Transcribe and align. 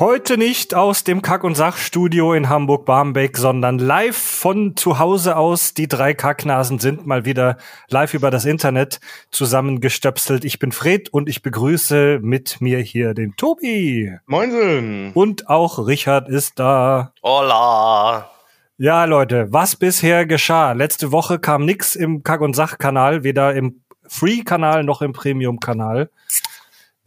Heute 0.00 0.38
nicht 0.38 0.76
aus 0.76 1.02
dem 1.02 1.22
Kack- 1.22 1.42
und 1.42 1.56
Sachstudio 1.56 2.32
in 2.32 2.48
Hamburg-Barmbek, 2.48 3.36
sondern 3.36 3.80
live 3.80 4.16
von 4.16 4.76
zu 4.76 5.00
Hause 5.00 5.36
aus. 5.36 5.74
Die 5.74 5.88
drei 5.88 6.14
Kacknasen 6.14 6.78
sind 6.78 7.04
mal 7.04 7.24
wieder 7.24 7.56
live 7.88 8.14
über 8.14 8.30
das 8.30 8.44
Internet 8.44 9.00
zusammengestöpselt. 9.32 10.44
Ich 10.44 10.60
bin 10.60 10.70
Fred 10.70 11.08
und 11.08 11.28
ich 11.28 11.42
begrüße 11.42 12.20
mit 12.22 12.60
mir 12.60 12.78
hier 12.78 13.12
den 13.12 13.34
Tobi. 13.34 14.16
Moinsen. 14.26 15.10
Und 15.14 15.48
auch 15.48 15.84
Richard 15.84 16.28
ist 16.28 16.60
da. 16.60 17.12
Hola. 17.24 18.30
Ja, 18.76 19.04
Leute, 19.04 19.48
was 19.50 19.74
bisher 19.74 20.26
geschah? 20.26 20.74
Letzte 20.74 21.10
Woche 21.10 21.40
kam 21.40 21.64
nix 21.64 21.96
im 21.96 22.22
Kack- 22.22 22.42
und 22.42 22.54
Sach-Kanal, 22.54 23.24
weder 23.24 23.52
im 23.56 23.82
Free-Kanal 24.06 24.84
noch 24.84 25.02
im 25.02 25.12
Premium-Kanal. 25.12 26.08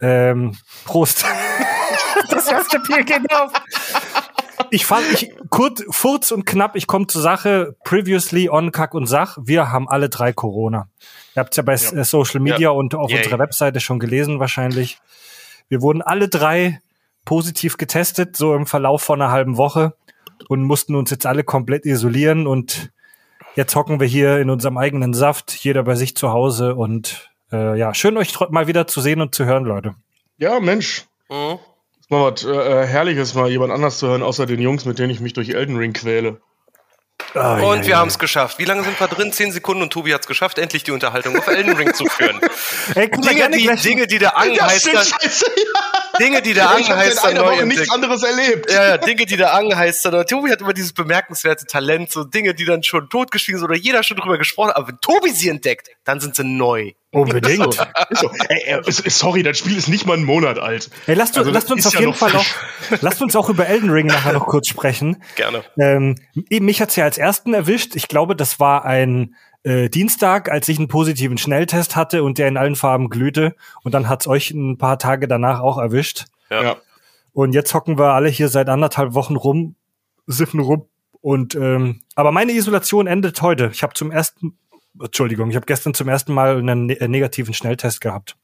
Ähm, 0.02 0.58
Prost. 0.84 1.24
das 2.30 2.48
erste 2.50 2.78
Bier 2.80 3.04
geht 3.04 3.32
auf. 3.34 3.52
Ich 4.70 4.86
fand, 4.86 5.04
ich, 5.12 5.32
kurz, 5.50 5.82
furz 5.90 6.30
und 6.30 6.46
knapp, 6.46 6.76
ich 6.76 6.86
komme 6.86 7.06
zur 7.06 7.20
Sache. 7.22 7.76
Previously 7.84 8.48
on 8.48 8.72
Kack 8.72 8.94
und 8.94 9.06
Sach. 9.06 9.36
Wir 9.42 9.70
haben 9.70 9.88
alle 9.88 10.08
drei 10.08 10.32
Corona. 10.32 10.88
Ihr 11.34 11.40
habt 11.40 11.52
es 11.52 11.56
ja 11.56 11.62
bei 11.62 11.74
Ja. 11.74 12.04
Social 12.04 12.40
Media 12.40 12.58
Ja. 12.58 12.70
und 12.70 12.94
auf 12.94 13.10
Yay. 13.10 13.18
unserer 13.18 13.38
Webseite 13.38 13.80
schon 13.80 13.98
gelesen 13.98 14.40
wahrscheinlich. 14.40 14.98
Wir 15.68 15.82
wurden 15.82 16.02
alle 16.02 16.28
drei 16.28 16.80
positiv 17.24 17.76
getestet, 17.76 18.36
so 18.36 18.54
im 18.54 18.66
Verlauf 18.66 19.02
von 19.02 19.20
einer 19.20 19.30
halben 19.30 19.56
Woche 19.56 19.94
und 20.48 20.62
mussten 20.62 20.94
uns 20.94 21.10
jetzt 21.10 21.26
alle 21.26 21.44
komplett 21.44 21.86
isolieren 21.86 22.46
und 22.46 22.90
jetzt 23.54 23.74
hocken 23.76 24.00
wir 24.00 24.06
hier 24.06 24.38
in 24.38 24.50
unserem 24.50 24.76
eigenen 24.78 25.14
Saft, 25.14 25.52
jeder 25.52 25.82
bei 25.84 25.94
sich 25.94 26.16
zu 26.16 26.30
Hause 26.32 26.74
und 26.74 27.30
äh, 27.52 27.78
ja, 27.78 27.94
schön 27.94 28.16
euch 28.16 28.38
mal 28.50 28.66
wieder 28.66 28.86
zu 28.86 29.00
sehen 29.00 29.20
und 29.20 29.34
zu 29.34 29.44
hören, 29.44 29.64
Leute. 29.64 29.94
Ja, 30.38 30.58
Mensch. 30.60 31.06
Hm? 31.30 31.58
Ist 32.12 32.18
mal 32.18 32.30
was 32.30 32.44
äh, 32.44 32.86
Herrliches, 32.86 33.32
mal 33.32 33.48
jemand 33.48 33.72
anders 33.72 33.96
zu 33.96 34.06
hören, 34.06 34.22
außer 34.22 34.44
den 34.44 34.60
Jungs, 34.60 34.84
mit 34.84 34.98
denen 34.98 35.08
ich 35.08 35.20
mich 35.20 35.32
durch 35.32 35.48
Elden 35.48 35.78
Ring 35.78 35.94
quäle. 35.94 36.42
Ah, 37.32 37.54
Und 37.54 37.78
ja, 37.78 37.82
wir 37.84 37.88
ja. 37.88 37.98
haben 38.00 38.08
es 38.08 38.18
geschafft. 38.18 38.58
Wie 38.58 38.66
lange 38.66 38.84
sind 38.84 39.00
wir 39.00 39.08
drin? 39.08 39.32
Zehn 39.32 39.50
Sekunden 39.50 39.82
und 39.82 39.94
Tobi 39.94 40.12
hat 40.12 40.20
es 40.20 40.26
geschafft, 40.26 40.58
endlich 40.58 40.84
die 40.84 40.90
Unterhaltung 40.90 41.38
auf 41.38 41.46
Elden 41.46 41.72
Ring 41.72 41.94
zu 41.94 42.04
führen. 42.04 42.38
Ey, 42.94 43.08
guck 43.08 43.24
mal, 43.24 43.32
Dinge, 43.32 43.50
die, 43.56 43.82
Dinge, 43.82 44.06
die 44.06 44.18
der 44.18 44.36
Anheister, 44.36 45.02
scheiße. 45.02 45.46
Dinge, 46.20 46.42
die 46.42 46.52
der 46.52 46.76
Ich 46.78 46.90
habe 46.90 47.00
in 47.00 47.08
Anheister 47.08 47.28
einer 47.28 47.40
neu 47.40 47.56
Woche 47.56 47.64
nichts 47.64 47.90
anderes 47.90 48.22
erlebt. 48.22 48.70
Ja, 48.70 48.88
ja, 48.88 48.98
Dinge, 48.98 49.24
die 49.24 49.38
der 49.38 49.54
Anheister, 49.54 50.26
Tobi 50.26 50.50
hat 50.50 50.60
immer 50.60 50.74
dieses 50.74 50.92
bemerkenswerte 50.92 51.64
Talent, 51.64 52.12
so 52.12 52.24
Dinge, 52.24 52.52
die 52.52 52.66
dann 52.66 52.82
schon 52.82 53.08
totgeschwiegen 53.08 53.58
sind 53.58 53.70
oder 53.70 53.78
jeder 53.78 54.02
schon 54.02 54.18
drüber 54.18 54.36
gesprochen 54.36 54.68
hat. 54.68 54.76
Aber 54.76 54.88
wenn 54.88 55.00
Tobi 55.00 55.30
sie 55.30 55.48
entdeckt, 55.48 55.88
dann 56.04 56.20
sind 56.20 56.36
sie 56.36 56.44
neu. 56.44 56.92
Unbedingt. 57.12 57.66
Ist 58.10 58.20
so. 58.20 58.30
Ey, 58.48 58.80
ey, 58.84 59.10
sorry, 59.10 59.42
das 59.42 59.58
Spiel 59.58 59.76
ist 59.76 59.88
nicht 59.88 60.06
mal 60.06 60.14
einen 60.14 60.24
Monat 60.24 60.58
alt. 60.58 60.88
Hey, 61.04 61.14
lasst, 61.14 61.36
Also, 61.36 61.50
lasst 61.50 61.70
uns 61.70 61.86
auf 61.86 61.92
ja 61.92 62.00
jeden 62.00 62.12
noch 62.12 62.18
Fall 62.18 62.34
auch, 62.34 62.42
frisch. 62.42 63.02
lasst 63.02 63.20
uns 63.20 63.36
auch 63.36 63.50
über 63.50 63.66
Elden 63.66 63.90
Ring 63.90 64.06
nachher 64.06 64.32
noch 64.32 64.46
kurz 64.46 64.66
sprechen. 64.68 65.22
Gerne. 65.36 65.62
Ähm, 65.78 66.14
eben, 66.48 66.64
mich 66.64 66.80
hat's 66.80 66.96
ja 66.96 67.04
als 67.04 67.18
ersten 67.18 67.52
erwischt. 67.52 67.96
Ich 67.96 68.08
glaube, 68.08 68.34
das 68.34 68.58
war 68.60 68.86
ein 68.86 69.34
äh, 69.62 69.90
Dienstag, 69.90 70.50
als 70.50 70.68
ich 70.68 70.78
einen 70.78 70.88
positiven 70.88 71.36
Schnelltest 71.36 71.96
hatte 71.96 72.22
und 72.22 72.38
der 72.38 72.48
in 72.48 72.56
allen 72.56 72.76
Farben 72.76 73.10
glühte. 73.10 73.54
Und 73.84 73.92
dann 73.92 74.08
hat's 74.08 74.26
euch 74.26 74.50
ein 74.50 74.78
paar 74.78 74.98
Tage 74.98 75.28
danach 75.28 75.60
auch 75.60 75.76
erwischt. 75.76 76.24
Ja. 76.50 76.62
Ja. 76.62 76.76
Und 77.34 77.52
jetzt 77.54 77.74
hocken 77.74 77.98
wir 77.98 78.14
alle 78.14 78.28
hier 78.30 78.48
seit 78.48 78.68
anderthalb 78.68 79.12
Wochen 79.12 79.36
rum, 79.36 79.76
siffen 80.26 80.60
rum. 80.60 80.86
Und 81.20 81.54
ähm, 81.54 82.00
aber 82.14 82.32
meine 82.32 82.52
Isolation 82.52 83.06
endet 83.06 83.42
heute. 83.42 83.70
Ich 83.72 83.82
habe 83.82 83.94
zum 83.94 84.10
ersten, 84.10 84.58
Entschuldigung, 85.00 85.50
ich 85.50 85.56
habe 85.56 85.66
gestern 85.66 85.94
zum 85.94 86.08
ersten 86.08 86.34
Mal 86.34 86.58
einen 86.58 86.86
ne 86.86 87.00
äh, 87.00 87.08
negativen 87.08 87.54
Schnelltest 87.54 88.00
gehabt. 88.00 88.36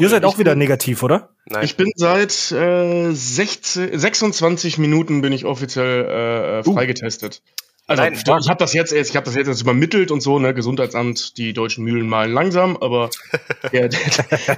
Ihr 0.00 0.08
seid 0.08 0.24
auch 0.24 0.38
wieder 0.38 0.54
negativ, 0.54 1.02
oder? 1.02 1.30
Nein. 1.46 1.64
Ich 1.64 1.76
bin 1.76 1.90
seit 1.94 2.52
äh, 2.52 3.12
16, 3.12 3.98
26 3.98 4.78
Minuten 4.78 5.22
bin 5.22 5.32
ich 5.32 5.44
offiziell 5.44 6.60
äh, 6.60 6.64
freigetestet. 6.64 7.42
Also 7.88 8.02
Nein, 8.02 8.12
ich 8.12 8.28
habe 8.28 8.58
das 8.58 8.74
jetzt, 8.74 8.92
ich 8.92 9.16
habe 9.16 9.24
das 9.24 9.34
jetzt 9.34 9.62
übermittelt 9.62 10.10
und 10.10 10.20
so, 10.20 10.38
ne, 10.38 10.52
Gesundheitsamt, 10.52 11.38
die 11.38 11.54
deutschen 11.54 11.84
Mühlen 11.84 12.06
malen 12.06 12.34
langsam, 12.34 12.76
aber 12.76 13.08
ja, 13.72 13.88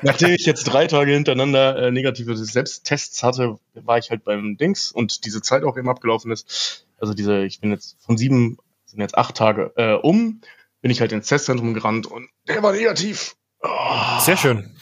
nachdem 0.03 0.31
ich 0.31 0.45
jetzt 0.47 0.65
drei 0.65 0.89
Tage 0.89 1.13
hintereinander 1.13 1.77
äh, 1.77 1.91
negative 1.93 2.37
Selbsttests 2.37 3.23
hatte, 3.23 3.59
war 3.75 3.99
ich 3.99 4.11
halt 4.11 4.25
beim 4.25 4.57
Dings 4.57 4.91
und 4.91 5.25
diese 5.27 5.43
Zeit 5.43 5.63
auch 5.63 5.79
eben 5.79 5.89
abgelaufen 5.89 6.33
ist. 6.33 6.85
Also 6.99 7.15
diese, 7.15 7.45
ich 7.45 7.61
bin 7.61 7.71
jetzt 7.71 7.97
von 8.05 8.19
sieben, 8.19 8.59
sind 8.87 9.01
jetzt 9.01 9.17
acht 9.17 9.37
Tage 9.37 9.73
äh, 9.77 9.93
um, 9.93 10.41
bin 10.81 10.91
ich 10.91 11.01
halt 11.01 11.13
ins 11.13 11.29
Testzentrum 11.29 11.75
gerannt 11.75 12.07
und 12.07 12.29
der 12.49 12.63
war 12.63 12.73
negativ. 12.73 13.35
Oh, 13.63 14.19
Sehr 14.21 14.37
schön. 14.37 14.77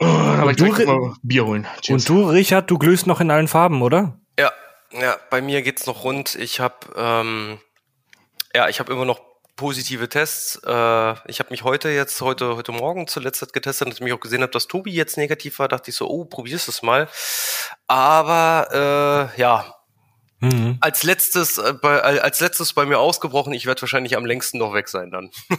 aber 0.00 0.50
ich 0.50 0.56
du 0.56 0.66
mal 0.66 1.14
Bier 1.22 1.46
holen. 1.46 1.66
Und 1.76 1.82
Cheers. 1.82 2.04
du, 2.04 2.28
Richard, 2.28 2.70
du 2.70 2.78
glühst 2.78 3.06
noch 3.06 3.20
in 3.20 3.30
allen 3.30 3.48
Farben, 3.48 3.82
oder? 3.82 4.18
Ja, 4.38 4.52
ja, 4.92 5.16
bei 5.30 5.40
mir 5.40 5.62
geht's 5.62 5.86
noch 5.86 6.04
rund. 6.04 6.34
Ich 6.34 6.60
habe 6.60 6.74
ähm, 6.96 7.58
ja, 8.56 8.68
ich 8.68 8.80
habe 8.80 8.92
immer 8.92 9.04
noch 9.04 9.20
positive 9.56 10.08
Tests. 10.08 10.60
Äh, 10.64 11.14
ich 11.30 11.40
habe 11.40 11.50
mich 11.50 11.62
heute 11.62 11.88
jetzt 11.90 12.20
heute 12.20 12.56
heute 12.56 12.72
Morgen 12.72 13.06
zuletzt 13.06 13.52
getestet, 13.52 13.88
nachdem 13.88 14.06
ich 14.06 14.12
auch 14.12 14.20
gesehen 14.20 14.42
habe, 14.42 14.52
dass 14.52 14.66
Tobi 14.66 14.92
jetzt 14.92 15.16
negativ 15.16 15.58
war, 15.58 15.68
dachte 15.68 15.90
ich 15.90 15.96
so, 15.96 16.08
oh, 16.08 16.24
probierst 16.24 16.68
es 16.68 16.82
mal. 16.82 17.08
Aber 17.86 19.30
äh, 19.36 19.40
ja, 19.40 19.75
Mhm. 20.40 20.76
als 20.80 21.02
letztes 21.02 21.56
äh, 21.56 21.72
bei, 21.72 22.02
als 22.02 22.40
letztes 22.40 22.74
bei 22.74 22.84
mir 22.84 22.98
ausgebrochen. 22.98 23.54
Ich 23.54 23.64
werde 23.64 23.80
wahrscheinlich 23.80 24.16
am 24.16 24.26
längsten 24.26 24.58
noch 24.58 24.74
weg 24.74 24.88
sein 24.88 25.10
dann. 25.10 25.30
Oh, 25.50 25.56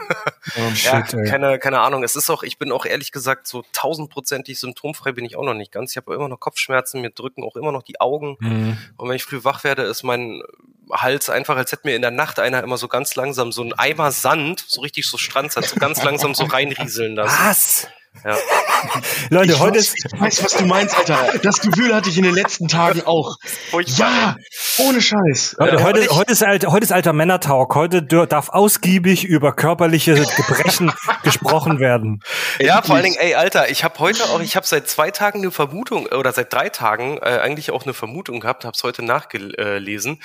ja, 0.55 1.05
shit, 1.05 1.13
ey. 1.15 1.27
keine, 1.27 1.57
keine 1.57 1.79
Ahnung. 1.79 2.03
Es 2.03 2.15
ist 2.15 2.29
auch, 2.29 2.43
ich 2.43 2.59
bin 2.59 2.71
auch 2.71 2.85
ehrlich 2.85 3.11
gesagt 3.11 3.47
so 3.47 3.63
tausendprozentig 3.73 4.59
symptomfrei 4.59 5.13
bin 5.13 5.25
ich 5.25 5.35
auch 5.35 5.43
noch 5.43 5.55
nicht 5.55 5.71
ganz. 5.71 5.91
Ich 5.91 5.97
habe 5.97 6.13
immer 6.13 6.27
noch 6.27 6.39
Kopfschmerzen, 6.39 7.01
mir 7.01 7.09
drücken 7.09 7.43
auch 7.43 7.55
immer 7.55 7.71
noch 7.71 7.81
die 7.81 7.99
Augen. 7.99 8.37
Mhm. 8.39 8.77
Und 8.97 9.09
wenn 9.09 9.15
ich 9.15 9.23
früh 9.23 9.43
wach 9.43 9.63
werde, 9.63 9.81
ist 9.83 10.03
mein 10.03 10.43
Hals 10.91 11.29
einfach, 11.29 11.57
als 11.57 11.71
hätte 11.71 11.87
mir 11.87 11.95
in 11.95 12.01
der 12.01 12.11
Nacht 12.11 12.39
einer 12.39 12.63
immer 12.63 12.77
so 12.77 12.87
ganz 12.87 13.15
langsam 13.15 13.51
so 13.51 13.63
ein 13.63 13.73
Eimer 13.73 14.11
Sand, 14.11 14.63
so 14.67 14.81
richtig 14.81 15.07
so 15.07 15.17
Strandsand, 15.17 15.65
so 15.65 15.75
ganz 15.77 16.03
langsam 16.03 16.35
so 16.35 16.45
reinrieseln 16.45 17.15
lassen. 17.15 17.37
Was? 17.45 17.87
Ja. 18.25 18.35
Leute, 19.29 19.53
Ich 19.53 19.59
heute 19.59 19.77
weiß, 19.79 19.93
ist, 19.93 20.05
ich 20.13 20.19
weiß, 20.21 20.43
was 20.43 20.53
du 20.55 20.65
meinst, 20.65 20.97
Alter. 20.97 21.39
Das 21.41 21.59
Gefühl 21.61 21.93
hatte 21.95 22.09
ich 22.09 22.17
in 22.17 22.23
den 22.23 22.33
letzten 22.35 22.67
Tagen 22.67 23.01
auch. 23.05 23.37
Ja, 23.85 24.35
ohne 24.77 25.01
Scheiß. 25.01 25.55
Leute, 25.59 25.75
Ja, 25.77 25.83
heute, 25.83 25.99
ich- 26.01 26.09
heute, 26.11 26.31
ist 26.31 26.43
alter, 26.43 26.71
heute 26.71 26.83
ist 26.83 26.91
alter 26.91 27.13
Männertalk. 27.13 27.73
Heute 27.75 28.03
darf 28.03 28.49
ausgiebig 28.49 29.23
über 29.23 29.53
körperliche 29.53 30.13
Gebrechen 30.35 30.91
gesprochen 31.23 31.79
werden. 31.79 32.21
Ja, 32.59 32.81
vor 32.81 32.95
allen 32.95 33.05
Dingen, 33.05 33.17
ey, 33.17 33.35
Alter, 33.35 33.69
ich 33.69 33.83
habe 33.83 33.97
heute 33.99 34.23
auch, 34.25 34.39
ich 34.41 34.55
habe 34.55 34.65
seit 34.67 34.87
zwei 34.87 35.11
Tagen 35.11 35.39
eine 35.39 35.51
Vermutung, 35.51 36.05
oder 36.07 36.31
seit 36.31 36.51
drei 36.53 36.69
Tagen 36.69 37.17
äh, 37.17 37.39
eigentlich 37.41 37.71
auch 37.71 37.83
eine 37.83 37.93
Vermutung 37.93 38.39
gehabt, 38.39 38.65
habe 38.65 38.75
es 38.75 38.83
heute 38.83 39.03
nachgelesen. 39.03 40.21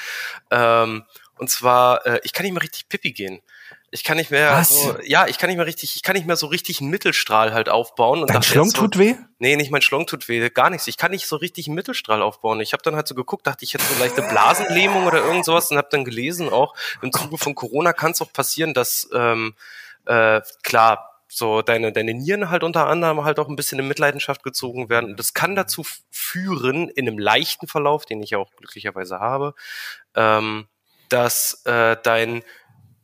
Ähm, 0.50 1.04
und 1.38 1.50
zwar, 1.50 2.06
äh, 2.06 2.20
ich 2.22 2.32
kann 2.32 2.44
nicht 2.44 2.52
mehr 2.52 2.62
richtig 2.62 2.88
Pipi 2.88 3.12
gehen. 3.12 3.41
Ich 3.94 4.04
kann 4.04 4.16
nicht 4.16 4.30
mehr, 4.30 4.53
Was? 4.53 4.70
so, 4.70 4.97
ja, 5.04 5.26
ich 5.26 5.36
kann 5.36 5.48
nicht 5.48 5.58
mehr 5.58 5.66
richtig, 5.66 5.97
ich 5.97 6.03
kann 6.03 6.16
nicht 6.16 6.26
mehr 6.26 6.36
so 6.36 6.47
richtig 6.47 6.80
einen 6.80 6.88
Mittelstrahl 6.88 7.53
halt 7.53 7.69
aufbauen. 7.69 8.22
Und 8.22 8.30
Dein 8.30 8.42
Schlong 8.42 8.70
so, 8.70 8.78
tut 8.78 8.98
weh? 8.98 9.16
Nee, 9.38 9.54
nicht 9.56 9.70
mein 9.70 9.82
Schlong 9.82 10.06
tut 10.06 10.28
weh, 10.28 10.48
gar 10.48 10.70
nichts. 10.70 10.86
Ich 10.86 10.97
kann 10.97 11.10
nicht 11.10 11.26
so 11.26 11.36
richtig 11.36 11.66
einen 11.66 11.75
Mittelstrahl 11.75 12.22
aufbauen. 12.22 12.60
Ich 12.60 12.72
habe 12.72 12.82
dann 12.82 12.97
halt 12.97 13.06
so 13.06 13.14
geguckt, 13.14 13.47
dachte 13.47 13.66
ich 13.66 13.75
hätte 13.75 13.84
so 13.84 14.00
leichte 14.00 14.22
Blasenlähmung 14.22 15.06
oder 15.06 15.19
irgend 15.19 15.44
sowas 15.44 15.70
und 15.70 15.76
habe 15.76 15.88
dann 15.91 16.06
gelesen 16.06 16.48
auch, 16.48 16.75
im 17.02 17.12
Zuge 17.12 17.36
von 17.36 17.54
Corona 17.54 17.92
kann 17.92 18.12
es 18.12 18.22
auch 18.22 18.32
passieren, 18.32 18.72
dass 18.72 19.10
ähm, 19.12 19.54
äh, 20.06 20.40
klar 20.62 21.20
so 21.28 21.61
deine 21.61 21.93
deine 21.93 22.14
Nieren 22.14 22.49
halt 22.49 22.62
unter 22.62 22.87
anderem 22.87 23.25
halt 23.25 23.38
auch 23.38 23.49
ein 23.49 23.56
bisschen 23.56 23.78
in 23.78 23.88
Mitleidenschaft 23.88 24.43
gezogen 24.43 24.88
werden. 24.88 25.11
Und 25.11 25.19
das 25.19 25.34
kann 25.34 25.55
dazu 25.55 25.84
führen 26.11 26.88
in 26.88 27.06
einem 27.06 27.19
leichten 27.19 27.66
Verlauf, 27.66 28.06
den 28.06 28.22
ich 28.22 28.31
ja 28.31 28.38
auch 28.38 28.50
glücklicherweise 28.56 29.20
habe, 29.20 29.55
ähm, 30.14 30.66
dass 31.11 31.62
äh, 31.66 31.96
dein 32.02 32.43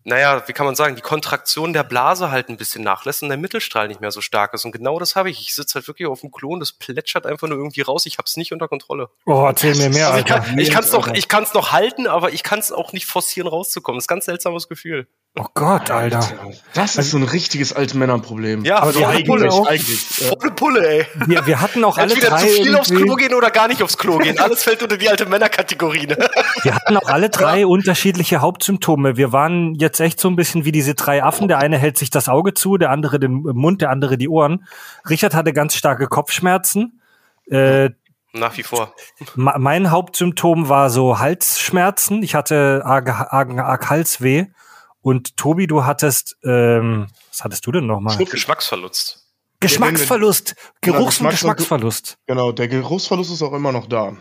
naja, 0.08 0.42
wie 0.48 0.52
kann 0.52 0.66
man 0.66 0.74
sagen, 0.74 0.96
die 0.96 1.02
Kontraktion 1.02 1.72
der 1.72 1.84
Blase 1.84 2.30
halt 2.30 2.48
ein 2.48 2.56
bisschen 2.56 2.82
nachlässt 2.82 3.22
und 3.22 3.28
der 3.28 3.38
Mittelstrahl 3.38 3.88
nicht 3.88 4.00
mehr 4.00 4.10
so 4.10 4.20
stark 4.20 4.54
ist. 4.54 4.64
Und 4.64 4.72
genau 4.72 4.98
das 4.98 5.16
habe 5.16 5.30
ich. 5.30 5.40
Ich 5.40 5.54
sitze 5.54 5.74
halt 5.76 5.86
wirklich 5.86 6.08
auf 6.08 6.22
dem 6.22 6.32
Klo 6.32 6.50
und 6.52 6.60
das 6.60 6.72
plätschert 6.72 7.26
einfach 7.26 7.46
nur 7.46 7.58
irgendwie 7.58 7.82
raus. 7.82 8.06
Ich 8.06 8.18
habe 8.18 8.26
es 8.26 8.36
nicht 8.36 8.52
unter 8.52 8.68
Kontrolle. 8.68 9.10
Oh, 9.26 9.44
erzähl 9.46 9.74
mir 9.76 9.90
mehr, 9.90 10.08
Also 10.08 10.20
ich 10.20 10.32
Alter. 10.32 10.46
kann 10.46 10.58
ich 10.58 10.70
kann's 10.70 10.92
noch, 10.92 11.08
ich 11.08 11.28
kann's 11.28 11.54
noch 11.54 11.72
halten, 11.72 12.06
aber 12.06 12.32
ich 12.32 12.42
kann 12.42 12.58
es 12.58 12.72
auch 12.72 12.92
nicht 12.92 13.06
forcieren 13.06 13.48
rauszukommen. 13.48 13.98
Das 13.98 14.04
ist 14.04 14.10
ein 14.10 14.14
ganz 14.16 14.24
seltsames 14.24 14.68
Gefühl. 14.68 15.06
Oh 15.40 15.46
Gott, 15.54 15.90
Alter. 15.90 16.22
Das 16.74 16.96
ist 16.96 17.10
so 17.10 17.16
ein 17.16 17.22
richtiges 17.22 17.72
alte 17.72 17.96
Männerproblem. 17.96 18.64
Ja, 18.64 18.78
Aber 18.80 18.92
die 18.92 18.98
volle 18.98 19.08
eigentlich 19.10 19.26
Pulle. 19.26 19.50
auch- 19.50 19.66
eigentlich. 19.66 20.18
Ja. 20.20 20.28
Volle 20.38 20.50
Pulle, 20.52 20.88
ey. 20.88 21.06
Wir, 21.26 21.46
wir 21.46 21.60
hatten 21.60 21.84
auch 21.84 21.96
alle 21.98 22.12
Entweder 22.12 22.30
drei 22.30 22.46
zu 22.46 22.62
viel 22.62 22.76
aufs 22.76 22.90
irgendwie- 22.90 23.04
Klo 23.06 23.14
gehen 23.16 23.34
oder 23.34 23.50
gar 23.50 23.68
nicht 23.68 23.82
aufs 23.82 23.96
Klo 23.98 24.18
gehen. 24.18 24.38
Alles 24.38 24.62
fällt 24.64 24.82
unter 24.82 24.96
die 24.96 25.08
alte 25.08 25.26
Männerkategorie. 25.26 26.06
Ne? 26.06 26.16
Wir 26.62 26.74
hatten 26.74 26.96
auch 26.96 27.08
alle 27.08 27.30
drei 27.30 27.66
unterschiedliche 27.66 28.40
Hauptsymptome. 28.40 29.16
Wir 29.16 29.32
waren 29.32 29.74
jetzt 29.76 30.00
echt 30.00 30.20
so 30.20 30.28
ein 30.28 30.36
bisschen 30.36 30.64
wie 30.64 30.72
diese 30.72 30.94
drei 30.94 31.22
Affen. 31.22 31.48
Der 31.48 31.58
eine 31.58 31.78
hält 31.78 31.96
sich 31.98 32.10
das 32.10 32.28
Auge 32.28 32.54
zu, 32.54 32.76
der 32.78 32.90
andere 32.90 33.18
den 33.20 33.32
Mund, 33.42 33.80
der 33.80 33.90
andere 33.90 34.18
die 34.18 34.28
Ohren. 34.28 34.66
Richard 35.08 35.34
hatte 35.34 35.52
ganz 35.52 35.74
starke 35.74 36.06
Kopfschmerzen. 36.08 37.00
Äh, 37.50 37.90
Nach 38.32 38.56
wie 38.58 38.62
vor. 38.62 38.92
mein 39.34 39.90
Hauptsymptom 39.90 40.68
war 40.68 40.90
so 40.90 41.18
Halsschmerzen. 41.18 42.22
Ich 42.22 42.34
hatte 42.34 42.82
arg, 42.84 43.08
arg, 43.08 43.58
arg 43.58 43.88
Halsweh. 43.90 44.46
Und 45.08 45.38
Tobi, 45.38 45.66
du 45.66 45.86
hattest, 45.86 46.36
ähm, 46.44 47.06
was 47.30 47.42
hattest 47.42 47.66
du 47.66 47.72
denn 47.72 47.86
nochmal? 47.86 48.14
Geschmacksverlust. 48.18 49.24
Geschmacksverlust. 49.60 50.54
Geruchs- 50.82 51.20
und 51.20 51.28
Geschmacks- 51.28 51.30
Geschmacksverlust. 51.30 52.18
Genau, 52.26 52.52
der 52.52 52.68
Geruchsverlust 52.68 53.32
ist 53.32 53.40
auch 53.42 53.54
immer 53.54 53.72
noch 53.72 53.86
da. 53.86 54.16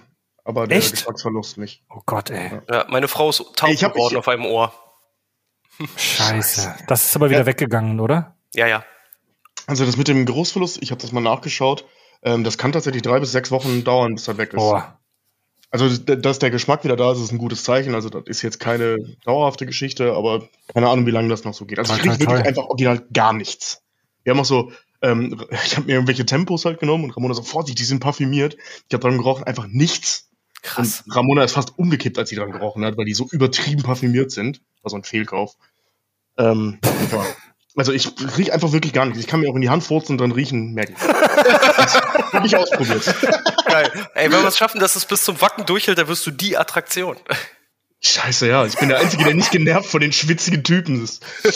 Aber 0.45 0.66
der 0.66 0.78
Echt? 0.78 0.92
Geschmacksverlust 0.92 1.57
nicht. 1.57 1.84
Oh 1.89 2.00
Gott, 2.06 2.30
ey. 2.30 2.62
Ja, 2.72 2.86
meine 2.88 3.10
Frau 3.10 3.30
ist 3.30 3.44
taub 3.57 3.69
Ich 3.69 3.84
hab- 3.84 3.94
geworden 3.95 4.13
ich- 4.13 4.18
auf 4.18 4.30
einem 4.30 4.45
Ohr. 4.45 4.72
Scheiße. 5.98 6.74
Das 6.88 7.04
ist 7.06 7.16
aber 7.18 7.30
wieder 7.30 7.42
Ja. 7.42 7.45
weggegangen, 7.45 8.00
oder? 8.00 8.38
Ja, 8.56 8.68
ja. 8.68 8.86
Also 9.68 9.86
das 9.86 9.98
mit 9.98 10.07
dem 10.07 10.25
Geruchsverlust, 10.25 10.81
ich 10.81 10.92
habe 10.92 11.01
das 11.01 11.12
mal 11.12 11.19
nachgeschaut. 11.19 11.84
Ähm, 12.24 12.45
das 12.45 12.57
kann 12.57 12.72
tatsächlich 12.72 13.01
drei 13.04 13.19
bis 13.19 13.34
sechs 13.34 13.51
Wochen 13.51 13.84
dauern, 13.84 14.16
bis 14.16 14.28
er 14.30 14.38
weg 14.38 14.50
ist. 14.54 14.56
Boah. 14.56 14.96
Also, 15.69 15.89
dass 15.97 16.39
der 16.39 16.49
Geschmack 16.49 16.83
wieder 16.85 16.95
da 16.95 17.11
ist, 17.11 17.19
ist 17.19 17.31
ein 17.31 17.37
gutes 17.37 17.63
Zeichen. 17.63 17.93
Also, 17.93 18.09
das 18.09 18.23
ist 18.27 18.41
jetzt 18.41 18.59
keine 18.59 18.97
dauerhafte 19.25 19.65
Geschichte, 19.65 20.13
aber 20.13 20.47
keine 20.73 20.89
Ahnung, 20.89 21.05
wie 21.05 21.11
lange 21.11 21.29
das 21.29 21.43
noch 21.43 21.53
so 21.53 21.65
geht. 21.65 21.79
Also, 21.79 21.93
ich 21.93 22.03
rieche 22.03 22.19
toi, 22.19 22.27
wirklich 22.27 22.47
einfach 22.47 22.65
original 22.65 23.05
gar 23.11 23.33
nichts. 23.33 23.83
Wir 24.23 24.31
haben 24.31 24.39
auch 24.39 24.45
so, 24.45 24.71
ähm, 25.01 25.43
ich 25.65 25.75
habe 25.75 25.87
mir 25.87 25.93
irgendwelche 25.93 26.25
Tempos 26.25 26.65
halt 26.65 26.79
genommen 26.79 27.03
und 27.03 27.11
Ramona 27.11 27.33
so, 27.33 27.43
Vorsicht, 27.43 27.79
die 27.79 27.83
sind 27.83 27.99
parfümiert. 27.99 28.55
Ich 28.87 28.93
habe 28.93 29.01
dran 29.01 29.17
gerochen, 29.17 29.43
einfach 29.43 29.67
nichts. 29.67 30.29
Krass. 30.61 31.03
Und 31.05 31.15
Ramona 31.15 31.43
ist 31.43 31.53
fast 31.53 31.77
umgekippt, 31.77 32.17
als 32.17 32.29
sie 32.29 32.35
dran 32.35 32.51
gerochen 32.51 32.83
hat, 32.85 32.97
weil 32.97 33.05
die 33.05 33.13
so 33.13 33.27
übertrieben 33.31 33.83
parfümiert 33.83 34.31
sind. 34.31 34.61
War 34.81 34.89
so 34.89 34.95
ein 34.95 35.03
Fehlkauf. 35.03 35.55
Ähm, 36.37 36.79
ja. 37.11 37.25
Also, 37.77 37.94
ich 37.94 38.12
rieche 38.38 38.53
einfach 38.53 38.71
wirklich 38.71 38.91
gar 38.91 39.06
nichts. 39.06 39.19
Ich 39.19 39.27
kann 39.27 39.39
mir 39.39 39.50
auch 39.50 39.56
in 39.56 39.62
die 39.62 39.69
Hand 39.69 39.83
furzen 39.83 40.13
und 40.13 40.18
dran 40.18 40.31
riechen, 40.31 40.74
merke 40.74 40.94
ich. 40.94 41.07
Hab 42.33 42.44
ich 42.44 42.57
ausprobiert. 42.57 43.15
Geil. 43.65 43.91
Ey, 44.15 44.31
wenn 44.31 44.41
wir 44.41 44.47
es 44.47 44.57
schaffen, 44.57 44.79
dass 44.79 44.95
es 44.95 45.06
bis 45.06 45.24
zum 45.24 45.39
Wacken 45.41 45.65
durchhält, 45.65 45.97
dann 45.97 46.07
wirst 46.07 46.25
du 46.25 46.31
die 46.31 46.57
Attraktion. 46.57 47.18
Scheiße, 48.01 48.47
ja. 48.47 48.65
Ich 48.65 48.77
bin 48.77 48.89
der 48.89 49.00
Einzige, 49.00 49.24
der 49.24 49.35
nicht 49.35 49.51
genervt 49.51 49.89
von 49.89 50.01
den 50.01 50.12
schwitzigen 50.12 50.63
Typen 50.63 51.03
ist. 51.03 51.24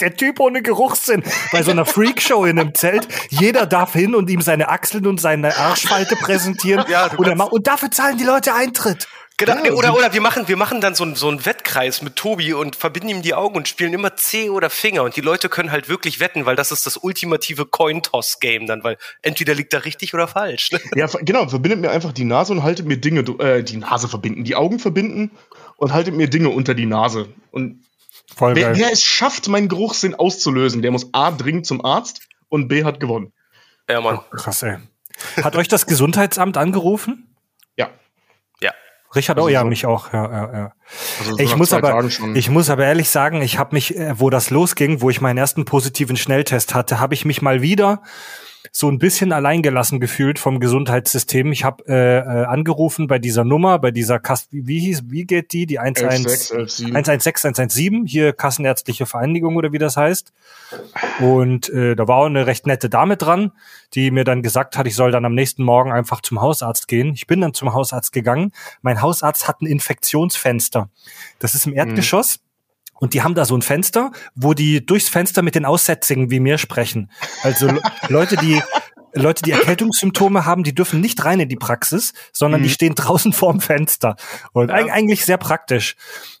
Der 0.00 0.16
Typ 0.16 0.40
ohne 0.40 0.62
Geruchssinn 0.62 1.22
bei 1.52 1.62
so 1.62 1.70
einer 1.70 1.86
Freakshow 1.86 2.44
in 2.44 2.58
einem 2.58 2.74
Zelt. 2.74 3.06
Jeder 3.28 3.66
darf 3.66 3.92
hin 3.92 4.16
und 4.16 4.28
ihm 4.30 4.40
seine 4.40 4.68
Achseln 4.68 5.06
und 5.06 5.20
seine 5.20 5.56
Arschfalte 5.56 6.16
präsentieren. 6.16 6.84
Ja, 6.88 7.08
du 7.08 7.18
und, 7.18 7.28
er 7.28 7.52
und 7.52 7.68
dafür 7.68 7.90
zahlen 7.90 8.18
die 8.18 8.24
Leute 8.24 8.52
Eintritt. 8.52 9.06
Genau, 9.44 9.64
Ja, 9.64 9.72
oder, 9.72 9.94
oder 9.94 10.12
wir 10.12 10.20
machen, 10.20 10.48
wir 10.48 10.56
machen 10.56 10.80
dann 10.80 10.94
so 10.94 11.04
einen, 11.04 11.14
so 11.14 11.28
einen 11.28 11.44
Wettkreis 11.44 12.02
mit 12.02 12.16
Tobi 12.16 12.52
und 12.52 12.76
verbinden 12.76 13.08
ihm 13.08 13.22
die 13.22 13.34
Augen 13.34 13.56
und 13.56 13.68
spielen 13.68 13.92
immer 13.92 14.16
C 14.16 14.50
oder 14.50 14.70
Finger 14.70 15.02
und 15.02 15.16
die 15.16 15.20
Leute 15.20 15.48
können 15.48 15.70
halt 15.70 15.88
wirklich 15.88 16.20
wetten, 16.20 16.46
weil 16.46 16.56
das 16.56 16.72
ist 16.72 16.86
das 16.86 16.96
ultimative 16.96 17.66
Coin-Toss-Game 17.66 18.66
dann, 18.66 18.84
weil 18.84 18.98
entweder 19.22 19.54
liegt 19.54 19.72
er 19.74 19.84
richtig 19.84 20.14
oder 20.14 20.28
falsch. 20.28 20.72
Ne? 20.72 20.80
Ja, 20.94 21.06
genau, 21.20 21.48
verbindet 21.48 21.80
mir 21.80 21.90
einfach 21.90 22.12
die 22.12 22.24
Nase 22.24 22.52
und 22.52 22.62
haltet 22.62 22.86
mir 22.86 22.96
Dinge, 22.96 23.20
äh, 23.40 23.62
die 23.62 23.76
Nase 23.76 24.08
verbinden, 24.08 24.44
die 24.44 24.56
Augen 24.56 24.78
verbinden 24.78 25.30
und 25.76 25.92
haltet 25.92 26.14
mir 26.14 26.28
Dinge 26.28 26.50
unter 26.50 26.74
die 26.74 26.86
Nase. 26.86 27.28
Und 27.50 27.84
Voll 28.34 28.56
wer, 28.56 28.76
wer 28.76 28.92
es 28.92 29.02
schafft, 29.02 29.48
meinen 29.48 29.68
Geruchssinn 29.68 30.14
auszulösen, 30.14 30.82
der 30.82 30.90
muss 30.90 31.12
A 31.12 31.30
dringend 31.30 31.66
zum 31.66 31.84
Arzt 31.84 32.20
und 32.48 32.68
B 32.68 32.84
hat 32.84 33.00
gewonnen. 33.00 33.32
Ja, 33.88 34.00
Mann. 34.00 34.20
Krass, 34.30 34.62
ey. 34.62 34.78
Hat 35.42 35.56
euch 35.56 35.68
das 35.68 35.86
Gesundheitsamt 35.86 36.56
angerufen? 36.56 37.34
Ja. 37.76 37.90
Ja. 38.60 38.72
Richard, 39.14 39.38
Also 39.38 39.48
oh 39.48 39.50
ja, 39.50 39.64
mich 39.64 39.86
auch. 39.86 40.12
Ja, 40.12 40.30
ja, 40.30 40.52
ja. 40.52 40.72
Also 41.20 41.36
so 41.36 41.38
Ich 41.38 41.56
muss 41.56 41.72
aber, 41.72 42.04
ich 42.34 42.48
muss 42.48 42.70
aber 42.70 42.84
ehrlich 42.84 43.10
sagen, 43.10 43.42
ich 43.42 43.58
habe 43.58 43.74
mich, 43.74 43.96
äh, 43.96 44.18
wo 44.18 44.30
das 44.30 44.50
losging, 44.50 45.00
wo 45.00 45.10
ich 45.10 45.20
meinen 45.20 45.38
ersten 45.38 45.64
positiven 45.64 46.16
Schnelltest 46.16 46.74
hatte, 46.74 47.00
habe 47.00 47.14
ich 47.14 47.24
mich 47.24 47.42
mal 47.42 47.62
wieder 47.62 48.02
so 48.70 48.88
ein 48.88 48.98
bisschen 48.98 49.32
alleingelassen 49.32 49.98
gefühlt 49.98 50.38
vom 50.38 50.60
Gesundheitssystem. 50.60 51.50
Ich 51.50 51.64
habe 51.64 51.84
äh, 51.88 52.18
äh, 52.18 52.44
angerufen 52.44 53.08
bei 53.08 53.18
dieser 53.18 53.44
Nummer, 53.44 53.78
bei 53.78 53.90
dieser 53.90 54.20
Kass, 54.20 54.46
wie, 54.50 54.66
wie 54.66 54.78
hieß, 54.78 55.04
wie 55.08 55.24
geht 55.24 55.52
die? 55.52 55.66
Die 55.66 55.76
11 55.76 55.98
11,6, 55.98 56.52
11,7. 56.52 56.86
116, 56.86 57.48
117, 57.48 58.06
hier 58.06 58.32
Kassenärztliche 58.32 59.06
Vereinigung 59.06 59.56
oder 59.56 59.72
wie 59.72 59.78
das 59.78 59.96
heißt. 59.96 60.32
Und 61.20 61.68
äh, 61.70 61.96
da 61.96 62.06
war 62.06 62.18
auch 62.18 62.26
eine 62.26 62.46
recht 62.46 62.66
nette 62.66 62.88
Dame 62.88 63.16
dran, 63.16 63.52
die 63.94 64.10
mir 64.10 64.24
dann 64.24 64.42
gesagt 64.42 64.76
hat, 64.76 64.86
ich 64.86 64.94
soll 64.94 65.10
dann 65.10 65.24
am 65.24 65.34
nächsten 65.34 65.64
Morgen 65.64 65.90
einfach 65.90 66.20
zum 66.20 66.40
Hausarzt 66.40 66.86
gehen. 66.86 67.12
Ich 67.14 67.26
bin 67.26 67.40
dann 67.40 67.54
zum 67.54 67.72
Hausarzt 67.72 68.12
gegangen. 68.12 68.52
Mein 68.82 69.02
Hausarzt 69.02 69.48
hat 69.48 69.60
ein 69.60 69.66
Infektionsfenster. 69.66 70.88
Das 71.38 71.54
ist 71.54 71.66
im 71.66 71.74
Erdgeschoss. 71.74 72.40
Und 73.02 73.14
die 73.14 73.22
haben 73.22 73.34
da 73.34 73.44
so 73.44 73.56
ein 73.56 73.62
Fenster, 73.62 74.12
wo 74.36 74.54
die 74.54 74.86
durchs 74.86 75.08
Fenster 75.08 75.42
mit 75.42 75.56
den 75.56 75.64
Aussätzigen 75.64 76.30
wie 76.30 76.38
mir 76.38 76.56
sprechen. 76.56 77.10
Also 77.42 77.66
Le- 77.66 77.82
Leute, 78.08 78.36
die 78.36 78.62
Leute, 79.12 79.42
die 79.42 79.50
Erkältungssymptome 79.50 80.46
haben, 80.46 80.62
die 80.62 80.72
dürfen 80.74 81.00
nicht 81.00 81.24
rein 81.24 81.40
in 81.40 81.48
die 81.48 81.56
Praxis, 81.56 82.12
sondern 82.32 82.62
die 82.62 82.70
stehen 82.70 82.94
draußen 82.94 83.32
vorm 83.34 83.60
Fenster. 83.60 84.14
Und 84.52 84.70
eig- 84.70 84.88
eigentlich 84.90 85.24
sehr 85.26 85.36
praktisch. 85.36 85.96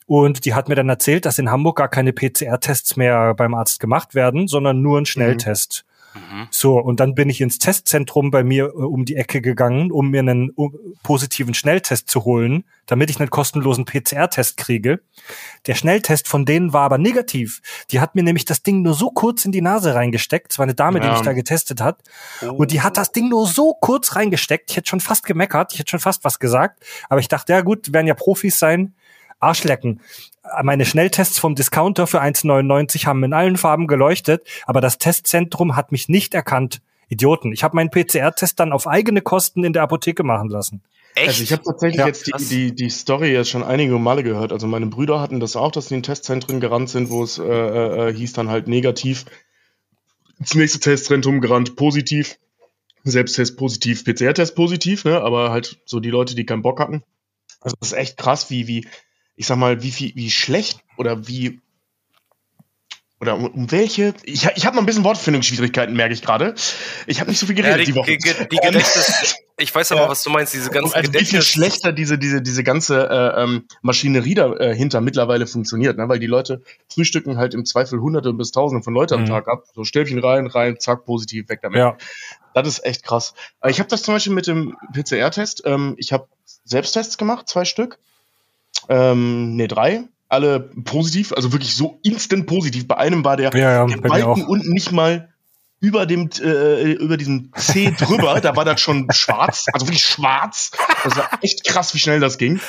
Und 0.06 0.44
die 0.44 0.54
hat 0.54 0.68
mir 0.68 0.76
dann 0.76 0.88
erzählt, 0.88 1.26
dass 1.26 1.38
in 1.40 1.50
Hamburg 1.50 1.78
gar 1.78 1.88
keine 1.88 2.12
PCR-Tests 2.12 2.96
mehr 2.96 3.34
beim 3.34 3.54
Arzt 3.54 3.80
gemacht 3.80 4.14
werden, 4.14 4.46
sondern 4.46 4.82
nur 4.82 4.98
ein 5.00 5.04
Schnelltest. 5.06 5.84
So, 6.50 6.78
und 6.78 7.00
dann 7.00 7.14
bin 7.14 7.30
ich 7.30 7.40
ins 7.40 7.58
Testzentrum 7.58 8.30
bei 8.30 8.44
mir 8.44 8.66
äh, 8.66 8.68
um 8.68 9.04
die 9.04 9.16
Ecke 9.16 9.40
gegangen, 9.40 9.90
um 9.90 10.10
mir 10.10 10.20
einen 10.20 10.50
uh, 10.56 10.70
positiven 11.02 11.54
Schnelltest 11.54 12.10
zu 12.10 12.24
holen, 12.24 12.64
damit 12.86 13.10
ich 13.10 13.18
einen 13.20 13.30
kostenlosen 13.30 13.84
PCR-Test 13.84 14.56
kriege. 14.56 15.00
Der 15.66 15.74
Schnelltest 15.74 16.28
von 16.28 16.44
denen 16.44 16.72
war 16.72 16.82
aber 16.82 16.98
negativ. 16.98 17.60
Die 17.90 18.00
hat 18.00 18.14
mir 18.14 18.22
nämlich 18.22 18.44
das 18.44 18.62
Ding 18.62 18.82
nur 18.82 18.94
so 18.94 19.10
kurz 19.10 19.44
in 19.44 19.52
die 19.52 19.62
Nase 19.62 19.94
reingesteckt. 19.94 20.52
Es 20.52 20.58
war 20.58 20.64
eine 20.64 20.74
Dame, 20.74 21.00
die 21.00 21.06
Ja. 21.06 21.12
mich 21.12 21.22
da 21.22 21.32
getestet 21.32 21.80
hat. 21.80 22.02
Und 22.56 22.72
die 22.72 22.80
hat 22.82 22.96
das 22.96 23.12
Ding 23.12 23.28
nur 23.28 23.46
so 23.46 23.74
kurz 23.80 24.16
reingesteckt. 24.16 24.70
Ich 24.70 24.76
hätte 24.76 24.90
schon 24.90 25.00
fast 25.00 25.24
gemeckert. 25.24 25.72
Ich 25.72 25.78
hätte 25.78 25.90
schon 25.90 26.00
fast 26.00 26.24
was 26.24 26.38
gesagt. 26.38 26.82
Aber 27.08 27.20
ich 27.20 27.28
dachte, 27.28 27.52
ja 27.52 27.60
gut, 27.62 27.92
werden 27.92 28.06
ja 28.06 28.14
Profis 28.14 28.58
sein. 28.58 28.94
Arschlecken. 29.42 30.00
Meine 30.62 30.84
Schnelltests 30.84 31.38
vom 31.38 31.54
Discounter 31.54 32.06
für 32.06 32.20
1,99 32.20 33.06
haben 33.06 33.22
in 33.24 33.32
allen 33.32 33.56
Farben 33.56 33.86
geleuchtet, 33.86 34.46
aber 34.66 34.80
das 34.80 34.98
Testzentrum 34.98 35.76
hat 35.76 35.92
mich 35.92 36.08
nicht 36.08 36.34
erkannt. 36.34 36.80
Idioten. 37.08 37.52
Ich 37.52 37.62
habe 37.62 37.76
meinen 37.76 37.90
PCR-Test 37.90 38.58
dann 38.58 38.72
auf 38.72 38.86
eigene 38.86 39.20
Kosten 39.20 39.64
in 39.64 39.74
der 39.74 39.82
Apotheke 39.82 40.22
machen 40.22 40.48
lassen. 40.48 40.82
Echt? 41.14 41.28
Also 41.28 41.42
ich 41.42 41.52
habe 41.52 41.62
tatsächlich 41.62 41.98
Ja, 41.98 42.06
jetzt 42.06 42.26
die, 42.26 42.48
die, 42.48 42.74
die 42.74 42.88
Story 42.88 43.32
jetzt 43.32 43.50
schon 43.50 43.62
einige 43.62 43.98
Male 43.98 44.22
gehört. 44.22 44.52
Also 44.52 44.66
meine 44.66 44.86
Brüder 44.86 45.20
hatten 45.20 45.38
das 45.38 45.54
auch, 45.54 45.70
dass 45.70 45.88
sie 45.88 45.96
in 45.96 46.02
Testzentren 46.02 46.58
gerannt 46.58 46.88
sind, 46.88 47.10
wo 47.10 47.22
es 47.22 47.38
äh, 47.38 47.44
äh, 47.44 48.14
hieß 48.14 48.32
dann 48.32 48.48
halt 48.48 48.66
negativ. 48.66 49.26
Das 50.38 50.54
nächste 50.54 50.80
Testzentrum 50.80 51.42
gerannt 51.42 51.76
positiv. 51.76 52.38
Selbsttest 53.04 53.58
positiv, 53.58 54.04
PCR-Test 54.04 54.54
positiv, 54.54 55.04
ne? 55.04 55.20
Aber 55.20 55.50
halt 55.50 55.80
so 55.84 56.00
die 56.00 56.10
Leute, 56.10 56.34
die 56.34 56.46
keinen 56.46 56.62
Bock 56.62 56.80
hatten. 56.80 57.02
Also 57.60 57.76
das 57.80 57.92
ist 57.92 57.98
echt 57.98 58.16
krass, 58.16 58.48
wie, 58.48 58.66
wie, 58.66 58.86
ich 59.42 59.48
sag 59.48 59.56
mal, 59.58 59.82
wie, 59.82 59.92
wie, 59.98 60.12
wie 60.14 60.30
schlecht 60.30 60.84
oder 60.96 61.26
wie 61.26 61.60
oder 63.20 63.34
um, 63.36 63.46
um 63.46 63.70
welche. 63.72 64.14
Ich, 64.22 64.48
ich 64.54 64.66
habe 64.66 64.76
noch 64.76 64.82
ein 64.84 64.86
bisschen 64.86 65.02
Wortfindungsschwierigkeiten, 65.02 65.96
merke 65.96 66.14
ich 66.14 66.22
gerade. 66.22 66.54
Ich 67.08 67.18
habe 67.20 67.28
nicht 67.28 67.40
so 67.40 67.46
viel 67.46 67.56
ja, 67.58 67.62
geredet 67.64 67.88
die, 67.88 67.92
die 67.92 67.96
Woche. 67.98 68.16
die, 68.16 68.48
die 68.50 68.56
Gedächtnis, 68.56 69.34
ich 69.58 69.74
weiß 69.74 69.90
aber, 69.92 70.02
Ja. 70.02 70.08
was 70.08 70.22
du 70.22 70.30
meinst, 70.30 70.54
diese 70.54 70.70
ganzen 70.70 70.94
also 70.94 71.12
wie 71.12 71.18
viel 71.18 71.26
Gedächtnis. 71.26 71.46
schlechter 71.46 71.92
diese, 71.92 72.18
diese, 72.18 72.40
diese 72.40 72.62
ganze 72.62 73.08
äh, 73.08 73.42
ähm, 73.42 73.64
Maschinerie 73.82 74.34
dahinter 74.34 75.00
mittlerweile 75.00 75.48
funktioniert, 75.48 75.98
ne? 75.98 76.08
weil 76.08 76.20
die 76.20 76.26
Leute 76.28 76.62
frühstücken 76.88 77.36
halt 77.36 77.54
im 77.54 77.64
Zweifel 77.64 78.00
hunderte 78.00 78.32
bis 78.32 78.52
tausende 78.52 78.84
von 78.84 78.94
Leuten 78.94 79.14
am 79.14 79.20
Mhm. 79.22 79.26
Tag 79.26 79.48
ab. 79.48 79.64
So 79.74 79.82
Stäbchen 79.82 80.20
rein, 80.20 80.46
rein, 80.46 80.78
zack, 80.78 81.04
positiv, 81.04 81.48
weg 81.48 81.58
damit. 81.62 81.78
Ja. 81.78 81.96
Das 82.54 82.68
ist 82.68 82.84
echt 82.84 83.02
krass. 83.04 83.34
Ich 83.68 83.80
habe 83.80 83.88
das 83.88 84.02
zum 84.02 84.14
Beispiel 84.14 84.34
mit 84.34 84.46
dem 84.46 84.76
PCR-Test. 84.92 85.62
Ähm, 85.64 85.94
ich 85.96 86.12
habe 86.12 86.28
Selbsttests 86.64 87.18
gemacht, 87.18 87.48
zwei 87.48 87.64
Stück. 87.64 87.98
Ähm, 88.88 89.56
ne, 89.56 89.68
drei. 89.68 90.04
Alle 90.28 90.60
positiv, 90.60 91.32
also 91.32 91.52
wirklich 91.52 91.76
so 91.76 91.98
instant 92.02 92.46
positiv. 92.46 92.88
Bei 92.88 92.96
einem 92.96 93.24
war 93.24 93.36
der, 93.36 93.52
Ja, 93.54 93.72
ja, 93.72 93.86
der 93.86 93.96
Balken 93.98 94.44
unten 94.46 94.72
nicht 94.72 94.92
mal 94.92 95.28
über 95.82 96.06
dem 96.06 96.30
äh, 96.40 96.92
über 96.92 97.16
diesem 97.16 97.50
C 97.56 97.90
drüber, 97.98 98.40
da 98.40 98.54
war 98.54 98.64
das 98.64 98.80
schon 98.80 99.08
schwarz, 99.10 99.66
also 99.72 99.88
wirklich 99.88 100.04
schwarz. 100.04 100.70
Das 101.02 101.16
war 101.16 101.28
echt 101.42 101.64
krass, 101.64 101.92
wie 101.92 101.98
schnell 101.98 102.20
das 102.20 102.38
ging. 102.38 102.60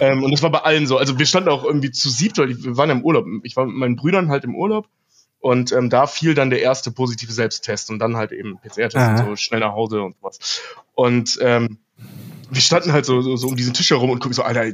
Ähm, 0.00 0.22
und 0.22 0.30
das 0.30 0.42
war 0.42 0.50
bei 0.50 0.60
allen 0.60 0.86
so. 0.86 0.96
Also 0.96 1.18
wir 1.18 1.26
standen 1.26 1.48
auch 1.48 1.64
irgendwie 1.64 1.90
zu 1.90 2.08
siebt, 2.08 2.38
weil 2.38 2.50
wir 2.50 2.76
waren 2.76 2.88
ja 2.88 2.94
im 2.94 3.02
Urlaub. 3.02 3.26
Ich 3.42 3.56
war 3.56 3.66
mit 3.66 3.74
meinen 3.74 3.96
Brüdern 3.96 4.28
halt 4.28 4.44
im 4.44 4.54
Urlaub 4.54 4.86
und 5.40 5.72
ähm, 5.72 5.90
da 5.90 6.06
fiel 6.06 6.34
dann 6.34 6.50
der 6.50 6.62
erste 6.62 6.92
positive 6.92 7.32
Selbsttest 7.32 7.90
und 7.90 7.98
dann 7.98 8.16
halt 8.16 8.30
eben 8.30 8.58
PCR-Test 8.58 8.96
Aha. 8.96 9.24
so 9.24 9.34
schnell 9.34 9.58
nach 9.58 9.72
Hause 9.72 10.00
und 10.02 10.14
was. 10.22 10.62
Und 10.94 11.36
ähm, 11.42 11.78
wir 12.48 12.60
standen 12.60 12.92
halt 12.92 13.06
so, 13.06 13.20
so, 13.22 13.36
so 13.36 13.48
um 13.48 13.56
diesen 13.56 13.74
Tisch 13.74 13.90
herum 13.90 14.10
und 14.10 14.20
gucken 14.20 14.34
so, 14.34 14.44
Alter, 14.44 14.72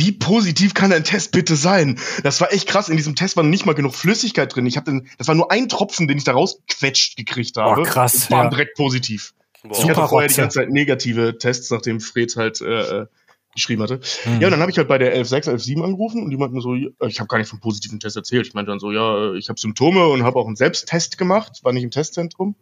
wie 0.00 0.12
positiv 0.12 0.72
kann 0.72 0.92
ein 0.92 1.04
Test 1.04 1.30
bitte 1.30 1.56
sein? 1.56 1.98
Das 2.22 2.40
war 2.40 2.52
echt 2.52 2.66
krass. 2.66 2.88
In 2.88 2.96
diesem 2.96 3.14
Test 3.14 3.36
war 3.36 3.44
nicht 3.44 3.66
mal 3.66 3.74
genug 3.74 3.94
Flüssigkeit 3.94 4.54
drin. 4.54 4.66
Ich 4.66 4.76
habe 4.76 5.02
das 5.18 5.28
war 5.28 5.34
nur 5.34 5.52
ein 5.52 5.68
Tropfen, 5.68 6.08
den 6.08 6.16
ich 6.16 6.24
da 6.24 6.32
rausquetscht 6.32 7.16
gekriegt 7.16 7.56
habe. 7.58 7.82
Oh, 7.82 7.84
krass, 7.84 8.14
Und 8.14 8.30
war 8.30 8.44
ja. 8.44 8.50
direkt 8.50 8.76
positiv. 8.76 9.34
Boah. 9.62 9.72
Ich 9.72 9.84
hatte 9.84 9.94
vorher 9.94 10.28
Rotze. 10.28 10.34
die 10.34 10.40
ganze 10.40 10.58
Zeit 10.60 10.70
negative 10.70 11.36
Tests, 11.36 11.70
nachdem 11.70 12.00
Fred 12.00 12.34
halt 12.34 12.62
äh, 12.62 13.02
äh, 13.02 13.06
geschrieben 13.54 13.82
hatte. 13.82 14.00
Mhm. 14.24 14.40
Ja, 14.40 14.46
und 14.46 14.52
dann 14.52 14.60
habe 14.60 14.70
ich 14.70 14.78
halt 14.78 14.88
bei 14.88 14.96
der 14.96 15.14
11.6, 15.14 15.50
11.7 15.50 15.84
angerufen 15.84 16.22
und 16.22 16.30
die 16.30 16.38
meinten 16.38 16.60
so, 16.62 16.74
ich 16.74 17.20
habe 17.20 17.28
gar 17.28 17.36
nicht 17.36 17.48
vom 17.48 17.60
positiven 17.60 18.00
Test 18.00 18.16
erzählt. 18.16 18.46
Ich 18.46 18.54
meinte 18.54 18.70
dann 18.70 18.80
so, 18.80 18.92
ja, 18.92 19.34
ich 19.34 19.50
habe 19.50 19.60
Symptome 19.60 20.06
und 20.08 20.22
habe 20.22 20.38
auch 20.38 20.46
einen 20.46 20.56
Selbsttest 20.56 21.18
gemacht, 21.18 21.60
war 21.62 21.72
nicht 21.72 21.84
im 21.84 21.90
Testzentrum. 21.90 22.54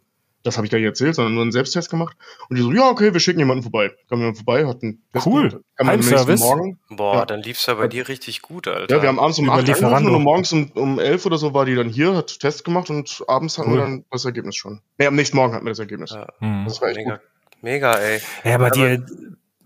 Das 0.43 0.55
habe 0.55 0.65
ich 0.65 0.71
gar 0.71 0.77
nicht 0.77 0.85
erzählt, 0.87 1.15
sondern 1.15 1.33
nur 1.33 1.41
einen 1.43 1.51
Selbsttest 1.51 1.89
gemacht. 1.89 2.15
Und 2.49 2.55
die 2.57 2.61
so, 2.61 2.71
ja, 2.71 2.89
okay, 2.89 3.11
wir 3.11 3.19
schicken 3.19 3.39
jemanden 3.39 3.61
vorbei. 3.63 3.91
Kam 4.07 4.19
jemand 4.19 4.37
vorbei, 4.37 4.65
hat 4.65 4.81
einen 4.81 5.03
Test 5.11 5.27
Cool. 5.27 5.49
gemacht. 5.49 5.63
Kam 5.75 5.89
am 5.89 5.95
nächsten 5.97 6.15
Heimservice. 6.15 6.39
Morgen. 6.39 6.79
Boah, 6.89 7.15
Ja. 7.15 7.25
dann 7.25 7.41
lief's 7.41 7.65
ja 7.65 7.73
bei 7.73 7.87
dir 7.89 8.07
richtig 8.07 8.41
gut, 8.41 8.67
Alter. 8.67 8.95
Ja, 8.95 9.01
wir 9.01 9.09
haben 9.09 9.19
abends 9.19 9.37
um 9.39 9.45
Über 9.45 9.55
8 9.55 9.59
angerufen 9.59 9.83
Lieferando. 9.83 10.15
und 10.15 10.23
morgens 10.23 10.53
um, 10.53 10.71
um 10.75 10.99
11 10.99 11.25
oder 11.25 11.37
so 11.37 11.53
war 11.53 11.65
die 11.65 11.75
dann 11.75 11.89
hier, 11.89 12.15
hat 12.15 12.39
Test 12.39 12.63
gemacht 12.63 12.89
und 12.89 13.21
abends 13.27 13.57
hatten 13.57 13.69
Cool. 13.71 13.77
wir 13.79 13.81
dann 13.83 14.05
das 14.11 14.23
Ergebnis 14.23 14.55
schon. 14.55 14.81
Nee, 14.97 15.07
am 15.07 15.15
nächsten 15.15 15.35
Morgen 15.35 15.53
hatten 15.53 15.65
wir 15.65 15.71
das 15.71 15.79
Ergebnis. 15.79 16.11
Ja. 16.11 16.27
Mhm. 16.39 16.63
Das 16.65 16.81
war 16.81 16.87
echt 16.87 16.97
Mega, 16.97 17.15
gut. 17.15 17.21
mega, 17.61 17.93
ey. 17.95 18.21
Ja, 18.45 18.55
aber 18.55 18.69
die, 18.69 19.01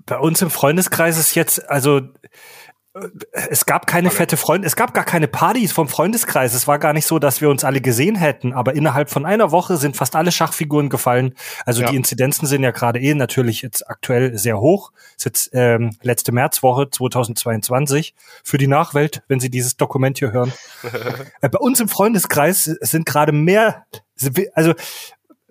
bei 0.07 0.17
uns 0.17 0.41
im 0.41 0.49
Freundeskreis 0.49 1.19
ist 1.19 1.35
jetzt, 1.35 1.69
also 1.69 2.01
es 3.31 3.65
gab 3.65 3.87
keine 3.87 4.11
fette 4.11 4.37
Freunde, 4.37 4.67
es 4.67 4.75
gab 4.75 4.93
gar 4.93 5.03
keine 5.03 5.27
Partys 5.27 5.71
vom 5.71 5.87
Freundeskreis. 5.87 6.53
Es 6.53 6.67
war 6.67 6.77
gar 6.77 6.93
nicht 6.93 7.07
so, 7.07 7.17
dass 7.17 7.41
wir 7.41 7.49
uns 7.49 7.63
alle 7.63 7.81
gesehen 7.81 8.15
hätten, 8.15 8.53
aber 8.53 8.75
innerhalb 8.75 9.09
von 9.09 9.25
einer 9.25 9.51
Woche 9.51 9.77
sind 9.77 9.97
fast 9.97 10.15
alle 10.15 10.31
Schachfiguren 10.31 10.89
gefallen. 10.89 11.33
Also 11.65 11.81
Ja. 11.81 11.89
die 11.89 11.95
Inzidenzen 11.95 12.45
sind 12.47 12.61
ja 12.63 12.69
gerade 12.69 12.99
eh 12.99 13.15
natürlich 13.15 13.63
jetzt 13.63 13.89
aktuell 13.89 14.37
sehr 14.37 14.59
hoch. 14.59 14.91
Ist 15.17 15.25
jetzt 15.25 15.49
ähm, 15.53 15.97
letzte 16.03 16.31
Märzwoche 16.31 16.89
2022 16.91 18.13
für 18.43 18.59
die 18.59 18.67
Nachwelt, 18.67 19.23
wenn 19.27 19.39
Sie 19.39 19.49
dieses 19.49 19.75
Dokument 19.75 20.19
hier 20.19 20.31
hören. 20.31 20.53
äh, 21.41 21.49
bei 21.49 21.59
uns 21.59 21.79
im 21.79 21.89
Freundeskreis 21.89 22.65
sind 22.65 23.07
gerade 23.07 23.31
mehr, 23.31 23.85
also 24.53 24.73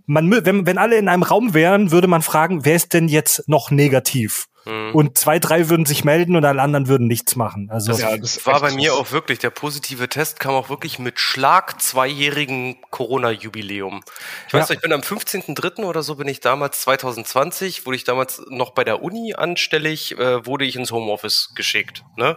man, 0.06 0.28
mü- 0.32 0.44
wenn, 0.44 0.66
wenn 0.66 0.78
alle 0.78 0.96
in 0.96 1.08
einem 1.08 1.22
Raum 1.22 1.54
wären, 1.54 1.90
würde 1.90 2.06
man 2.08 2.22
fragen, 2.22 2.64
wer 2.64 2.76
ist 2.76 2.92
denn 2.94 3.08
jetzt 3.08 3.48
noch 3.48 3.70
negativ? 3.70 4.46
Mhm. 4.64 4.94
Und 4.94 5.18
zwei, 5.18 5.40
drei 5.40 5.68
würden 5.68 5.86
sich 5.86 6.04
melden 6.04 6.36
und 6.36 6.44
alle 6.44 6.62
anderen 6.62 6.86
würden 6.86 7.08
nichts 7.08 7.34
machen. 7.34 7.68
Also 7.70 7.92
Ja, 7.94 8.16
das 8.16 8.46
war 8.46 8.60
bei 8.60 8.70
mir 8.72 8.94
auch 8.94 9.10
wirklich, 9.10 9.40
der 9.40 9.50
positive 9.50 10.08
Test 10.08 10.38
kam 10.38 10.54
auch 10.54 10.68
wirklich 10.70 11.00
mit 11.00 11.18
Schlag 11.18 11.80
zweijährigen 11.82 12.80
Corona-Jubiläum. 12.90 14.02
Ich 14.46 14.54
weiß 14.54 14.68
Ja. 14.68 14.74
noch, 14.74 14.76
ich 14.76 14.80
bin 14.80 14.92
am 14.92 15.00
15.3. 15.00 15.84
oder 15.84 16.02
so 16.04 16.14
bin 16.14 16.28
ich 16.28 16.38
damals 16.40 16.80
2020, 16.82 17.86
wurde 17.86 17.96
ich 17.96 18.04
damals 18.04 18.40
noch 18.50 18.70
bei 18.70 18.84
der 18.84 19.02
Uni 19.02 19.34
anstellig, 19.34 20.16
äh, 20.18 20.46
wurde 20.46 20.64
ich 20.64 20.76
ins 20.76 20.92
Homeoffice 20.92 21.52
geschickt, 21.56 22.04
ne? 22.16 22.36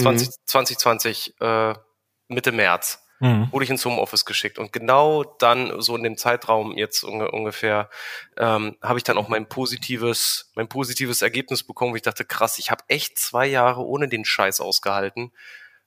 20, 0.00 0.28
2020, 0.46 1.34
äh, 1.40 1.74
Mitte 2.28 2.52
März 2.52 3.00
Mhm. 3.20 3.48
wurde 3.50 3.64
ich 3.64 3.70
ins 3.70 3.84
Homeoffice 3.84 4.24
geschickt. 4.24 4.58
Und 4.58 4.72
genau 4.72 5.24
dann, 5.24 5.80
so 5.80 5.96
in 5.96 6.02
dem 6.02 6.16
Zeitraum 6.16 6.76
jetzt 6.76 7.02
unge 7.02 7.30
ungefähr, 7.30 7.90
ähm, 8.36 8.76
habe 8.82 8.98
ich 8.98 9.04
dann 9.04 9.18
auch 9.18 9.28
mein 9.28 9.48
positives, 9.48 10.52
mein 10.54 10.68
positives 10.68 11.22
Ergebnis 11.22 11.64
bekommen, 11.64 11.92
wo 11.92 11.96
ich 11.96 12.02
dachte, 12.02 12.24
krass, 12.24 12.58
ich 12.58 12.70
habe 12.70 12.84
echt 12.88 13.18
zwei 13.18 13.46
Jahre 13.46 13.84
ohne 13.84 14.08
den 14.08 14.24
Scheiß 14.24 14.60
ausgehalten. 14.60 15.32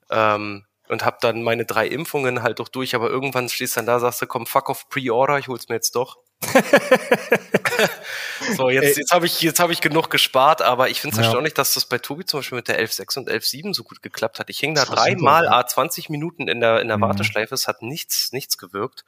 Ähm, 0.10 0.66
und 0.90 1.06
habe 1.06 1.18
dann 1.22 1.42
meine 1.42 1.64
drei 1.64 1.88
Impfungen 1.88 2.44
halt 2.44 2.60
auch 2.60 2.68
durch, 2.68 2.96
aber 2.96 3.10
irgendwann 3.10 3.48
stehst 3.48 3.78
dann 3.78 3.86
da, 3.86 4.00
sagst 4.00 4.22
du, 4.22 4.28
komm, 4.28 4.46
fuck 4.46 4.68
off 4.70 4.90
Pre-Order, 4.90 5.40
ich 5.40 5.48
hol's 5.48 5.70
mir 5.70 5.76
jetzt 5.76 5.96
doch. 5.96 6.18
so, 8.56 8.70
jetzt, 8.70 8.98
jetzt 8.98 9.12
habe 9.12 9.26
ich, 9.26 9.42
jetzt 9.42 9.60
habe 9.60 9.74
ich 9.74 9.82
genug 9.82 10.10
gespart, 10.10 10.62
aber 10.62 10.90
ich 10.90 11.02
finde 11.02 11.14
es 11.14 11.18
Ja. 11.20 11.24
erstaunlich, 11.26 11.54
dass 11.54 11.74
das 11.76 11.86
bei 11.86 11.98
Tobi 12.00 12.26
zum 12.26 12.40
Beispiel 12.40 12.56
mit 12.58 12.68
der 12.68 12.80
11.6 12.80 13.18
und 13.20 13.30
11.7 13.30 13.74
so 13.74 13.84
gut 13.84 14.02
geklappt 14.02 14.40
hat. 14.40 14.50
Ich 14.50 14.60
hing 14.60 14.74
da 14.76 14.86
dreimal, 14.86 15.48
a 15.48 15.66
20 15.66 16.10
Minuten 16.10 16.48
in 16.48 16.60
der, 16.60 16.82
in 16.82 16.88
der 16.88 16.98
Mhm. 16.98 17.02
Warteschleife, 17.02 17.54
es 17.54 17.68
hat 17.68 17.82
nichts, 17.82 18.32
nichts 18.32 18.58
gewirkt. 18.58 19.06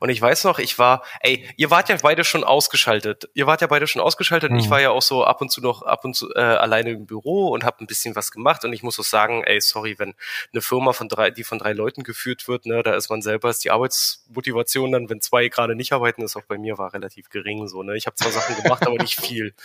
Und 0.00 0.10
ich 0.10 0.20
weiß 0.20 0.44
noch, 0.44 0.58
ich 0.58 0.78
war, 0.78 1.02
ey, 1.20 1.48
ihr 1.56 1.70
wart 1.70 1.88
ja 1.88 1.96
beide 2.02 2.24
schon 2.24 2.44
ausgeschaltet. 2.44 3.28
Ihr 3.34 3.46
wart 3.46 3.60
ja 3.62 3.66
beide 3.66 3.86
schon 3.86 4.02
ausgeschaltet 4.02 4.50
und 4.50 4.58
ich 4.58 4.66
Mhm. 4.66 4.70
war 4.70 4.80
ja 4.80 4.90
auch 4.90 5.02
so 5.02 5.24
ab 5.24 5.40
und 5.40 5.50
zu 5.50 5.60
noch 5.60 5.82
ab 5.82 6.04
und 6.04 6.14
zu 6.14 6.32
äh, 6.34 6.40
alleine 6.40 6.90
im 6.90 7.06
Büro 7.06 7.48
und 7.48 7.64
habe 7.64 7.82
ein 7.82 7.86
bisschen 7.86 8.14
was 8.16 8.30
gemacht 8.30 8.64
und 8.64 8.72
ich 8.72 8.82
muss 8.82 8.98
auch 9.00 9.04
sagen, 9.04 9.42
ey, 9.44 9.60
sorry, 9.60 9.98
wenn 9.98 10.14
eine 10.52 10.62
Firma 10.62 10.92
von 10.92 11.08
drei, 11.08 11.30
die 11.30 11.44
von 11.44 11.58
drei 11.58 11.72
Leuten 11.72 12.02
geführt 12.02 12.48
wird, 12.48 12.66
ne, 12.66 12.82
da 12.82 12.94
ist 12.94 13.08
man 13.08 13.22
selber, 13.22 13.50
ist 13.50 13.64
die 13.64 13.70
Arbeitsmotivation 13.70 14.92
dann, 14.92 15.08
wenn 15.08 15.20
zwei 15.20 15.48
gerade 15.48 15.74
nicht 15.74 15.92
arbeiten, 15.92 16.22
ist 16.22 16.36
auch 16.36 16.42
bei 16.42 16.58
mir 16.58 16.65
war 16.78 16.92
relativ 16.92 17.30
gering 17.30 17.66
so, 17.68 17.82
ne. 17.82 17.96
Ich 17.96 18.06
habe 18.06 18.16
zwar 18.16 18.32
Sachen 18.32 18.60
gemacht, 18.62 18.86
aber 18.86 18.96
nicht 18.96 19.20
viel. 19.20 19.54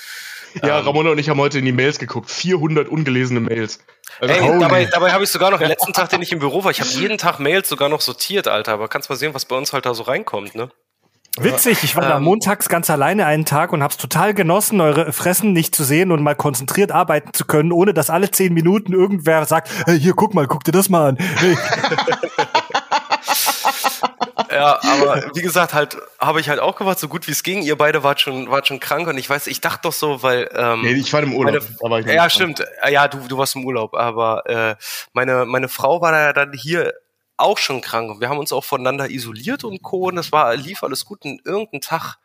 Ja, 0.63 0.79
Ähm, 0.79 0.85
Ramona 0.85 1.11
und 1.11 1.17
ich 1.17 1.29
haben 1.29 1.39
heute 1.39 1.59
in 1.59 1.65
die 1.65 1.71
Mails 1.71 1.97
geguckt. 1.97 2.29
400 2.29 2.89
ungelesene 2.89 3.39
Mails. 3.39 3.79
Also, 4.19 4.33
Ey, 4.33 4.59
dabei, 4.59 4.83
dabei 4.85 5.13
habe 5.13 5.23
ich 5.23 5.29
sogar 5.29 5.49
noch 5.49 5.59
den 5.59 5.67
letzten 5.69 5.93
Tag, 5.93 6.09
den 6.09 6.21
ich 6.21 6.33
im 6.33 6.39
Büro 6.39 6.63
war, 6.65 6.71
ich 6.71 6.81
habe 6.81 6.89
jeden 6.89 7.17
Tag 7.17 7.39
Mails 7.39 7.69
sogar 7.69 7.87
noch 7.87 8.01
sortiert, 8.01 8.49
Alter. 8.49 8.73
Aber 8.73 8.89
kannst 8.89 9.09
mal 9.09 9.15
sehen, 9.15 9.33
was 9.33 9.45
bei 9.45 9.55
uns 9.55 9.71
halt 9.71 9.85
da 9.85 9.93
so 9.93 10.03
reinkommt, 10.03 10.53
ne? 10.55 10.69
Witzig, 11.39 11.85
ich 11.85 11.95
war 11.95 12.03
da 12.03 12.17
Ähm, 12.17 12.23
montags 12.23 12.67
ganz 12.67 12.89
alleine 12.89 13.25
einen 13.25 13.45
Tag 13.45 13.71
und 13.71 13.81
hab's 13.81 13.95
total 13.95 14.33
genossen, 14.33 14.81
eure 14.81 15.13
Fressen 15.13 15.53
nicht 15.53 15.73
zu 15.73 15.85
sehen 15.85 16.11
und 16.11 16.21
mal 16.21 16.35
konzentriert 16.35 16.91
arbeiten 16.91 17.33
zu 17.33 17.45
können, 17.45 17.71
ohne 17.71 17.93
dass 17.93 18.09
alle 18.09 18.29
zehn 18.31 18.53
Minuten 18.53 18.91
irgendwer 18.91 19.45
sagt, 19.45 19.69
hey, 19.85 19.97
hier, 19.97 20.13
guck 20.13 20.33
mal, 20.33 20.45
guck 20.45 20.65
dir 20.65 20.73
das 20.73 20.89
mal 20.89 21.11
an. 21.11 21.17
Hey. 21.17 21.55
Ja, 24.51 24.79
aber 24.83 25.31
wie 25.33 25.41
gesagt, 25.41 25.73
halt 25.73 25.97
habe 26.19 26.39
ich 26.41 26.49
halt 26.49 26.59
auch 26.59 26.75
gemacht, 26.75 26.99
so 26.99 27.07
gut 27.07 27.27
wie 27.27 27.31
es 27.31 27.43
ging. 27.43 27.61
Ihr 27.61 27.77
beide 27.77 28.03
wart 28.03 28.19
schon, 28.19 28.49
wart 28.49 28.67
schon 28.67 28.79
krank 28.79 29.07
und 29.07 29.17
ich 29.17 29.29
weiß, 29.29 29.47
ich 29.47 29.61
dachte 29.61 29.81
doch 29.83 29.93
so, 29.93 30.23
weil 30.23 30.49
ähm, 30.53 30.81
Nee, 30.81 30.93
ich 30.93 31.11
war 31.13 31.21
im 31.23 31.33
Urlaub. 31.33 31.63
Meine- 31.81 32.05
war 32.05 32.13
ja, 32.13 32.29
stimmt. 32.29 32.63
Ja, 32.89 33.07
du, 33.07 33.19
du 33.27 33.37
warst 33.37 33.55
im 33.55 33.65
Urlaub, 33.65 33.93
aber 33.93 34.45
äh, 34.49 34.75
meine, 35.13 35.45
meine 35.45 35.69
Frau 35.69 36.01
war 36.01 36.11
da 36.11 36.21
ja 36.21 36.33
dann 36.33 36.53
hier 36.53 36.93
auch 37.37 37.57
schon 37.57 37.81
krank 37.81 38.09
und 38.11 38.21
wir 38.21 38.29
haben 38.29 38.37
uns 38.39 38.51
auch 38.51 38.63
voneinander 38.63 39.09
isoliert 39.09 39.63
und 39.63 39.81
Co. 39.81 40.07
Und 40.09 40.15
das 40.15 40.31
war, 40.31 40.55
lief 40.55 40.83
alles 40.83 41.05
gut. 41.05 41.25
Und 41.25 41.45
irgendeinen 41.45 41.81
Tag, 41.81 42.17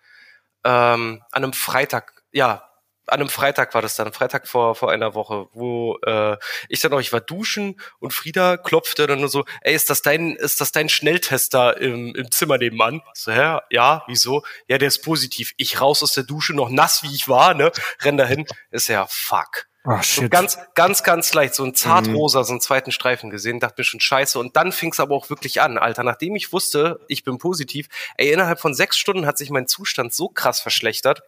ähm, 0.64 1.23
an 1.33 1.45
einem 1.45 1.52
Freitag, 1.52 2.23
ja, 2.33 2.65
an 3.07 3.21
einem 3.21 3.29
Freitag 3.29 3.75
war 3.75 3.83
das 3.83 3.97
dann, 3.97 4.13
Freitag 4.13 4.49
vor, 4.49 4.75
vor 4.75 4.91
einer 4.91 5.15
Woche, 5.15 5.47
wo 5.53 5.99
äh, 6.05 6.37
ich 6.69 6.81
dann 6.81 6.93
auch, 6.93 7.01
ich 7.01 7.13
war 7.13 7.21
duschen 7.21 7.81
und 7.99 8.13
Frieda 8.13 8.57
klopfte 8.57 9.07
dann 9.07 9.21
nur 9.21 9.29
so, 9.29 9.45
ey, 9.63 9.75
ist 9.75 9.91
das 9.91 10.03
dein, 10.03 10.37
ist 10.37 10.61
das 10.61 10.73
dein 10.73 10.89
Schnelltester 10.89 11.77
im, 11.81 12.15
im 12.15 12.31
Zimmer 12.31 12.59
nebenan? 12.59 13.03
Ich 13.15 13.23
So, 13.23 13.33
hä? 13.33 13.59
Ja, 13.71 14.03
wieso? 14.07 14.45
Ja, 14.69 14.79
der 14.79 14.89
ist 14.89 15.03
positiv. 15.03 15.53
Ich 15.57 15.81
raus 15.81 16.03
aus 16.03 16.13
der 16.13 16.25
Dusche, 16.25 16.55
noch 16.55 16.71
nass 16.71 17.03
wie 17.03 17.15
ich 17.15 17.29
war, 17.29 17.55
ne? 17.55 17.71
Renn 18.01 18.17
dahin. 18.17 18.47
Ist 18.71 18.89
ja 18.89 19.07
fuck. 19.09 19.67
So 19.87 20.23
shit. 20.23 20.31
ganz, 20.33 20.59
ganz, 20.75 21.05
ganz 21.05 21.33
leicht, 21.33 21.55
so 21.55 21.63
ein 21.63 21.75
zartrosa, 21.75 22.43
so 22.43 22.53
einen 22.53 22.61
zweiten 22.61 22.91
Streifen 22.91 23.31
gesehen, 23.31 23.61
dachte 23.61 23.77
mir 23.79 23.85
schon 23.85 24.01
scheiße. 24.01 24.37
Und 24.39 24.57
dann 24.57 24.73
fing 24.73 24.91
es 24.91 24.99
aber 24.99 25.15
auch 25.15 25.31
wirklich 25.31 25.61
an, 25.61 25.79
Alter. 25.79 26.03
Nachdem 26.03 26.35
ich 26.35 26.53
wusste, 26.53 26.99
ich 27.07 27.23
bin 27.23 27.39
positiv, 27.39 27.87
ey, 28.17 28.33
innerhalb 28.33 28.59
von 28.59 28.75
sechs 28.75 28.99
Stunden 28.99 29.27
hat 29.27 29.39
sich 29.39 29.51
mein 29.51 29.69
Zustand 29.69 30.13
so 30.13 30.29
krass 30.29 30.59
verschlechtert, 30.61 31.23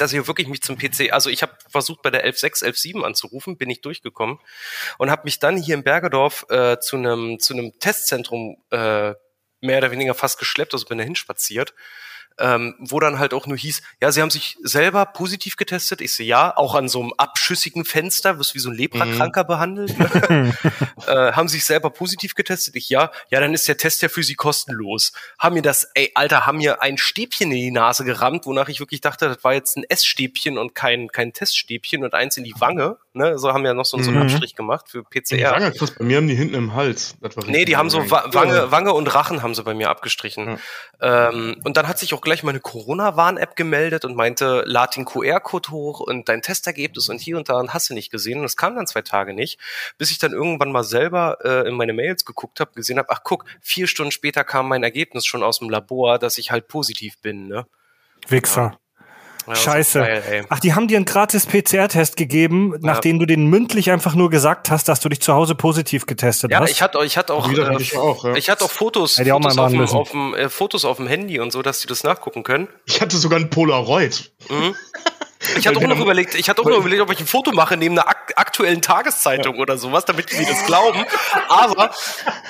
dass 0.00 0.12
ich 0.12 0.26
wirklich 0.26 0.48
mich 0.48 0.62
zum 0.62 0.78
PC, 0.78 1.12
also 1.12 1.28
ich 1.28 1.42
habe 1.42 1.52
versucht 1.68 2.02
bei 2.02 2.10
der 2.10 2.26
11.6, 2.26 2.64
11.7 2.64 3.02
anzurufen, 3.02 3.56
bin 3.58 3.68
ich 3.68 3.82
durchgekommen 3.82 4.38
und 4.98 5.10
habe 5.10 5.22
mich 5.24 5.38
dann 5.38 5.56
hier 5.56 5.74
in 5.74 5.82
Bergedorf 5.82 6.46
äh, 6.48 6.78
zu 6.80 6.96
einem 6.96 7.38
zu 7.38 7.52
einem 7.52 7.78
Testzentrum 7.78 8.56
äh, 8.70 9.14
mehr 9.60 9.78
oder 9.78 9.90
weniger 9.90 10.14
fast 10.14 10.38
geschleppt, 10.38 10.72
also 10.72 10.86
bin 10.86 10.98
da 10.98 11.04
hinspaziert, 11.04 11.74
ähm, 12.40 12.74
wo 12.78 12.98
dann 13.00 13.18
halt 13.18 13.34
auch 13.34 13.46
nur 13.46 13.56
hieß, 13.56 13.82
ja, 14.00 14.10
sie 14.10 14.22
haben 14.22 14.30
sich 14.30 14.56
selber 14.62 15.06
positiv 15.06 15.56
getestet. 15.56 16.00
Ich 16.00 16.14
so, 16.14 16.22
ja, 16.22 16.56
auch 16.56 16.74
an 16.74 16.88
so 16.88 17.00
einem 17.00 17.12
abschüssigen 17.16 17.84
Fenster, 17.84 18.38
wirst 18.38 18.54
wie 18.54 18.58
so 18.58 18.70
ein 18.70 18.76
Leprakranker 18.76 19.44
behandelt. 19.44 19.98
Ne? 19.98 20.54
äh, 21.06 21.32
haben 21.32 21.48
sich 21.48 21.64
selber 21.64 21.90
positiv 21.90 22.34
getestet? 22.34 22.76
Ich, 22.76 22.88
ja. 22.88 23.10
Ja, 23.30 23.40
dann 23.40 23.54
ist 23.54 23.68
der 23.68 23.76
Test 23.76 24.02
ja 24.02 24.08
für 24.08 24.22
sie 24.22 24.34
kostenlos. 24.34 25.12
Haben 25.38 25.54
mir 25.54 25.62
das, 25.62 25.90
ey, 25.94 26.10
Alter, 26.14 26.46
haben 26.46 26.58
mir 26.58 26.82
ein 26.82 26.98
Stäbchen 26.98 27.50
in 27.50 27.56
die 27.56 27.70
Nase 27.70 28.04
gerammt, 28.04 28.46
wonach 28.46 28.68
ich 28.68 28.80
wirklich 28.80 29.00
dachte, 29.00 29.28
das 29.28 29.44
war 29.44 29.54
jetzt 29.54 29.76
ein 29.76 29.84
Essstäbchen 29.84 30.58
und 30.58 30.74
kein, 30.74 31.08
kein 31.08 31.32
Teststäbchen 31.32 32.02
und 32.02 32.14
eins 32.14 32.36
in 32.36 32.44
die 32.44 32.54
Wange. 32.58 32.96
Ne? 33.12 33.38
So 33.38 33.52
haben 33.52 33.64
ja 33.64 33.74
noch 33.74 33.84
so, 33.84 33.98
so 33.98 34.10
einen 34.10 34.18
Mhm. 34.20 34.22
Abstrich 34.26 34.54
gemacht 34.54 34.88
für 34.88 35.02
PCR. 35.02 35.50
Wange, 35.52 35.72
krass, 35.72 35.90
bei 35.92 36.04
mir 36.04 36.18
haben 36.18 36.28
die 36.28 36.34
hinten 36.34 36.54
im 36.54 36.74
Hals. 36.74 37.16
Das 37.20 37.34
Nee, 37.46 37.64
die 37.64 37.76
haben 37.76 37.90
so. 37.90 38.10
Wa 38.10 38.24
Wange, 38.32 38.70
Wange 38.70 38.92
und 38.92 39.12
Rachen 39.12 39.42
haben 39.42 39.54
sie 39.54 39.62
bei 39.64 39.74
mir 39.74 39.90
abgestrichen. 39.90 40.58
Ja. 41.00 41.28
Ähm, 41.30 41.60
und 41.64 41.76
dann 41.76 41.88
hat 41.88 41.98
sich 41.98 42.14
auch 42.14 42.20
gleich 42.20 42.42
meine 42.42 42.60
Corona-Warn-App 42.60 43.56
gemeldet 43.56 44.04
und 44.04 44.14
meinte, 44.16 44.62
lad 44.66 44.94
den 44.94 45.04
QR-Code 45.04 45.70
hoch 45.70 46.00
und 46.00 46.28
dein 46.28 46.42
Testergebnis 46.42 47.08
und 47.08 47.20
hier 47.20 47.36
und 47.36 47.48
da 47.48 47.58
und 47.58 47.74
hast 47.74 47.90
du 47.90 47.94
nicht 47.94 48.10
gesehen. 48.10 48.38
Und 48.38 48.44
es 48.44 48.56
kam 48.56 48.76
dann 48.76 48.86
zwei 48.86 49.02
Tage 49.02 49.34
nicht, 49.34 49.58
bis 49.98 50.10
ich 50.10 50.18
dann 50.18 50.32
irgendwann 50.32 50.70
mal 50.70 50.84
selber 50.84 51.38
äh, 51.44 51.68
in 51.68 51.74
meine 51.74 51.92
Mails 51.92 52.24
geguckt 52.24 52.60
habe, 52.60 52.72
gesehen 52.74 52.98
habe, 52.98 53.08
ach 53.10 53.20
guck, 53.24 53.44
vier 53.60 53.86
Stunden 53.88 54.12
später 54.12 54.44
kam 54.44 54.68
mein 54.68 54.82
Ergebnis 54.84 55.26
schon 55.26 55.42
aus 55.42 55.58
dem 55.58 55.68
Labor, 55.68 56.18
dass 56.18 56.38
ich 56.38 56.50
halt 56.52 56.68
positiv 56.68 57.20
bin. 57.20 57.48
Ne? 57.48 57.66
Wichser. 58.28 58.62
Ja, 58.62 58.78
Scheiße. 59.56 59.98
Geil. 60.00 60.46
Ach, 60.48 60.60
die 60.60 60.74
haben 60.74 60.88
dir 60.88 60.96
einen 60.96 61.04
gratis 61.06 61.46
PCR-Test 61.46 62.16
gegeben, 62.16 62.74
nachdem 62.80 63.18
du 63.18 63.26
den 63.26 63.46
mündlich 63.46 63.90
einfach 63.90 64.14
nur 64.14 64.30
gesagt 64.30 64.70
hast, 64.70 64.88
dass 64.88 65.00
du 65.00 65.08
dich 65.08 65.20
zu 65.20 65.32
Hause 65.34 65.54
positiv 65.54 66.06
getestet 66.06 66.50
Ja, 66.50 66.60
hast. 66.60 66.70
ich 66.70 66.82
hatte, 66.82 66.98
ich 67.04 67.16
hatte 67.16 67.34
auch, 67.34 67.50
äh, 67.50 67.76
ich 67.80 67.96
auch, 67.96 68.24
ja. 68.24 68.34
ich 68.34 68.50
hatte 68.50 68.64
auch 68.64 68.70
Fotos, 68.70 69.18
Hätte 69.18 69.28
ich 69.28 69.32
auch 69.32 69.40
Fotos, 69.42 69.58
auf 69.58 69.70
dem, 69.70 69.80
auf 69.80 70.10
dem, 70.10 70.34
äh, 70.34 70.48
Fotos 70.48 70.84
auf 70.84 70.96
dem 70.96 71.06
Handy 71.06 71.40
und 71.40 71.52
so, 71.52 71.62
dass 71.62 71.80
die 71.80 71.86
das 71.86 72.04
nachgucken 72.04 72.42
können. 72.42 72.68
Ich 72.86 73.00
hatte 73.00 73.16
sogar 73.16 73.38
ein 73.38 73.50
Polaroid. 73.50 74.32
Mhm. 74.48 74.74
Ich 75.56 75.66
hatte 75.66 75.78
auch 75.78 75.82
noch 75.82 75.98
überlegt, 75.98 76.34
ich 76.34 76.48
hatte 76.50 76.60
auch 76.60 76.66
noch 76.66 76.78
überlegt, 76.78 77.00
ob 77.00 77.10
ich 77.10 77.20
ein 77.20 77.26
Foto 77.26 77.52
mache 77.52 77.76
neben 77.76 77.98
einer 77.98 78.08
ak 78.08 78.34
aktuellen 78.36 78.82
Tageszeitung 78.82 79.54
ja. 79.54 79.60
oder 79.60 79.78
sowas, 79.78 80.04
damit 80.04 80.30
die 80.30 80.44
das 80.44 80.66
glauben. 80.66 81.04
Aber 81.48 81.90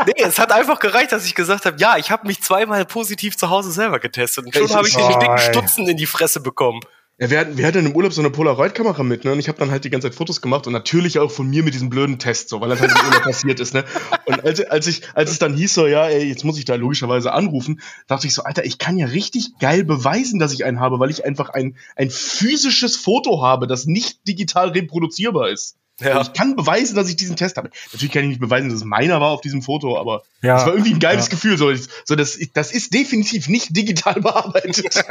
nee, 0.06 0.14
es 0.16 0.38
hat 0.38 0.50
einfach 0.52 0.78
gereicht, 0.80 1.12
dass 1.12 1.24
ich 1.24 1.34
gesagt 1.34 1.66
habe, 1.66 1.76
ja, 1.78 1.96
ich 1.96 2.10
habe 2.10 2.26
mich 2.26 2.42
zweimal 2.42 2.84
positiv 2.84 3.36
zu 3.36 3.48
Hause 3.48 3.70
selber 3.70 4.00
getestet 4.00 4.46
und 4.46 4.54
schon 4.54 4.74
habe 4.74 4.88
ich 4.88 4.94
den 4.94 5.20
dicken 5.20 5.38
Stutzen 5.38 5.88
in 5.88 5.96
die 5.96 6.06
Fresse 6.06 6.40
bekommen. 6.40 6.80
Ja, 7.20 7.28
wir 7.28 7.38
hatten, 7.38 7.58
wir 7.58 7.66
hatten 7.66 7.84
im 7.84 7.94
Urlaub 7.94 8.14
so 8.14 8.22
eine 8.22 8.30
Polaroid-Kamera 8.30 9.02
mit, 9.02 9.26
ne? 9.26 9.32
Und 9.32 9.38
ich 9.40 9.48
habe 9.48 9.58
dann 9.58 9.70
halt 9.70 9.84
die 9.84 9.90
ganze 9.90 10.08
Zeit 10.08 10.14
Fotos 10.14 10.40
gemacht 10.40 10.66
und 10.66 10.72
natürlich 10.72 11.18
auch 11.18 11.30
von 11.30 11.50
mir 11.50 11.62
mit 11.62 11.74
diesem 11.74 11.90
blöden 11.90 12.18
Test, 12.18 12.48
so, 12.48 12.62
weil 12.62 12.70
das 12.70 12.80
halt 12.80 12.92
im 12.92 13.06
Urlaub 13.06 13.22
passiert 13.24 13.60
ist, 13.60 13.74
ne? 13.74 13.84
Und 14.24 14.42
als, 14.42 14.60
als 14.62 14.86
ich, 14.86 15.02
als 15.14 15.30
es 15.30 15.38
dann 15.38 15.54
hieß 15.54 15.74
so, 15.74 15.86
ja, 15.86 16.08
ey, 16.08 16.24
jetzt 16.24 16.46
muss 16.46 16.56
ich 16.56 16.64
da 16.64 16.76
logischerweise 16.76 17.34
anrufen, 17.34 17.82
dachte 18.06 18.26
ich 18.26 18.32
so, 18.32 18.44
Alter, 18.44 18.64
ich 18.64 18.78
kann 18.78 18.96
ja 18.96 19.04
richtig 19.04 19.58
geil 19.58 19.84
beweisen, 19.84 20.40
dass 20.40 20.54
ich 20.54 20.64
einen 20.64 20.80
habe, 20.80 20.98
weil 20.98 21.10
ich 21.10 21.26
einfach 21.26 21.50
ein, 21.50 21.76
ein 21.94 22.08
physisches 22.08 22.96
Foto 22.96 23.42
habe, 23.42 23.66
das 23.66 23.84
nicht 23.84 24.26
digital 24.26 24.70
reproduzierbar 24.70 25.50
ist. 25.50 25.76
Ja. 26.00 26.18
Also 26.18 26.30
ich 26.32 26.38
kann 26.38 26.56
beweisen, 26.56 26.96
dass 26.96 27.08
ich 27.08 27.16
diesen 27.16 27.36
Test 27.36 27.56
habe. 27.56 27.70
Natürlich 27.92 28.12
kann 28.12 28.22
ich 28.22 28.28
nicht 28.28 28.40
beweisen, 28.40 28.68
dass 28.68 28.78
es 28.78 28.84
meiner 28.84 29.20
war 29.20 29.30
auf 29.30 29.40
diesem 29.40 29.62
Foto, 29.62 29.98
aber 29.98 30.22
ja. 30.42 30.54
das 30.54 30.66
war 30.66 30.72
irgendwie 30.72 30.94
ein 30.94 30.98
geiles 30.98 31.26
ja. 31.26 31.30
Gefühl. 31.30 31.58
So, 31.58 31.72
so 32.04 32.16
das, 32.16 32.38
das 32.54 32.72
ist 32.72 32.94
definitiv 32.94 33.48
nicht 33.48 33.76
digital 33.76 34.14
bearbeitet. 34.20 35.04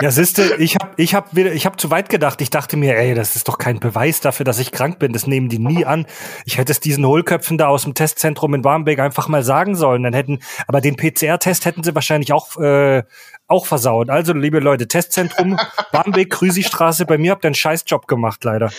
Ja, 0.00 0.10
siehste, 0.10 0.56
ich 0.58 0.76
habe 0.76 0.92
ich 0.96 1.14
hab 1.14 1.34
wieder, 1.34 1.52
ich 1.52 1.66
habe 1.66 1.76
zu 1.76 1.90
weit 1.90 2.08
gedacht. 2.08 2.40
Ich 2.40 2.50
dachte 2.50 2.76
mir, 2.76 2.96
ey, 2.96 3.14
das 3.14 3.36
ist 3.36 3.48
doch 3.48 3.58
kein 3.58 3.80
Beweis 3.80 4.20
dafür, 4.20 4.44
dass 4.44 4.58
ich 4.58 4.72
krank 4.72 4.98
bin. 4.98 5.12
Das 5.12 5.26
nehmen 5.26 5.48
die 5.48 5.58
nie 5.58 5.84
an. 5.84 6.06
Ich 6.44 6.58
hätte 6.58 6.72
es 6.72 6.80
diesen 6.80 7.04
Hohlköpfen 7.04 7.58
da 7.58 7.68
aus 7.68 7.82
dem 7.82 7.94
Testzentrum 7.94 8.54
in 8.54 8.62
Barmbek 8.62 8.98
einfach 9.00 9.28
mal 9.28 9.42
sagen 9.42 9.74
sollen. 9.74 10.02
Dann 10.02 10.14
hätten, 10.14 10.40
aber 10.66 10.80
den 10.80 10.96
PCR-Test 10.96 11.64
hätten 11.64 11.82
sie 11.82 11.94
wahrscheinlich 11.94 12.32
auch 12.32 12.56
äh, 12.58 13.02
auch 13.48 13.66
versaut. 13.66 14.10
Also, 14.10 14.32
liebe 14.32 14.58
Leute, 14.58 14.88
Testzentrum, 14.88 15.58
Barmbek, 15.92 16.30
Krüsi-Straße, 16.30 17.06
bei 17.06 17.18
mir 17.18 17.32
habt 17.32 17.44
ihr 17.44 17.48
einen 17.48 17.54
Scheißjob 17.54 18.06
gemacht, 18.08 18.42
leider. 18.44 18.72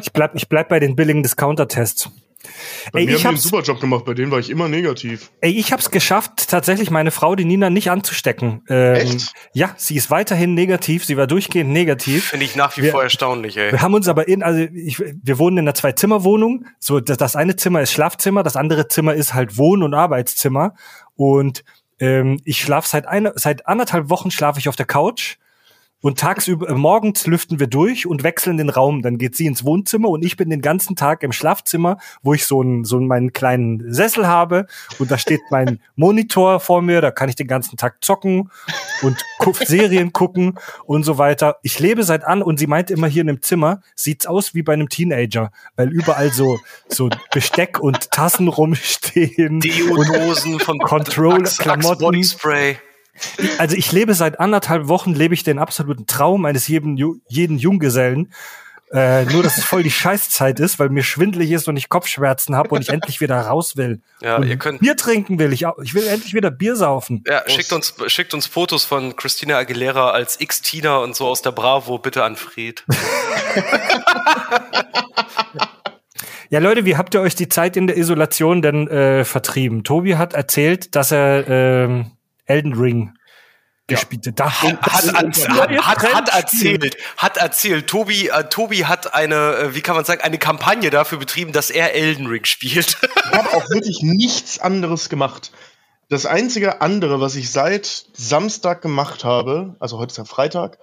Ich 0.00 0.12
bleib, 0.12 0.34
ich 0.34 0.48
bleib 0.48 0.68
bei 0.68 0.80
den 0.80 0.96
billigen 0.96 1.22
Discounter-Tests. 1.22 2.10
Bei 2.92 3.00
ey, 3.00 3.06
mir 3.06 3.16
ich 3.16 3.24
haben 3.24 3.34
einen 3.34 3.42
super 3.42 3.62
Job 3.62 3.80
gemacht, 3.80 4.04
bei 4.06 4.14
denen 4.14 4.30
war 4.30 4.38
ich 4.38 4.48
immer 4.48 4.68
negativ. 4.68 5.30
Ey, 5.40 5.52
ich 5.52 5.72
hab's 5.72 5.90
geschafft, 5.90 6.48
tatsächlich 6.48 6.90
meine 6.90 7.10
Frau, 7.10 7.34
die 7.36 7.44
Nina, 7.44 7.68
nicht 7.68 7.90
anzustecken. 7.90 8.62
Ähm, 8.68 8.94
Echt? 8.94 9.34
Ja, 9.52 9.74
sie 9.76 9.96
ist 9.96 10.10
weiterhin 10.10 10.54
negativ, 10.54 11.04
sie 11.04 11.16
war 11.18 11.26
durchgehend 11.26 11.70
negativ. 11.70 12.28
Finde 12.28 12.46
ich 12.46 12.56
nach 12.56 12.76
wie 12.76 12.82
wir, 12.82 12.92
vor 12.92 13.02
erstaunlich, 13.02 13.58
ey. 13.58 13.72
Wir 13.72 13.82
haben 13.82 13.94
uns 13.94 14.08
aber 14.08 14.26
in, 14.26 14.42
also 14.42 14.60
ich, 14.60 14.98
wir 14.98 15.38
wohnen 15.38 15.58
in 15.58 15.64
einer 15.64 15.74
Zwei-Zimmer-Wohnung. 15.74 16.64
So, 16.78 17.00
das, 17.00 17.18
das 17.18 17.36
eine 17.36 17.56
Zimmer 17.56 17.82
ist 17.82 17.92
Schlafzimmer, 17.92 18.42
das 18.42 18.56
andere 18.56 18.88
Zimmer 18.88 19.14
ist 19.14 19.34
halt 19.34 19.58
Wohn- 19.58 19.82
und 19.82 19.92
Arbeitszimmer. 19.92 20.74
Und 21.16 21.62
ähm, 21.98 22.40
ich 22.44 22.60
schlafe 22.60 22.88
seit, 22.88 23.06
eine, 23.06 23.34
seit 23.36 23.66
anderthalb 23.66 24.08
Wochen 24.08 24.30
schlafe 24.30 24.58
ich 24.58 24.68
auf 24.68 24.76
der 24.76 24.86
Couch 24.86 25.36
und 26.02 26.18
tagsüber, 26.18 26.68
äh, 26.68 26.74
morgens 26.74 27.26
lüften 27.26 27.60
wir 27.60 27.66
durch 27.66 28.06
und 28.06 28.22
wechseln 28.22 28.56
den 28.56 28.70
Raum. 28.70 29.02
Dann 29.02 29.18
geht 29.18 29.36
sie 29.36 29.46
ins 29.46 29.64
Wohnzimmer 29.64 30.08
und 30.08 30.24
ich 30.24 30.36
bin 30.36 30.50
den 30.50 30.62
ganzen 30.62 30.96
Tag 30.96 31.22
im 31.22 31.32
Schlafzimmer, 31.32 31.98
wo 32.22 32.34
ich 32.34 32.46
so 32.46 32.62
einen, 32.62 32.84
so 32.84 32.98
meinen 33.00 33.32
kleinen 33.32 33.92
Sessel 33.92 34.26
habe 34.26 34.66
und 34.98 35.10
da 35.10 35.18
steht 35.18 35.40
mein 35.50 35.80
Monitor 35.96 36.60
vor 36.60 36.82
mir, 36.82 37.00
da 37.00 37.10
kann 37.10 37.28
ich 37.28 37.36
den 37.36 37.48
ganzen 37.48 37.76
Tag 37.76 37.96
zocken 38.00 38.50
und 39.02 39.16
Serien 39.64 40.12
gucken 40.12 40.58
und 40.86 41.04
so 41.04 41.18
weiter. 41.18 41.56
Ich 41.62 41.78
lebe 41.78 42.02
seit 42.02 42.24
an 42.24 42.42
und 42.42 42.58
sie 42.58 42.66
meint 42.66 42.90
immer 42.90 43.06
hier 43.06 43.22
in 43.22 43.26
dem 43.26 43.42
Zimmer, 43.42 43.82
sieht's 43.94 44.26
aus 44.26 44.54
wie 44.54 44.62
bei 44.62 44.72
einem 44.72 44.88
Teenager, 44.88 45.50
weil 45.76 45.90
überall 45.90 46.30
so, 46.32 46.58
so 46.88 47.10
Besteck 47.32 47.78
und 47.78 48.10
Tassen 48.10 48.48
rumstehen. 48.48 49.60
Die 49.60 49.82
Hosen 49.88 50.60
von 50.60 50.78
Control, 50.78 51.42
Klamotten. 51.42 52.24
Spray. 52.24 52.78
Also 53.58 53.76
ich 53.76 53.92
lebe 53.92 54.14
seit 54.14 54.40
anderthalb 54.40 54.88
Wochen, 54.88 55.14
lebe 55.14 55.34
ich 55.34 55.44
den 55.44 55.58
absoluten 55.58 56.06
Traum 56.06 56.44
eines 56.44 56.68
jeden, 56.68 56.96
jeden 57.28 57.58
Junggesellen. 57.58 58.32
Äh, 58.92 59.24
nur, 59.26 59.44
dass 59.44 59.56
es 59.56 59.62
voll 59.62 59.84
die 59.84 59.90
Scheißzeit 59.90 60.58
ist, 60.58 60.80
weil 60.80 60.88
mir 60.88 61.04
schwindelig 61.04 61.52
ist 61.52 61.68
und 61.68 61.76
ich 61.76 61.88
Kopfschmerzen 61.88 62.56
habe 62.56 62.70
und 62.70 62.82
ich 62.82 62.88
endlich 62.88 63.20
wieder 63.20 63.40
raus 63.40 63.76
will. 63.76 64.00
Ja, 64.20 64.36
und 64.36 64.48
ihr 64.48 64.56
könnt 64.56 64.80
Bier 64.80 64.96
trinken 64.96 65.38
will 65.38 65.52
ich. 65.52 65.64
Ich 65.82 65.94
will 65.94 66.08
endlich 66.08 66.34
wieder 66.34 66.50
Bier 66.50 66.74
saufen. 66.74 67.22
Ja, 67.24 67.42
schickt 67.46 67.72
uns, 67.72 67.94
schickt 68.08 68.34
uns 68.34 68.48
Fotos 68.48 68.84
von 68.84 69.14
Christina 69.14 69.58
Aguilera 69.58 70.10
als 70.10 70.40
X-Tina 70.40 70.96
und 70.98 71.14
so 71.14 71.28
aus 71.28 71.40
der 71.40 71.52
Bravo, 71.52 71.98
bitte 71.98 72.24
an 72.24 72.34
Fried. 72.34 72.84
Ja, 76.52 76.58
Leute, 76.58 76.84
wie 76.84 76.96
habt 76.96 77.14
ihr 77.14 77.20
euch 77.20 77.36
die 77.36 77.48
Zeit 77.48 77.76
in 77.76 77.86
der 77.86 77.96
Isolation 77.96 78.60
denn 78.60 78.88
äh, 78.88 79.24
vertrieben? 79.24 79.84
Tobi 79.84 80.16
hat 80.16 80.32
erzählt, 80.32 80.96
dass 80.96 81.12
er 81.12 81.48
äh, 81.48 82.04
Elden 82.50 82.74
Ring 82.74 83.14
gespielt. 83.86 84.26
Ja. 84.26 84.32
Da 84.32 84.62
hat, 84.62 84.82
hat, 84.82 85.48
hat, 85.48 86.14
hat, 86.14 86.28
erzählt, 86.34 86.96
hat 87.16 87.36
erzählt. 87.36 87.86
Tobi, 87.86 88.28
äh, 88.28 88.44
Tobi 88.48 88.86
hat 88.86 89.14
eine, 89.14 89.56
äh, 89.56 89.74
wie 89.74 89.80
kann 89.82 89.96
man 89.96 90.04
sagen, 90.04 90.22
eine 90.22 90.38
Kampagne 90.38 90.90
dafür 90.90 91.18
betrieben, 91.18 91.52
dass 91.52 91.70
er 91.70 91.94
Elden 91.94 92.26
Ring 92.26 92.44
spielt. 92.44 92.96
Ich 93.02 93.36
habe 93.36 93.50
auch 93.50 93.68
wirklich 93.70 94.02
nichts 94.02 94.58
anderes 94.58 95.08
gemacht. 95.08 95.52
Das 96.08 96.26
einzige 96.26 96.80
andere, 96.80 97.20
was 97.20 97.36
ich 97.36 97.50
seit 97.50 98.06
Samstag 98.14 98.82
gemacht 98.82 99.24
habe, 99.24 99.76
also 99.78 99.98
heute 99.98 100.10
ist 100.10 100.18
ja 100.18 100.24
Freitag, 100.24 100.78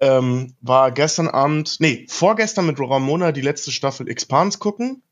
ähm, 0.00 0.54
war 0.60 0.90
gestern 0.90 1.28
Abend, 1.28 1.76
nee, 1.78 2.06
vorgestern 2.08 2.66
mit 2.66 2.80
Ramona 2.80 3.30
die 3.30 3.40
letzte 3.40 3.70
Staffel 3.70 4.08
Expans 4.08 4.58
gucken. 4.58 5.02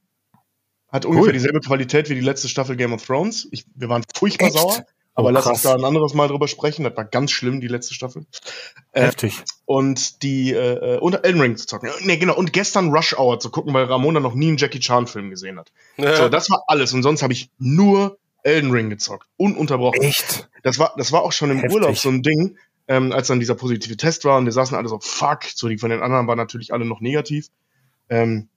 Hat 0.89 1.07
ungefähr 1.07 1.29
cool. 1.29 1.33
dieselbe 1.33 1.61
Qualität 1.61 2.11
wie 2.11 2.15
die 2.15 2.21
letzte 2.21 2.49
Staffel 2.49 2.77
Game 2.77 2.93
of 2.93 3.05
Thrones. 3.05 3.49
Ich, 3.53 3.65
wir 3.75 3.89
waren 3.89 4.03
furchtbar 4.15 4.49
Echt? 4.49 4.59
sauer. 4.59 4.85
Aber 5.15 5.29
oh, 5.29 5.31
lass 5.31 5.47
uns 5.47 5.63
da 5.63 5.75
ein 5.75 5.85
anderes 5.85 6.15
Mal 6.15 6.29
drüber 6.29 6.49
sprechen. 6.49 6.85
Das 6.85 6.97
war 6.97 7.05
ganz 7.05 7.33
schlimm, 7.33 7.61
die 7.61 7.69
letzte 7.69 7.93
Staffel. 7.93 8.25
Äh, 8.93 9.03
Heftig. 9.03 9.39
Äh, 9.39 9.43
und 9.67 10.23
die, 10.23 10.53
äh, 10.53 10.99
und 10.99 11.23
Elden 11.25 11.41
Ring 11.41 11.57
zu 11.57 11.67
zocken. 11.67 11.91
Nee, 12.01 12.17
genau. 12.17 12.35
Und 12.35 12.53
gestern 12.53 12.91
Rush 12.91 13.19
Hour 13.19 13.39
zu 13.39 13.51
gucken, 13.51 13.75
weil 13.75 13.85
Ramona 13.85 14.21
noch 14.21 14.35
nie 14.35 14.49
einen 14.49 14.57
Jackie 14.57 14.81
Chan 14.81 15.07
Film 15.07 15.29
gesehen 15.29 15.59
hat. 15.59 15.71
Ja. 15.99 16.17
So, 16.17 16.29
das 16.29 16.49
war 16.49 16.65
alles. 16.67 16.95
Und 16.95 17.03
sonst 17.03 17.23
habe 17.23 17.35
ich 17.35 17.51
nur 17.59 18.17
Elden 18.43 18.71
Ring 18.71 18.89
gezockt. 18.89 19.27
Ununterbrochen. 19.37 20.01
Echt? 20.01 20.49
Das 20.63 20.79
war, 20.79 20.95
das 20.97 21.13
war 21.13 21.23
auch 21.23 21.33
schon 21.33 21.51
im 21.51 21.59
Heftig. 21.59 21.75
Urlaub 21.75 21.99
so 21.99 22.09
ein 22.09 22.23
Ding, 22.23 22.57
ähm, 22.89 23.13
als 23.13 23.29
dann 23.29 23.39
dieser 23.39 23.55
positive 23.55 23.97
Test 23.97 24.25
war 24.25 24.39
und 24.39 24.47
wir 24.47 24.53
saßen 24.53 24.77
alle 24.77 24.89
so, 24.89 24.99
fuck. 24.99 25.45
So, 25.45 25.69
die 25.69 25.79
von 25.79 25.91
den 25.91 26.03
anderen 26.03 26.27
waren 26.27 26.39
natürlich 26.39 26.73
alle 26.73 26.87
noch 26.87 27.01
negativ. 27.01 27.49
Ähm, 28.09 28.49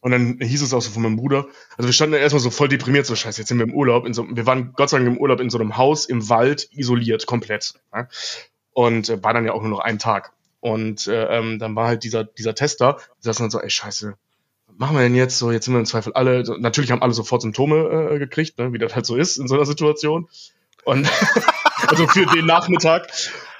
und 0.00 0.12
dann 0.12 0.38
hieß 0.40 0.62
es 0.62 0.72
auch 0.72 0.80
so 0.80 0.90
von 0.90 1.02
meinem 1.02 1.16
Bruder, 1.16 1.46
also 1.76 1.88
wir 1.88 1.92
standen 1.92 2.14
erstmal 2.14 2.40
so 2.40 2.50
voll 2.50 2.68
deprimiert, 2.68 3.06
so 3.06 3.14
scheiße, 3.14 3.40
jetzt 3.40 3.48
sind 3.48 3.58
wir 3.58 3.66
im 3.66 3.74
Urlaub, 3.74 4.06
in 4.06 4.14
so, 4.14 4.26
wir 4.28 4.46
waren 4.46 4.72
Gott 4.72 4.90
sei 4.90 4.98
Dank 4.98 5.08
im 5.08 5.18
Urlaub 5.18 5.40
in 5.40 5.50
so 5.50 5.58
einem 5.58 5.76
Haus 5.76 6.06
im 6.06 6.28
Wald, 6.28 6.68
isoliert, 6.72 7.26
komplett. 7.26 7.74
Ja? 7.94 8.08
Und 8.72 9.08
äh, 9.08 9.22
war 9.22 9.34
dann 9.34 9.44
ja 9.44 9.52
auch 9.52 9.60
nur 9.60 9.70
noch 9.70 9.80
ein 9.80 9.98
Tag. 9.98 10.32
Und 10.60 11.06
äh, 11.06 11.38
ähm, 11.38 11.58
dann 11.58 11.74
war 11.76 11.88
halt 11.88 12.04
dieser, 12.04 12.24
dieser 12.24 12.54
Tester, 12.54 12.98
die 13.18 13.24
saßen 13.24 13.44
dann 13.44 13.50
so, 13.50 13.60
ey 13.60 13.70
scheiße, 13.70 14.14
was 14.66 14.78
machen 14.78 14.96
wir 14.96 15.02
denn 15.02 15.14
jetzt? 15.14 15.38
So, 15.38 15.52
jetzt 15.52 15.66
sind 15.66 15.74
wir 15.74 15.80
im 15.80 15.86
Zweifel 15.86 16.12
alle, 16.14 16.44
so, 16.44 16.54
natürlich 16.54 16.90
haben 16.92 17.02
alle 17.02 17.12
sofort 17.12 17.42
Symptome 17.42 18.10
äh, 18.12 18.18
gekriegt, 18.18 18.58
ne, 18.58 18.72
wie 18.72 18.78
das 18.78 18.94
halt 18.94 19.06
so 19.06 19.16
ist 19.16 19.36
in 19.36 19.48
so 19.48 19.54
einer 19.54 19.66
Situation. 19.66 20.28
Und 20.84 21.10
also 21.88 22.06
für 22.06 22.26
den 22.26 22.46
Nachmittag. 22.46 23.10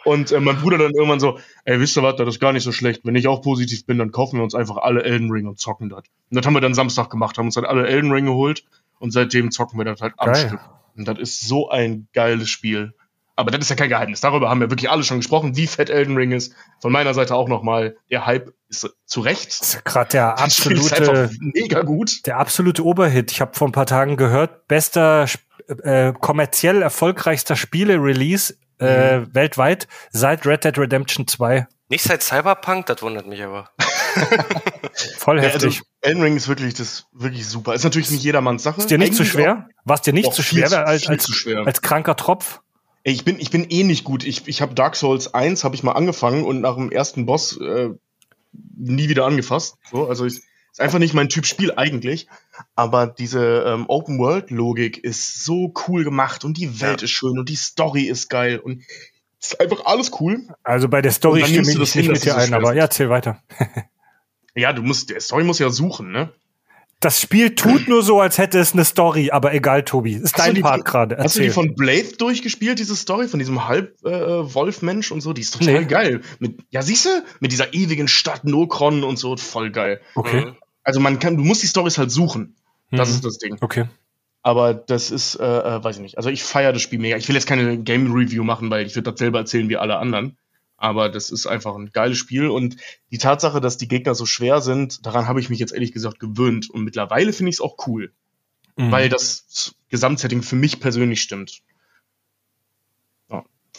Und 0.05 0.33
äh, 0.33 0.41
mein 0.41 0.57
Bruder 0.57 0.79
dann 0.79 0.93
irgendwann 0.93 1.21
so, 1.21 1.39
ey, 1.65 1.79
wisst 1.81 1.97
ihr 1.97 2.03
was, 2.03 2.17
das 2.17 2.29
ist 2.29 2.41
gar 2.41 2.53
nicht 2.53 2.63
so 2.63 2.73
schlecht. 2.73 3.03
Wenn 3.05 3.17
ich 3.17 3.29
auch 3.29 3.43
positiv 3.43 3.85
bin, 3.87 3.99
dann 3.99 4.13
kaufen 4.13 4.39
wir 4.39 4.45
uns 4.45 4.55
einfach 4.55 4.79
alle 4.79 5.03
Elden 5.03 5.31
Ring 5.31 5.47
und 5.47 5.59
zocken 5.59 5.89
das. 5.89 6.05
Und 6.31 6.37
das 6.37 6.47
haben 6.47 6.55
wir 6.55 6.61
dann 6.61 6.75
Samstag 6.75 7.11
gemacht, 7.11 7.37
haben 7.39 7.47
uns 7.47 7.55
dann 7.55 7.65
alle 7.67 7.87
Elden 7.87 8.11
Ring 8.11 8.27
geholt 8.27 8.65
und 8.99 9.13
seitdem 9.13 9.51
zocken 9.51 9.79
wir 9.79 9.85
das 9.85 10.01
halt 10.01 10.15
am 10.17 10.33
Geil. 10.33 10.47
Stück. 10.47 10.61
Und 10.97 11.09
das 11.09 11.19
ist 11.19 11.41
so 11.47 11.69
ein 11.71 12.09
geiles 12.13 12.49
Spiel. 12.49 12.95
Aber 13.37 13.51
das 13.51 13.61
ist 13.63 13.71
ja 13.71 13.77
kein 13.77 13.89
Geheimnis. 13.89 14.21
Darüber 14.21 14.51
haben 14.51 14.61
wir 14.61 14.69
wirklich 14.69 14.91
alle 14.91 15.03
schon 15.03 15.19
gesprochen, 15.19 15.57
wie 15.57 15.67
fett 15.67 15.89
Elden 15.89 16.15
Ring 16.15 16.33
ist. 16.33 16.55
Von 16.81 16.93
meiner 16.93 17.15
Seite 17.15 17.35
auch 17.35 17.49
nochmal, 17.49 17.97
der 18.11 18.27
Hype 18.27 18.53
ist 18.69 18.91
zu 19.07 19.21
Recht. 19.21 19.49
Das 19.61 19.75
ist 19.77 19.85
gerade 19.85 20.11
der 20.11 20.39
absolute, 20.39 21.31
mega 21.41 21.81
gut. 21.81 22.27
Der 22.27 22.37
absolute 22.37 22.85
Oberhit. 22.85 23.33
Ich 23.33 23.41
habe 23.41 23.55
vor 23.55 23.67
ein 23.67 23.73
paar 23.73 23.87
Tagen 23.87 24.19
gehört, 24.19 24.69
bester 24.69 25.27
äh, 25.69 26.13
kommerziell 26.21 26.83
erfolgreichster 26.83 27.57
Spiele-Release 27.57 28.57
äh, 28.81 29.19
mhm. 29.19 29.35
weltweit 29.35 29.88
seit 30.11 30.47
Red 30.47 30.64
Dead 30.64 30.79
Redemption 30.79 31.27
2. 31.27 31.66
Nicht 31.88 32.05
seit 32.05 32.23
Cyberpunk, 32.23 32.87
das 32.87 33.03
wundert 33.03 33.27
mich 33.27 33.43
aber. 33.43 33.71
Voll 35.19 35.38
ja, 35.38 35.45
heftig. 35.45 35.64
Also, 35.64 35.83
Elden 36.03 36.23
Ring 36.23 36.37
ist 36.37 36.49
wirklich 36.49 36.75
das 36.75 37.07
wirklich 37.12 37.47
super. 37.47 37.75
Ist 37.75 37.85
natürlich 37.85 38.11
nicht 38.11 38.23
jedermanns 38.23 38.62
Sache. 38.62 38.81
Ist 38.81 38.90
dir 38.90 38.99
nicht 38.99 39.14
zu 39.14 39.25
so 39.25 39.31
schwer? 39.31 39.69
War 39.85 39.97
es 39.97 40.03
dir 40.03 40.12
nicht 40.12 40.33
zu 40.33 40.43
schwer, 40.43 40.87
als, 40.87 41.09
als, 41.09 41.29
schwer 41.29 41.66
als 41.66 41.83
kranker 41.83 42.16
Tropf? 42.16 42.61
Ich 43.03 43.25
bin, 43.25 43.40
ich 43.40 43.51
bin 43.51 43.66
eh 43.71 43.83
nicht 43.83 44.05
gut. 44.05 44.25
Ich, 44.25 44.47
ich 44.47 44.62
habe 44.62 44.75
Dark 44.75 44.95
Souls 44.95 45.33
1 45.33 45.64
habe 45.64 45.75
ich 45.75 45.83
mal 45.83 45.93
angefangen 45.93 46.45
und 46.45 46.61
nach 46.61 46.75
dem 46.75 46.93
ersten 46.93 47.27
Boss 47.27 47.59
äh, 47.59 47.90
nie 48.53 49.09
wieder 49.09 49.25
angefasst. 49.27 49.77
So, 49.90 50.09
also 50.09 50.27
ich, 50.27 50.43
ist 50.73 50.81
einfach 50.81 50.99
nicht 50.99 51.14
mein 51.14 51.29
Typ 51.29 51.47
Spiel 51.47 51.73
eigentlich. 51.77 52.29
Aber 52.75 53.07
diese 53.07 53.64
ähm, 53.66 53.87
Open-World-Logik 53.88 54.99
ist 54.99 55.44
so 55.44 55.73
cool 55.88 56.05
gemacht 56.05 56.44
und 56.44 56.57
die 56.57 56.81
Welt 56.81 57.01
ja. 57.01 57.05
ist 57.05 57.11
schön 57.11 57.38
und 57.38 57.49
die 57.49 57.57
Story 57.57 58.03
ist 58.05 58.29
geil 58.29 58.59
und 58.59 58.83
ist 59.40 59.61
einfach 59.61 59.87
alles 59.87 60.11
cool. 60.20 60.46
Also 60.62 60.88
bei 60.88 61.01
der 61.03 61.12
Story 61.12 61.44
stimme 61.44 61.70
ich 61.70 61.79
nicht 61.79 61.92
hin, 61.92 62.07
mit 62.12 62.25
dir 62.25 62.37
ein, 62.37 62.53
aber 62.55 62.75
ja, 62.75 62.83
erzähl 62.83 63.09
weiter. 63.11 63.42
ja, 64.55 64.73
du 64.73 64.83
musst, 64.83 65.11
der 65.11 65.20
Story 65.20 65.44
muss 65.44 65.59
ja 65.59 65.70
suchen, 65.70 66.12
ne? 66.12 66.33
Das 67.03 67.18
Spiel 67.18 67.55
tut 67.55 67.88
nur 67.88 68.03
so, 68.03 68.20
als 68.20 68.37
hätte 68.37 68.59
es 68.59 68.75
eine 68.75 68.85
Story, 68.85 69.31
aber 69.31 69.55
egal, 69.55 69.85
Tobi. 69.85 70.12
Ist 70.12 70.35
Hast 70.35 70.38
dein 70.38 70.55
die 70.55 70.61
Part 70.61 70.85
gerade. 70.85 71.16
Hast 71.16 71.35
du 71.37 71.40
die 71.40 71.49
von 71.49 71.75
Blade 71.75 72.12
durchgespielt, 72.18 72.79
diese 72.79 72.94
Story, 72.94 73.27
von 73.27 73.38
diesem 73.38 73.66
Halb-Wolf-Mensch 73.66 75.11
und 75.11 75.23
so? 75.23 75.33
Die 75.33 75.40
ist 75.40 75.53
total 75.59 75.81
Nee. 75.81 75.85
geil. 75.87 76.20
Mit, 76.40 76.59
ja, 76.68 76.83
siehst 76.83 77.07
du? 77.07 77.09
Mit 77.40 77.53
dieser 77.53 77.73
ewigen 77.73 78.07
Stadt 78.07 78.44
Nokron 78.44 79.03
und 79.03 79.18
so, 79.18 79.35
voll 79.38 79.70
geil. 79.70 80.03
Okay, 80.14 80.44
Mhm. 80.44 80.57
Also 80.90 80.98
man 80.98 81.20
kann, 81.20 81.37
du 81.37 81.44
musst 81.44 81.62
die 81.62 81.68
Storys 81.68 81.98
halt 81.98 82.11
suchen. 82.11 82.57
Das 82.90 83.09
Mhm. 83.11 83.14
ist 83.14 83.24
das 83.24 83.38
Ding. 83.38 83.57
okay. 83.61 83.85
Aber 84.42 84.74
das 84.74 85.12
ist, 85.12 85.37
äh, 85.37 85.44
äh, 85.44 85.85
weiß 85.85 85.96
ich 85.96 86.03
nicht. 86.03 86.16
Also 86.16 86.31
ich 86.31 86.42
feiere 86.42 86.72
das 86.72 86.83
Spiel 86.83 86.98
mega. 86.98 87.16
Ich 87.16 87.29
will 87.29 87.37
jetzt 87.37 87.46
keine 87.46 87.79
Game 87.79 88.12
Review 88.12 88.42
machen, 88.42 88.70
weil 88.70 88.85
ich 88.87 88.96
würde 88.96 89.12
das 89.12 89.20
selber 89.20 89.38
erzählen 89.38 89.68
wie 89.68 89.76
alle 89.76 89.98
anderen. 89.98 90.37
Aber 90.76 91.09
das 91.11 91.31
ist 91.31 91.46
einfach 91.46 91.76
ein 91.76 91.92
geiles 91.92 92.18
Spiel 92.18 92.48
und 92.48 92.74
die 93.12 93.18
Tatsache, 93.18 93.61
dass 93.61 93.76
die 93.76 93.87
Gegner 93.87 94.16
so 94.16 94.26
schwer 94.26 94.61
sind, 94.62 95.07
daran 95.07 95.29
habe 95.29 95.38
ich 95.38 95.48
mich 95.50 95.61
jetzt 95.61 95.72
ehrlich 95.72 95.92
gesagt 95.92 96.18
gewöhnt. 96.18 96.68
Und 96.70 96.83
mittlerweile 96.83 97.33
finde 97.33 97.50
ich 97.50 97.57
es 97.57 97.61
auch 97.61 97.76
cool, 97.87 98.12
Mhm. 98.76 98.90
weil 98.90 99.09
das 99.09 99.74
Gesamtsetting 99.90 100.42
für 100.42 100.57
mich 100.57 100.81
persönlich 100.81 101.20
stimmt. 101.22 101.61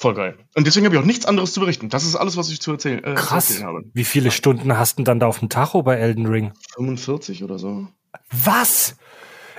Ja, 0.02 0.08
voll 0.10 0.14
geil. 0.16 0.38
Und 0.56 0.68
deswegen 0.68 0.86
habe 0.86 0.96
ich 0.96 1.02
auch 1.02 1.06
nichts 1.06 1.26
anderes 1.26 1.54
zu 1.54 1.60
berichten. 1.60 1.90
Das 1.90 2.04
ist 2.04 2.16
alles, 2.16 2.38
was 2.38 2.50
ich 2.50 2.62
zu 2.62 2.72
erzählen, 2.72 3.04
äh, 3.04 3.16
zu 3.16 3.16
Krass. 3.16 3.50
erzählen 3.50 3.68
habe. 3.68 3.84
Wie 3.94 4.04
viele 4.04 4.32
Stunden 4.32 4.78
hast 4.78 4.94
du 4.94 4.96
denn 4.98 5.06
dann 5.06 5.20
da 5.20 5.28
auf 5.28 5.40
dem 5.40 5.50
Tacho 5.50 5.84
bei 5.84 5.96
Elden 5.96 6.26
Ring? 6.26 6.54
45 6.76 7.44
oder 7.44 7.60
so? 7.60 7.88
Was? 8.32 8.96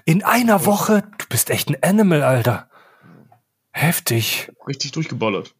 In 0.04 0.22
einer 0.24 0.66
Woche? 0.66 1.04
Du 1.18 1.26
bist 1.28 1.50
echt 1.50 1.68
ein 1.68 1.82
Animal, 1.82 2.22
Alter. 2.22 2.68
Heftig. 3.70 4.50
Richtig 4.66 4.92
durchgeballert. 4.92 5.54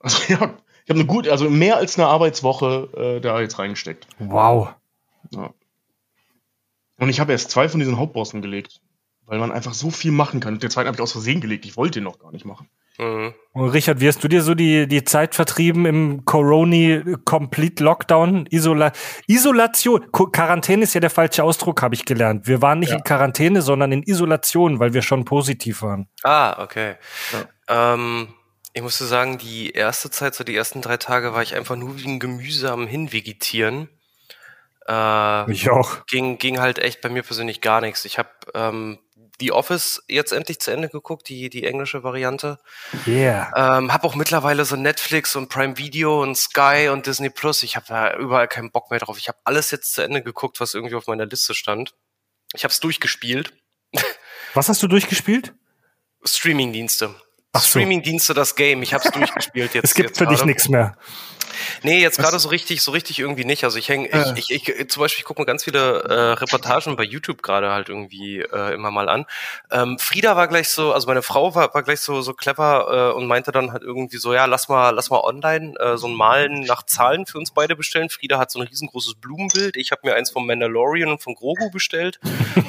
Also 0.00 0.18
ja, 0.28 0.36
ich 0.84 0.90
habe 0.90 1.00
eine 1.00 1.06
gut, 1.06 1.28
also 1.28 1.50
mehr 1.50 1.76
als 1.76 1.98
eine 1.98 2.06
Arbeitswoche 2.06 2.88
äh, 2.96 3.20
da 3.20 3.40
jetzt 3.40 3.58
reingesteckt. 3.58 4.06
Wow. 4.18 4.74
Ja. 5.30 5.52
Und 6.98 7.08
ich 7.08 7.20
habe 7.20 7.32
erst 7.32 7.50
zwei 7.50 7.68
von 7.68 7.80
diesen 7.80 7.96
Hauptbossen 7.96 8.42
gelegt, 8.42 8.80
weil 9.26 9.38
man 9.38 9.52
einfach 9.52 9.74
so 9.74 9.90
viel 9.90 10.10
machen 10.10 10.40
kann. 10.40 10.58
Der 10.58 10.70
zweiten 10.70 10.88
habe 10.88 10.96
ich 10.96 11.02
aus 11.02 11.12
Versehen 11.12 11.40
gelegt. 11.40 11.64
Ich 11.64 11.76
wollte 11.76 12.00
den 12.00 12.04
noch 12.04 12.18
gar 12.18 12.32
nicht 12.32 12.44
machen. 12.44 12.68
Mhm. 12.98 13.34
Und 13.52 13.70
Richard, 13.70 14.00
wie 14.00 14.08
hast 14.08 14.22
du 14.22 14.28
dir 14.28 14.42
so 14.42 14.54
die, 14.54 14.86
die 14.86 15.04
Zeit 15.04 15.34
vertrieben 15.34 15.86
im 15.86 16.24
Coroni 16.24 17.02
Complete 17.24 17.82
Lockdown? 17.82 18.46
Isola 18.50 18.92
Isolation. 19.26 20.10
Ko 20.12 20.26
Quarantäne 20.26 20.82
ist 20.84 20.94
ja 20.94 21.00
der 21.00 21.10
falsche 21.10 21.42
Ausdruck, 21.44 21.80
habe 21.82 21.94
ich 21.94 22.04
gelernt. 22.04 22.46
Wir 22.46 22.60
waren 22.62 22.80
nicht 22.80 22.90
Ja. 22.90 22.96
in 22.96 23.04
Quarantäne, 23.04 23.62
sondern 23.62 23.92
in 23.92 24.02
Isolation, 24.02 24.78
weil 24.80 24.94
wir 24.94 25.02
schon 25.02 25.24
positiv 25.24 25.82
waren. 25.82 26.08
Ah, 26.24 26.62
okay. 26.62 26.96
Ähm, 27.68 28.28
ich 28.74 28.82
musste 28.82 29.06
sagen, 29.06 29.38
die 29.38 29.70
erste 29.70 30.10
Zeit, 30.10 30.34
so 30.34 30.44
die 30.44 30.54
ersten 30.56 30.82
drei 30.82 30.96
Tage, 30.96 31.32
war 31.34 31.42
ich 31.42 31.56
einfach 31.56 31.76
nur 31.76 31.98
wie 31.98 32.06
ein 32.06 32.20
Gemüse 32.20 32.70
am 32.70 32.86
Hinvegetieren. 32.86 33.88
Äh, 34.88 35.50
Ich 35.50 35.68
auch. 35.70 36.06
ging, 36.06 36.38
ging 36.38 36.60
halt 36.60 36.78
echt 36.78 37.00
bei 37.00 37.08
mir 37.08 37.22
persönlich 37.22 37.60
gar 37.60 37.80
nichts. 37.80 38.04
Ich 38.04 38.18
habe 38.18 38.30
ähm, 38.54 38.98
The 39.40 39.52
Office 39.52 40.02
jetzt 40.08 40.32
endlich 40.32 40.60
zu 40.60 40.70
Ende 40.70 40.88
geguckt, 40.88 41.28
die, 41.28 41.48
die 41.48 41.64
englische 41.64 42.02
Variante. 42.02 42.58
Yeah. 43.06 43.78
Ähm, 43.78 43.92
hab 43.92 44.04
auch 44.04 44.14
mittlerweile 44.14 44.64
so 44.64 44.76
Netflix 44.76 45.36
und 45.36 45.48
Prime 45.48 45.78
Video 45.78 46.22
und 46.22 46.36
Sky 46.36 46.88
und 46.92 47.06
Disney 47.06 47.30
Plus. 47.30 47.62
Ich 47.62 47.76
habe 47.76 47.86
da 47.88 48.16
überall 48.16 48.48
keinen 48.48 48.70
Bock 48.70 48.90
mehr 48.90 49.00
drauf. 49.00 49.18
Ich 49.18 49.28
habe 49.28 49.38
alles 49.44 49.70
jetzt 49.70 49.94
zu 49.94 50.02
Ende 50.02 50.22
geguckt, 50.22 50.60
was 50.60 50.74
irgendwie 50.74 50.96
auf 50.96 51.06
meiner 51.06 51.26
Liste 51.26 51.54
stand. 51.54 51.94
Ich 52.54 52.64
habe 52.64 52.72
es 52.72 52.80
durchgespielt. 52.80 53.52
Was 54.54 54.68
hast 54.68 54.82
du 54.82 54.88
durchgespielt? 54.88 55.54
Streamingdienste. 56.24 57.14
Ach 57.52 57.60
so. 57.60 57.68
Streamingdienste, 57.68 58.34
das 58.34 58.56
Game. 58.56 58.82
Ich 58.82 58.94
habe 58.94 59.04
es 59.04 59.10
durchgespielt 59.10 59.74
jetzt. 59.74 59.84
Es 59.84 59.94
gibt 59.94 60.10
jetzt 60.10 60.18
für 60.18 60.26
dich 60.26 60.38
gerade. 60.38 60.48
nichts 60.48 60.68
mehr. 60.68 60.96
Nee, 61.82 62.00
jetzt 62.00 62.18
gerade 62.18 62.38
so 62.38 62.48
richtig, 62.48 62.82
so 62.82 62.92
richtig 62.92 63.18
irgendwie 63.18 63.44
nicht. 63.44 63.64
Also 63.64 63.78
ich 63.78 63.88
hänge, 63.88 64.10
Äh. 64.12 64.34
ich, 64.36 64.50
ich, 64.50 64.68
ich, 64.68 64.90
zum 64.90 65.00
Beispiel, 65.00 65.20
ich 65.20 65.24
gucke 65.24 65.40
mir 65.40 65.46
ganz 65.46 65.64
viele 65.64 66.02
äh, 66.02 66.32
Reportagen 66.34 66.96
bei 66.96 67.04
YouTube 67.04 67.42
gerade 67.42 67.70
halt 67.70 67.88
irgendwie 67.88 68.40
äh, 68.40 68.74
immer 68.74 68.90
mal 68.90 69.08
an. 69.08 69.26
Ähm, 69.70 69.98
Frieda 69.98 70.36
war 70.36 70.48
gleich 70.48 70.68
so, 70.68 70.92
also 70.92 71.06
meine 71.06 71.22
Frau 71.22 71.54
war, 71.54 71.72
war 71.74 71.82
gleich 71.82 72.00
so 72.00 72.22
so 72.22 72.34
clever 72.34 73.12
äh, 73.12 73.16
und 73.16 73.26
meinte 73.26 73.52
dann 73.52 73.72
halt 73.72 73.82
irgendwie 73.82 74.18
so, 74.18 74.34
ja, 74.34 74.44
lass 74.46 74.68
mal, 74.68 74.90
lass 74.90 75.10
mal 75.10 75.20
online 75.20 75.74
äh, 75.78 75.96
so 75.96 76.06
ein 76.06 76.14
Malen 76.14 76.60
nach 76.62 76.84
Zahlen 76.84 77.26
für 77.26 77.38
uns 77.38 77.50
beide 77.50 77.76
bestellen. 77.76 78.10
Frieda 78.10 78.38
hat 78.38 78.50
so 78.50 78.60
ein 78.60 78.66
riesengroßes 78.66 79.14
Blumenbild. 79.16 79.76
Ich 79.76 79.90
habe 79.92 80.02
mir 80.04 80.14
eins 80.14 80.30
vom 80.30 80.46
Mandalorian 80.46 81.10
und 81.10 81.22
von 81.22 81.34
Grogu 81.34 81.70
bestellt 81.70 82.18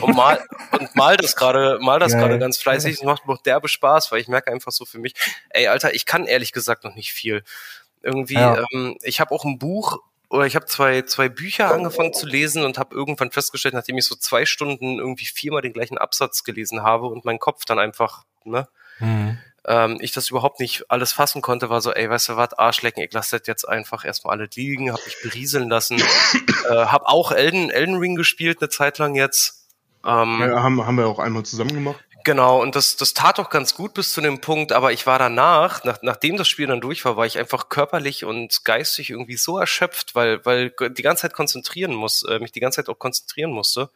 und 0.02 0.16
mal 0.16 0.40
und 0.80 0.96
mal 0.96 1.18
das 1.18 1.36
gerade, 1.36 1.80
mal 1.82 2.00
das 2.00 2.14
gerade 2.14 2.40
ganz 2.40 2.58
fleißig. 2.58 2.96
Es 2.96 3.04
macht 3.04 3.28
mir 3.28 3.34
auch 3.34 3.42
derbe 3.42 3.68
Spaß, 3.68 4.12
weil 4.12 4.22
ich 4.22 4.28
merke 4.28 4.52
einfach 4.52 4.72
so 4.72 4.86
für 4.86 5.00
mich, 5.00 5.14
ey, 5.50 5.68
Alter, 5.68 5.94
ich 5.94 6.06
kann 6.06 6.26
ehrlich 6.26 6.52
gesagt 6.52 6.84
noch 6.84 6.96
nicht 6.96 7.14
viel 7.14 7.44
irgendwie, 8.02 8.36
Ja. 8.36 8.64
ähm, 8.74 8.98
ich 9.02 9.20
habe 9.20 9.32
auch 9.32 9.46
ein 9.46 9.60
Buch 9.60 10.00
oder 10.30 10.46
ich 10.46 10.56
habe 10.56 10.66
zwei, 10.68 11.02
zwei 11.04 11.28
Bücher 11.30 11.72
angefangen 11.74 12.14
zu 12.14 12.26
lesen 12.28 12.64
und 12.64 12.78
habe 12.78 12.96
irgendwann 12.96 13.32
festgestellt, 13.32 13.74
nachdem 13.74 13.98
ich 13.98 14.06
so 14.06 14.16
zwei 14.16 14.46
Stunden 14.46 15.00
irgendwie 15.00 15.26
viermal 15.26 15.62
den 15.62 15.74
gleichen 15.74 15.98
Absatz 15.98 16.44
gelesen 16.44 16.84
habe 16.84 17.08
und 17.08 17.26
mein 17.26 17.40
Kopf 17.40 17.66
dann 17.66 17.80
einfach, 17.80 18.24
ne, 18.44 18.68
Mhm. 19.00 19.38
ähm, 19.66 19.98
ich 20.02 20.12
das 20.12 20.30
überhaupt 20.30 20.60
nicht 20.60 20.90
alles 20.92 21.14
fassen 21.14 21.42
konnte, 21.42 21.70
war 21.70 21.82
so, 21.82 21.92
ey, 21.94 22.10
weißt 22.10 22.30
du 22.30 22.38
was, 22.38 22.54
Arschlecken, 22.54 23.02
ich 23.04 23.12
lasse 23.14 23.40
das 23.40 23.48
jetzt 23.48 23.68
einfach 23.68 24.06
erstmal 24.06 24.38
alles 24.38 24.56
liegen, 24.56 24.92
hab 24.92 25.04
mich 25.06 25.18
berieseln 25.24 25.70
lassen, 25.70 25.98
äh, 26.70 26.74
hab 26.86 27.06
auch 27.06 27.32
Elden, 27.32 27.70
Elden 27.70 27.96
Ring 27.98 28.16
gespielt 28.16 28.62
eine 28.62 28.70
Zeit 28.70 28.98
lang 29.00 29.16
jetzt. 29.16 29.68
Ähm, 30.06 30.40
Ja, 30.42 30.62
haben, 30.64 30.86
haben 30.86 30.98
wir 30.98 31.08
auch 31.08 31.20
einmal 31.20 31.44
zusammen 31.44 31.74
gemacht. 31.74 32.04
Genau, 32.26 32.62
und 32.62 32.76
das, 32.76 32.98
das 32.98 33.14
tat 33.14 33.40
auch 33.40 33.50
ganz 33.50 33.76
gut 33.76 33.94
bis 33.94 34.12
zu 34.12 34.20
dem 34.20 34.42
Punkt, 34.42 34.74
aber 34.74 34.92
ich 34.92 35.06
war 35.08 35.18
danach, 35.20 35.84
nach, 35.86 36.00
nachdem 36.02 36.36
das 36.38 36.50
Spiel 36.50 36.68
dann 36.68 36.82
durch 36.82 37.06
war, 37.06 37.16
war 37.16 37.26
ich 37.26 37.38
einfach 37.38 37.70
körperlich 37.70 38.26
und 38.26 38.66
geistig 38.66 39.10
irgendwie 39.12 39.38
so 39.38 39.58
erschöpft, 39.58 40.16
weil, 40.16 40.44
weil 40.46 40.72
die 40.72 41.02
ganze 41.02 41.22
Zeit 41.22 41.34
konzentrieren 41.34 41.94
muss, 41.94 42.24
äh, 42.24 42.40
mich 42.40 42.52
die 42.52 42.60
ganze 42.60 42.78
Zeit 42.78 42.90
auch 42.90 43.00
konzentrieren 43.00 43.52
musste, 43.52 43.90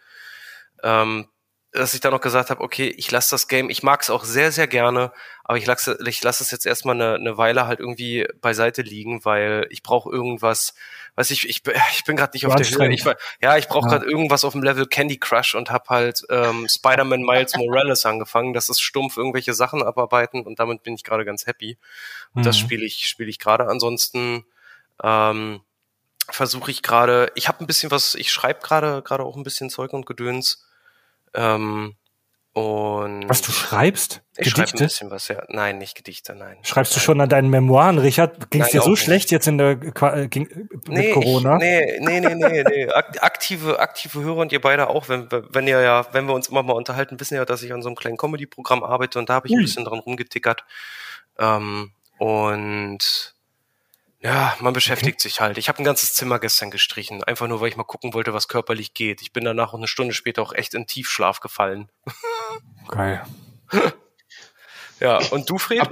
ähm, 0.84 1.28
dass 1.74 1.94
ich 1.94 2.00
dann 2.02 2.12
noch 2.14 2.22
gesagt 2.22 2.50
habe, 2.50 2.62
okay, 2.62 2.88
ich 2.98 3.10
lasse 3.12 3.32
das 3.32 3.48
Game, 3.48 3.70
ich 3.70 3.82
mag 3.84 4.02
es 4.02 4.10
auch 4.10 4.24
sehr, 4.24 4.52
sehr 4.52 4.68
gerne, 4.68 5.12
aber 5.44 5.58
ich 5.58 5.66
lasse 5.66 5.98
ich 6.08 6.22
lass 6.24 6.40
es 6.40 6.52
jetzt 6.52 6.66
erstmal 6.66 6.96
eine, 6.96 7.16
eine 7.16 7.38
Weile 7.38 7.66
halt 7.68 7.80
irgendwie 7.80 8.28
beiseite 8.42 8.82
liegen, 8.84 9.26
weil 9.26 9.66
ich 9.72 9.82
brauche 9.84 10.12
irgendwas, 10.12 10.76
weiß 11.16 11.32
ich, 11.32 11.50
ich, 11.50 11.64
bin- 11.64 11.74
ich 11.92 12.04
bin 12.04 12.16
gerade 12.16 12.32
nicht 12.34 12.46
auf 12.46 12.56
der 12.56 12.66
Höhe. 12.68 12.94
Ich, 12.94 13.04
ja, 13.42 13.58
ich 13.58 13.68
brauche 13.68 13.88
Ja. 13.90 13.98
gerade 13.98 14.06
irgendwas 14.10 14.44
auf 14.46 14.54
dem 14.54 14.62
Level 14.64 14.86
Candy 14.86 15.18
Crush 15.18 15.56
und 15.56 15.72
habe 15.72 15.86
halt 15.90 16.22
ähm, 16.30 16.68
Spider-Man 16.70 17.22
Miles 17.24 17.54
Morales 17.58 18.06
angefangen. 18.06 18.54
Das 18.54 18.70
ist 18.70 18.80
stumpf 18.82 19.18
irgendwelche 19.18 19.54
Sachen 19.54 19.82
abarbeiten 19.84 20.42
und 20.46 20.60
damit 20.60 20.84
bin 20.84 20.94
ich 20.94 21.04
gerade 21.04 21.26
ganz 21.26 21.48
happy. 21.48 21.78
Und 22.36 22.46
das 22.46 22.56
Mhm. 22.58 22.62
spiele 22.62 22.86
ich 22.86 23.08
spiele 23.08 23.30
ich 23.30 23.40
gerade. 23.40 23.68
Ansonsten 23.68 24.46
ähm, 25.04 25.62
versuche 26.30 26.72
ich 26.72 26.84
gerade. 26.84 27.32
Ich 27.36 27.48
habe 27.48 27.64
ein 27.64 27.68
bisschen 27.68 27.92
was. 27.92 28.16
Ich 28.16 28.32
schreibe 28.32 28.62
gerade 28.62 29.02
gerade 29.02 29.24
auch 29.24 29.36
ein 29.36 29.44
bisschen 29.44 29.70
Zeug 29.70 29.92
und 29.94 30.06
Gedöns. 30.06 30.66
Ähm, 31.34 31.96
und 32.56 33.28
Was 33.28 33.42
du 33.42 33.52
schreibst? 33.52 34.22
ich 34.38 34.50
schreibe 34.52 34.62
ein 34.62 34.66
Gedichte? 34.68 34.84
bisschen 34.84 35.10
was. 35.10 35.28
Ja, 35.28 35.44
nein, 35.50 35.80
nicht 35.80 35.96
Gedichte, 35.96 36.36
nein. 36.36 36.58
Schreibst 36.62 36.94
du 36.94 36.98
Nein. 37.00 37.04
schon 37.04 37.22
an 37.22 37.30
deinen 37.30 37.50
Memoiren, 37.50 37.98
Richard? 37.98 38.52
Ging 38.52 38.62
es 38.62 38.68
Nein, 38.68 38.82
dir 38.82 38.84
so 38.84 38.92
nicht. 38.92 39.00
schlecht 39.02 39.32
jetzt 39.32 39.48
in 39.48 39.58
der 39.58 39.72
äh, 39.72 40.28
ging, 40.28 40.48
mit 40.70 40.88
Nee, 40.88 41.12
Corona? 41.14 41.56
Ich, 41.56 41.62
nee, 41.64 42.00
nee, 42.00 42.20
nee, 42.20 42.36
nee, 42.36 42.64
nee. 42.64 42.88
Ak- 42.90 43.24
Aktive, 43.24 43.80
aktive 43.80 44.22
Hörer 44.22 44.38
und 44.38 44.52
ihr 44.52 44.62
beide 44.62 44.88
auch, 44.88 45.10
wenn, 45.10 45.30
wenn 45.32 45.68
ihr 45.68 45.82
ja, 45.82 46.06
wenn 46.12 46.28
wir 46.28 46.36
uns 46.36 46.48
immer 46.50 46.62
mal 46.62 46.74
unterhalten, 46.74 47.20
wissen 47.20 47.36
ja, 47.36 47.44
dass 47.46 47.64
ich 47.64 47.74
an 47.74 47.82
so 47.82 47.90
einem 47.90 47.96
kleinen 47.96 48.18
Comedy-Programm 48.18 48.84
arbeite 48.84 49.18
und 49.18 49.30
da 49.30 49.34
habe 49.34 49.48
ich 49.48 49.54
ein 49.54 49.58
Ui. 49.58 49.64
bisschen 49.64 49.86
dran 49.86 49.98
rumgetickert. 50.00 50.64
Ähm, 51.40 51.92
und 52.20 53.33
ja, 54.24 54.56
man 54.62 54.74
beschäftigt 54.74 55.20
sich 55.20 55.42
halt. 55.42 55.58
Ich 55.58 55.68
habe 55.68 55.80
ein 55.80 55.84
ganzes 55.84 56.14
Zimmer 56.14 56.40
gestern 56.40 56.72
gestrichen, 56.72 57.24
einfach 57.24 57.48
nur, 57.48 57.60
weil 57.60 57.68
ich 57.68 57.76
mal 57.76 57.84
gucken 57.84 58.14
wollte, 58.14 58.34
was 58.34 58.48
körperlich 58.48 58.94
geht. 58.94 59.22
Ich 59.22 59.34
bin 59.34 59.44
danach 59.44 59.74
auch 59.74 59.78
eine 59.78 59.88
Stunde 59.88 60.14
später 60.14 60.42
auch 60.42 60.54
echt 60.54 60.74
in 60.74 60.88
Tiefschlaf 60.88 61.42
gefallen. 61.42 61.90
Geil. 62.88 63.22
Ja, 65.02 65.20
und 65.32 65.50
du, 65.50 65.58
Fred? 65.58 65.90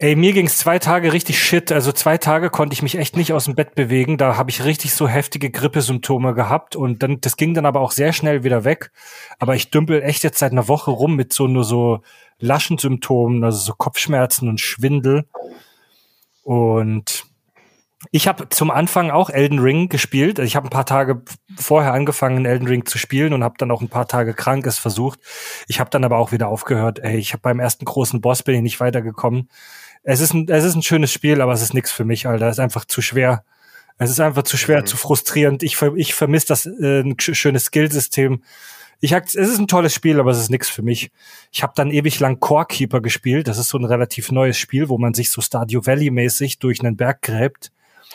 Ey, 0.00 0.16
mir 0.16 0.32
ging's 0.32 0.58
zwei 0.58 0.80
Tage 0.80 1.12
richtig 1.12 1.40
shit. 1.40 1.70
Also 1.70 1.92
zwei 1.92 2.18
Tage 2.18 2.50
konnte 2.50 2.74
ich 2.74 2.82
mich 2.82 2.96
echt 2.96 3.16
nicht 3.16 3.32
aus 3.32 3.44
dem 3.44 3.54
Bett 3.54 3.76
bewegen. 3.76 4.16
Da 4.16 4.36
habe 4.36 4.50
ich 4.50 4.64
richtig 4.64 4.94
so 4.94 5.06
heftige 5.06 5.50
Grippesymptome 5.50 6.34
gehabt 6.34 6.74
und 6.74 7.02
dann 7.02 7.20
das 7.20 7.36
ging 7.36 7.54
dann 7.54 7.66
aber 7.66 7.80
auch 7.80 7.92
sehr 7.92 8.12
schnell 8.12 8.42
wieder 8.42 8.64
weg. 8.64 8.90
Aber 9.38 9.54
ich 9.54 9.70
dümpel 9.70 10.02
echt 10.02 10.24
jetzt 10.24 10.38
seit 10.38 10.52
einer 10.52 10.66
Woche 10.66 10.90
rum 10.90 11.14
mit 11.14 11.32
so 11.32 11.46
nur 11.46 11.64
so 11.64 12.00
Laschensymptomen, 12.38 13.44
also 13.44 13.58
so 13.58 13.74
Kopfschmerzen 13.74 14.48
und 14.48 14.60
Schwindel. 14.60 15.26
Und 16.48 17.26
ich 18.10 18.26
habe 18.26 18.48
zum 18.48 18.70
Anfang 18.70 19.10
auch 19.10 19.28
Elden 19.28 19.58
Ring 19.58 19.90
gespielt. 19.90 20.38
Ich 20.38 20.56
habe 20.56 20.66
ein 20.66 20.70
paar 20.70 20.86
Tage 20.86 21.20
vorher 21.58 21.92
angefangen, 21.92 22.46
Elden 22.46 22.66
Ring 22.66 22.86
zu 22.86 22.96
spielen 22.96 23.34
und 23.34 23.44
habe 23.44 23.56
dann 23.58 23.70
auch 23.70 23.82
ein 23.82 23.90
paar 23.90 24.08
Tage 24.08 24.32
krank 24.32 24.66
es 24.66 24.78
versucht. 24.78 25.20
Ich 25.66 25.78
habe 25.78 25.90
dann 25.90 26.04
aber 26.04 26.16
auch 26.16 26.32
wieder 26.32 26.48
aufgehört. 26.48 27.00
Ey, 27.00 27.18
ich 27.18 27.34
habe 27.34 27.42
beim 27.42 27.60
ersten 27.60 27.84
großen 27.84 28.22
Boss 28.22 28.42
bin 28.42 28.54
ich 28.54 28.62
nicht 28.62 28.80
weitergekommen. 28.80 29.50
Es 30.04 30.20
ist 30.20 30.32
ein, 30.32 30.48
es 30.48 30.64
ist 30.64 30.74
ein 30.74 30.82
schönes 30.82 31.12
Spiel, 31.12 31.42
aber 31.42 31.52
es 31.52 31.60
ist 31.60 31.74
nichts 31.74 31.92
für 31.92 32.06
mich, 32.06 32.26
Alter. 32.26 32.46
Es 32.46 32.56
ist 32.56 32.60
einfach 32.60 32.86
zu 32.86 33.02
schwer. 33.02 33.44
Es 33.98 34.10
ist 34.10 34.20
einfach 34.20 34.44
zu 34.44 34.56
schwer, 34.56 34.80
Mhm. 34.80 34.86
zu 34.86 34.96
frustrierend. 34.96 35.62
Ich, 35.62 35.80
ich 35.96 36.14
vermisse 36.14 36.46
das 36.46 36.66
äh, 36.66 37.00
ein 37.00 37.16
sch- 37.16 37.34
schönes 37.34 37.64
Skillsystem. 37.66 38.42
Ich 39.00 39.12
es 39.12 39.34
ist 39.34 39.58
ein 39.58 39.68
tolles 39.68 39.94
Spiel, 39.94 40.18
aber 40.18 40.30
es 40.32 40.38
ist 40.38 40.50
nichts 40.50 40.68
für 40.68 40.82
mich. 40.82 41.10
Ich 41.52 41.62
habe 41.62 41.72
dann 41.76 41.90
ewig 41.90 42.18
lang 42.18 42.40
Core 42.40 42.66
Keeper 42.66 43.00
gespielt. 43.00 43.46
Das 43.46 43.58
ist 43.58 43.68
so 43.68 43.78
ein 43.78 43.84
relativ 43.84 44.32
neues 44.32 44.58
Spiel, 44.58 44.88
wo 44.88 44.98
man 44.98 45.14
sich 45.14 45.30
so 45.30 45.40
Stardew 45.40 45.82
Valley 45.84 46.10
mäßig 46.10 46.58
durch 46.58 46.80
einen 46.80 46.96
Berg 46.96 47.22
gräbt. 47.22 47.70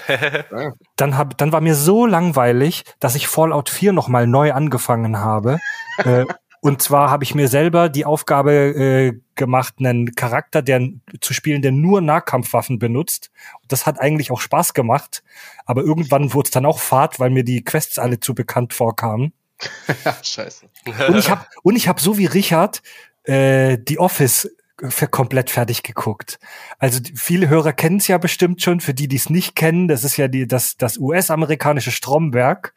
dann, 0.95 1.17
hab, 1.17 1.37
dann 1.37 1.51
war 1.51 1.61
mir 1.61 1.75
so 1.75 2.05
langweilig, 2.05 2.83
dass 2.99 3.15
ich 3.15 3.27
Fallout 3.27 3.69
4 3.69 3.93
nochmal 3.93 4.27
neu 4.27 4.51
angefangen 4.53 5.17
habe. 5.19 5.59
äh, 5.99 6.25
und 6.61 6.81
zwar 6.81 7.11
habe 7.11 7.23
ich 7.23 7.35
mir 7.35 7.47
selber 7.47 7.89
die 7.89 8.05
Aufgabe 8.05 8.51
äh, 8.53 9.13
gemacht, 9.35 9.75
einen 9.79 10.15
Charakter 10.15 10.61
der, 10.61 10.89
zu 11.21 11.33
spielen, 11.33 11.61
der 11.61 11.71
nur 11.71 12.01
Nahkampfwaffen 12.01 12.79
benutzt. 12.79 13.31
Das 13.67 13.85
hat 13.85 13.99
eigentlich 13.99 14.31
auch 14.31 14.41
Spaß 14.41 14.73
gemacht. 14.73 15.23
Aber 15.65 15.81
irgendwann 15.81 16.33
wurde 16.33 16.47
es 16.47 16.51
dann 16.51 16.65
auch 16.65 16.79
Fahrt, 16.79 17.19
weil 17.19 17.29
mir 17.29 17.43
die 17.43 17.63
Quests 17.63 17.99
alle 17.99 18.19
zu 18.19 18.35
bekannt 18.35 18.73
vorkamen. 18.73 19.33
Scheiße. 20.23 20.67
Und 21.07 21.17
ich 21.17 21.29
habe 21.29 21.45
und 21.63 21.75
ich 21.75 21.87
habe 21.87 22.01
so 22.01 22.17
wie 22.17 22.25
Richard 22.25 22.81
äh, 23.23 23.77
die 23.77 23.99
Office 23.99 24.49
für 24.81 25.07
komplett 25.07 25.49
fertig 25.49 25.83
geguckt. 25.83 26.39
Also 26.79 26.99
viele 27.15 27.47
Hörer 27.47 27.73
kennen 27.73 27.97
es 27.97 28.07
ja 28.07 28.17
bestimmt 28.17 28.61
schon. 28.61 28.79
Für 28.81 28.93
die, 28.93 29.07
die 29.07 29.15
es 29.15 29.29
nicht 29.29 29.55
kennen, 29.55 29.87
das 29.87 30.03
ist 30.03 30.17
ja 30.17 30.27
die 30.27 30.47
das 30.47 30.77
das 30.77 30.97
US-amerikanische 30.97 31.91
Stromberg. 31.91 32.73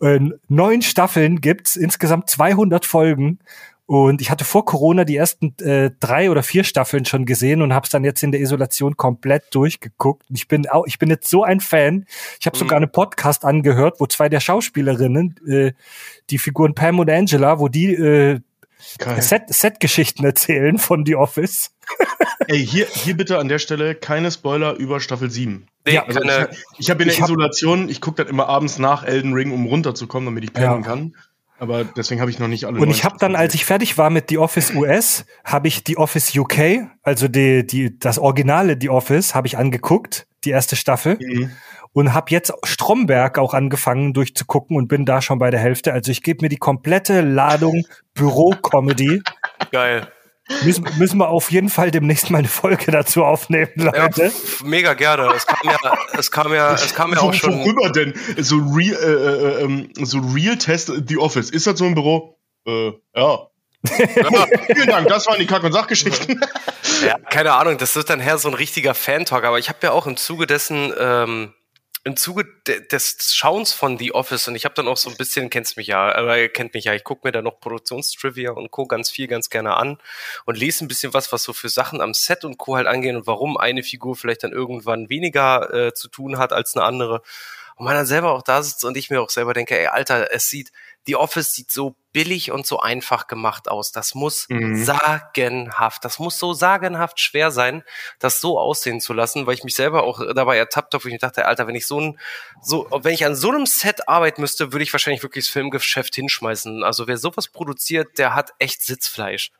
Äh, 0.00 0.20
neun 0.48 0.82
Staffeln 0.82 1.40
gibt's, 1.40 1.76
insgesamt 1.76 2.28
200 2.30 2.84
Folgen. 2.84 3.38
Und 3.86 4.20
ich 4.20 4.30
hatte 4.30 4.44
vor 4.44 4.64
Corona 4.64 5.04
die 5.04 5.14
ersten 5.16 5.56
äh, 5.60 5.92
drei 6.00 6.28
oder 6.30 6.42
vier 6.42 6.64
Staffeln 6.64 7.04
schon 7.04 7.24
gesehen 7.24 7.62
und 7.62 7.72
habe 7.72 7.84
es 7.84 7.90
dann 7.90 8.02
jetzt 8.02 8.20
in 8.24 8.32
der 8.32 8.40
Isolation 8.40 8.96
komplett 8.96 9.44
durchgeguckt. 9.54 10.28
Und 10.28 10.36
ich 10.36 10.48
bin 10.48 10.68
auch, 10.68 10.84
ich 10.86 10.98
bin 10.98 11.08
jetzt 11.08 11.30
so 11.30 11.44
ein 11.44 11.60
Fan. 11.60 12.04
Ich 12.40 12.46
habe 12.46 12.56
Mhm. 12.56 12.60
sogar 12.60 12.76
einen 12.78 12.90
Podcast 12.90 13.44
angehört, 13.44 14.00
wo 14.00 14.06
zwei 14.06 14.28
der 14.28 14.40
Schauspielerinnen, 14.40 15.36
äh, 15.48 15.72
die 16.30 16.38
Figuren 16.38 16.74
Pam 16.74 16.98
und 16.98 17.08
Angela, 17.08 17.60
wo 17.60 17.68
die 17.68 17.94
äh, 17.94 18.40
Geil. 18.98 19.22
Set- 19.22 19.48
Set-Geschichten 19.54 20.24
erzählen 20.24 20.78
von 20.78 21.06
The 21.06 21.16
Office. 21.16 21.70
Ey, 22.48 22.64
hier, 22.64 22.86
hier 22.92 23.16
bitte 23.16 23.38
an 23.38 23.48
der 23.48 23.58
Stelle 23.58 23.94
keine 23.94 24.30
Spoiler 24.30 24.74
über 24.74 25.00
Staffel 25.00 25.30
7. 25.30 25.66
Nee, 25.86 25.94
Ja, 25.94 26.04
Also 26.04 26.20
ich, 26.22 26.58
ich 26.78 26.90
habe 26.90 27.02
in 27.02 27.08
der 27.08 27.14
Ich 27.16 27.22
hab- 27.22 27.28
Isolation, 27.30 27.88
ich 27.88 28.00
gucke 28.00 28.22
das 28.22 28.30
immer 28.30 28.48
abends 28.48 28.78
nach 28.78 29.04
Elden 29.04 29.32
Ring, 29.32 29.52
um 29.52 29.66
runterzukommen, 29.66 30.26
damit 30.26 30.44
ich 30.44 30.52
pennen 30.52 30.82
Ja. 30.82 30.88
kann. 30.88 31.16
Aber 31.58 31.84
deswegen 31.84 32.20
habe 32.20 32.30
ich 32.30 32.38
noch 32.38 32.48
nicht 32.48 32.64
alle 32.64 32.78
Und 32.78 32.90
ich 32.90 33.04
habe 33.04 33.16
dann, 33.18 33.34
als 33.34 33.54
ich 33.54 33.64
fertig 33.64 33.96
war 33.96 34.10
mit 34.10 34.28
The 34.28 34.38
Office 34.38 34.74
US, 34.74 35.24
habe 35.44 35.68
ich 35.68 35.82
The 35.86 35.96
Office 35.96 36.36
UK, 36.36 36.88
also 37.02 37.28
die, 37.28 37.66
die, 37.66 37.98
das 37.98 38.18
originale 38.18 38.76
The 38.78 38.90
Office, 38.90 39.34
habe 39.34 39.46
ich 39.46 39.56
angeguckt, 39.56 40.26
die 40.44 40.50
erste 40.50 40.76
Staffel. 40.76 41.18
Mhm. 41.20 41.50
und 41.92 42.12
habe 42.12 42.30
jetzt 42.30 42.52
Stromberg 42.62 43.38
auch 43.38 43.54
angefangen 43.54 44.12
durchzugucken 44.12 44.76
und 44.76 44.86
bin 44.86 45.06
da 45.06 45.22
schon 45.22 45.38
bei 45.38 45.50
der 45.50 45.60
Hälfte. 45.60 45.94
Also 45.94 46.12
ich 46.12 46.22
gebe 46.22 46.44
mir 46.44 46.50
die 46.50 46.58
komplette 46.58 47.22
Ladung 47.22 47.86
Büro-Comedy. 48.12 49.22
geil. 49.72 50.06
Müssen, 50.62 50.86
müssen 50.98 51.18
wir 51.18 51.28
auf 51.28 51.50
jeden 51.50 51.68
Fall 51.68 51.90
demnächst 51.90 52.30
mal 52.30 52.38
eine 52.38 52.48
Folge 52.48 52.92
dazu 52.92 53.24
aufnehmen, 53.24 53.70
Ja, 53.76 54.04
Leute. 54.04 54.24
f- 54.26 54.62
mega 54.64 54.94
gerne. 54.94 55.32
Es 55.34 55.44
kam 55.46 55.58
ja, 55.64 55.98
es 56.18 56.30
kam 56.30 56.52
ja, 56.54 56.74
es 56.74 56.94
kam 56.94 57.12
ja 57.12 57.20
Wo- 57.22 57.28
auch 57.28 57.34
schon. 57.34 57.58
Worüber 57.58 57.90
denn? 57.90 58.14
So 58.38 58.56
Real, 58.56 58.94
äh, 58.94 59.60
äh, 59.60 59.64
ähm, 59.64 59.90
so 60.00 60.18
Real 60.34 60.56
Test 60.56 60.92
The 61.08 61.16
Office. 61.18 61.50
Ist 61.50 61.66
das 61.66 61.78
so 61.78 61.84
ein 61.86 61.94
Büro? 61.94 62.38
Äh, 62.66 62.92
ja. 63.16 63.38
ja. 63.98 64.46
Vielen 64.74 64.86
Dank, 64.88 65.08
das 65.08 65.26
waren 65.26 65.38
die 65.38 65.46
Kack- 65.46 65.62
und 65.64 65.72
Sachgeschichten. 65.72 66.40
Ja, 67.04 67.18
keine 67.30 67.52
Ahnung, 67.52 67.78
das 67.78 67.94
wird 67.96 68.08
dann 68.10 68.20
her 68.20 68.38
so 68.38 68.48
ein 68.48 68.54
richtiger 68.54 68.94
Fan-Talk, 68.94 69.44
aber 69.44 69.58
ich 69.58 69.68
habe 69.68 69.78
ja 69.82 69.90
auch 69.92 70.06
im 70.06 70.16
Zuge 70.16 70.46
dessen, 70.46 70.92
ähm, 70.98 71.52
im 72.06 72.16
Zuge 72.16 72.44
de 72.68 72.86
des 72.86 73.34
Schauens 73.34 73.72
von 73.72 73.98
The 73.98 74.14
Office 74.14 74.46
und 74.46 74.54
ich 74.54 74.64
habe 74.64 74.76
dann 74.76 74.86
auch 74.86 74.96
so 74.96 75.10
ein 75.10 75.16
bisschen, 75.16 75.50
kennst 75.50 75.76
mich 75.76 75.88
ja, 75.88 76.36
ihr 76.36 76.48
kennt 76.48 76.72
mich 76.72 76.84
ja, 76.84 76.94
ich 76.94 77.02
gucke 77.02 77.26
mir 77.26 77.32
da 77.32 77.42
noch 77.42 77.58
Produktionstrivia 77.58 78.52
und 78.52 78.70
Co. 78.70 78.86
ganz 78.86 79.10
viel, 79.10 79.26
ganz 79.26 79.50
gerne 79.50 79.76
an 79.76 79.98
und 80.44 80.56
lese 80.56 80.84
ein 80.84 80.88
bisschen 80.88 81.14
was, 81.14 81.32
was 81.32 81.42
so 81.42 81.52
für 81.52 81.68
Sachen 81.68 82.00
am 82.00 82.14
Set 82.14 82.44
und 82.44 82.58
Co. 82.58 82.76
halt 82.76 82.86
angehen 82.86 83.16
und 83.16 83.26
warum 83.26 83.56
eine 83.56 83.82
Figur 83.82 84.14
vielleicht 84.14 84.44
dann 84.44 84.52
irgendwann 84.52 85.08
weniger 85.08 85.74
äh, 85.74 85.94
zu 85.94 86.06
tun 86.06 86.38
hat 86.38 86.52
als 86.52 86.76
eine 86.76 86.84
andere. 86.84 87.22
Und 87.74 87.84
man 87.84 87.94
dann 87.94 88.06
selber 88.06 88.32
auch 88.32 88.42
da 88.42 88.62
sitzt 88.62 88.84
und 88.84 88.96
ich 88.96 89.10
mir 89.10 89.20
auch 89.20 89.28
selber 89.28 89.52
denke, 89.52 89.76
ey, 89.76 89.88
Alter, 89.88 90.32
es 90.32 90.48
sieht, 90.48 90.70
The 91.06 91.16
Office 91.16 91.52
sieht 91.54 91.70
so 91.70 91.94
billig 92.12 92.50
und 92.50 92.66
so 92.66 92.80
einfach 92.80 93.26
gemacht 93.26 93.68
aus. 93.68 93.92
Das 93.92 94.14
muss 94.14 94.46
Mhm. 94.48 94.84
sagenhaft, 94.84 96.04
das 96.04 96.18
muss 96.18 96.38
so 96.38 96.52
sagenhaft 96.52 97.20
schwer 97.20 97.50
sein, 97.50 97.82
das 98.18 98.40
so 98.40 98.58
aussehen 98.58 99.00
zu 99.00 99.12
lassen, 99.12 99.46
weil 99.46 99.54
ich 99.54 99.64
mich 99.64 99.74
selber 99.76 100.04
auch 100.04 100.20
dabei 100.34 100.56
ertappt 100.56 100.94
habe, 100.94 101.04
wo 101.04 101.08
ich 101.08 101.12
mir 101.12 101.18
dachte, 101.18 101.44
Alter, 101.46 101.66
wenn 101.66 101.74
ich 101.74 101.86
so 101.86 102.00
ein, 102.00 102.18
so, 102.62 102.88
wenn 103.02 103.12
ich 103.14 103.24
an 103.26 103.36
so 103.36 103.50
einem 103.50 103.66
Set 103.66 104.08
arbeiten 104.08 104.40
müsste, 104.40 104.72
würde 104.72 104.82
ich 104.82 104.92
wahrscheinlich 104.92 105.22
wirklich 105.22 105.44
das 105.46 105.52
Filmgeschäft 105.52 106.14
hinschmeißen. 106.14 106.82
Also 106.82 107.06
wer 107.06 107.18
sowas 107.18 107.48
produziert, 107.48 108.18
der 108.18 108.34
hat 108.34 108.52
echt 108.58 108.82
Sitzfleisch. 108.82 109.50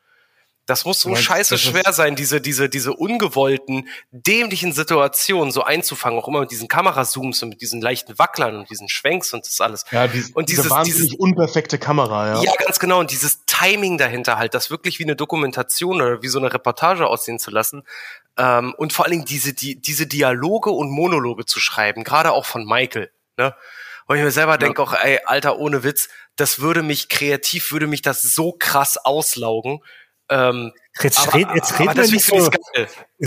Das 0.66 0.84
muss 0.84 1.00
so 1.00 1.14
scheiße 1.14 1.58
schwer 1.58 1.92
sein, 1.92 2.16
diese, 2.16 2.40
diese, 2.40 2.68
diese 2.68 2.92
ungewollten, 2.92 3.88
dämlichen 4.10 4.72
Situationen 4.72 5.52
so 5.52 5.62
einzufangen, 5.62 6.18
auch 6.18 6.26
immer 6.26 6.40
mit 6.40 6.50
diesen 6.50 6.66
Kamerazooms 6.66 7.40
und 7.44 7.50
mit 7.50 7.60
diesen 7.60 7.80
leichten 7.80 8.18
Wacklern 8.18 8.56
und 8.56 8.68
diesen 8.68 8.88
Schwenks 8.88 9.32
und 9.32 9.46
das 9.46 9.60
alles. 9.60 9.84
Ja, 9.92 10.08
die, 10.08 10.24
Und 10.34 10.48
diese 10.48 10.62
dieses- 10.62 10.70
wahnsinnig 10.72 11.20
unperfekte 11.20 11.78
Kamera, 11.78 12.34
ja. 12.34 12.42
Ja, 12.42 12.52
ganz 12.64 12.80
genau. 12.80 12.98
Und 12.98 13.12
dieses 13.12 13.44
Timing 13.46 13.96
dahinter 13.96 14.38
halt, 14.38 14.54
das 14.54 14.68
wirklich 14.70 14.98
wie 14.98 15.04
eine 15.04 15.14
Dokumentation 15.14 16.02
oder 16.02 16.20
wie 16.22 16.28
so 16.28 16.38
eine 16.40 16.52
Reportage 16.52 17.06
aussehen 17.06 17.38
zu 17.38 17.52
lassen. 17.52 17.84
Ähm, 18.36 18.74
und 18.76 18.92
vor 18.92 19.04
allen 19.04 19.12
Dingen 19.12 19.24
diese, 19.24 19.52
die, 19.52 19.80
diese 19.80 20.08
Dialoge 20.08 20.70
und 20.70 20.90
Monologe 20.90 21.46
zu 21.46 21.60
schreiben, 21.60 22.02
gerade 22.02 22.32
auch 22.32 22.44
von 22.44 22.64
Michael. 22.66 23.12
Ne? 23.36 23.54
Und 24.06 24.16
ich 24.16 24.22
mir 24.22 24.30
selber 24.30 24.58
denke 24.58 24.82
auch, 24.82 24.94
ey, 24.94 25.20
Alter, 25.26 25.58
ohne 25.58 25.84
Witz, 25.84 26.08
das 26.36 26.60
würde 26.60 26.82
mich 26.82 27.08
kreativ, 27.08 27.70
würde 27.72 27.86
mich 27.86 28.02
das 28.02 28.22
so 28.22 28.52
krass 28.52 28.96
auslaugen. 28.96 29.80
Ähm, 30.28 30.72
Jetzt 31.02 31.18
aber, 31.28 31.34
red, 31.34 31.48
jetzt 31.54 31.72
aber 31.74 31.90
red 31.90 31.96
mal 31.96 32.06
nicht 32.06 32.24
so. 32.24 32.50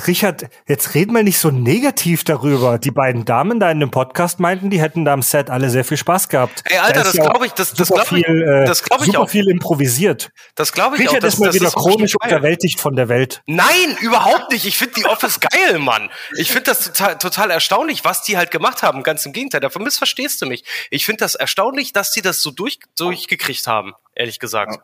Richard, 0.08 0.50
jetzt 0.68 0.96
red 0.96 1.12
mal 1.12 1.24
nicht 1.24 1.38
so 1.38 1.52
negativ 1.52 2.24
darüber. 2.24 2.80
Die 2.80 2.90
beiden 2.90 3.26
Damen 3.26 3.60
da 3.60 3.70
in 3.70 3.80
dem 3.80 3.92
Podcast 3.92 4.40
meinten, 4.40 4.72
die 4.72 4.82
hätten 4.82 5.06
da 5.06 5.14
am 5.14 5.22
Set 5.22 5.52
alle 5.52 5.70
sehr 5.70 5.86
viel 5.86 5.98
Spaß 5.98 6.30
gehabt. 6.30 6.64
Ey, 6.66 6.80
Alter, 6.80 7.04
Da 7.04 7.04
das 7.04 7.14
glaube 7.14 7.46
ich, 7.46 7.52
das, 7.54 7.74
das 7.74 7.90
glaube 7.90 8.18
ich, 8.18 8.26
viel, 8.26 8.42
äh, 8.42 8.66
das 8.66 8.84
glaube 8.84 9.04
ich 9.06 9.12
super 9.12 9.24
auch. 9.24 9.30
viel 9.30 9.48
improvisiert. 9.50 10.32
Das 10.56 10.74
glaube 10.74 10.96
ich 10.96 11.02
auch. 11.02 11.14
Richard 11.14 11.24
Das, 11.24 11.36
ist 11.36 11.40
mal 11.40 11.54
wieder 11.54 11.70
chronisch 11.70 12.16
unterwältigt 12.16 12.80
von 12.80 12.96
der 12.96 13.08
Welt. 13.08 13.44
Nein, 13.46 13.98
überhaupt 14.02 14.52
nicht. 14.52 14.66
Ich 14.66 14.78
finde 14.78 14.96
die 14.96 15.06
Office 15.06 15.40
geil, 15.40 15.78
Mann. 15.78 16.10
Ich 16.38 16.48
finde 16.48 16.64
das 16.72 16.86
total, 16.86 17.18
total 17.20 17.52
erstaunlich, 17.52 18.04
was 18.04 18.24
die 18.24 18.36
halt 18.38 18.50
gemacht 18.50 18.82
haben. 18.82 19.04
Ganz 19.04 19.26
im 19.28 19.34
Gegenteil, 19.34 19.62
davon 19.62 19.84
missverstehst 19.84 20.42
du 20.42 20.48
mich. 20.48 20.64
Ich 20.90 21.06
finde 21.06 21.20
das 21.20 21.36
erstaunlich, 21.36 21.94
dass 21.94 22.12
die 22.12 22.22
das 22.24 22.42
so 22.42 22.50
durch, 22.50 22.80
durchgekriegt 22.98 23.68
haben, 23.68 23.94
ehrlich 24.16 24.40
gesagt. 24.40 24.76
Ja, 24.76 24.84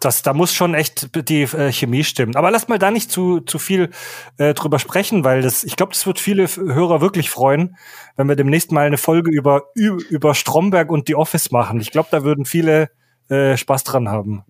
das, 0.00 0.22
da 0.22 0.32
muss 0.34 0.52
schon 0.52 0.74
echt 0.74 1.08
die 1.28 1.42
äh, 1.42 1.70
Chemie 1.72 2.02
stimmen. 2.02 2.34
Aber 2.34 2.50
lass 2.50 2.66
mal 2.66 2.78
da 2.78 2.90
nicht 2.90 3.12
zu, 3.12 3.40
zu 3.40 3.58
viel 3.60 3.90
äh, 4.38 4.54
drüber 4.54 4.78
sprechen, 4.80 5.22
weil 5.22 5.42
das, 5.42 5.62
ich 5.62 5.76
glaube, 5.76 5.92
das 5.92 6.04
wird 6.06 6.18
viele 6.18 6.48
Hörer 6.48 7.00
wirklich 7.00 7.30
freuen, 7.30 7.76
wenn 8.16 8.28
wir 8.28 8.34
demnächst 8.34 8.72
mal 8.72 8.86
eine 8.86 8.98
Folge 8.98 9.30
über, 9.30 9.64
über 9.74 10.34
Stromberg 10.34 10.90
und 10.90 11.06
The 11.06 11.14
Office 11.14 11.52
machen. 11.52 11.80
Ich 11.80 11.92
glaube, 11.92 12.08
da 12.10 12.24
würden 12.24 12.44
viele 12.44 12.90
äh, 13.28 13.56
Spaß 13.56 13.84
dran 13.84 14.08
haben. 14.08 14.44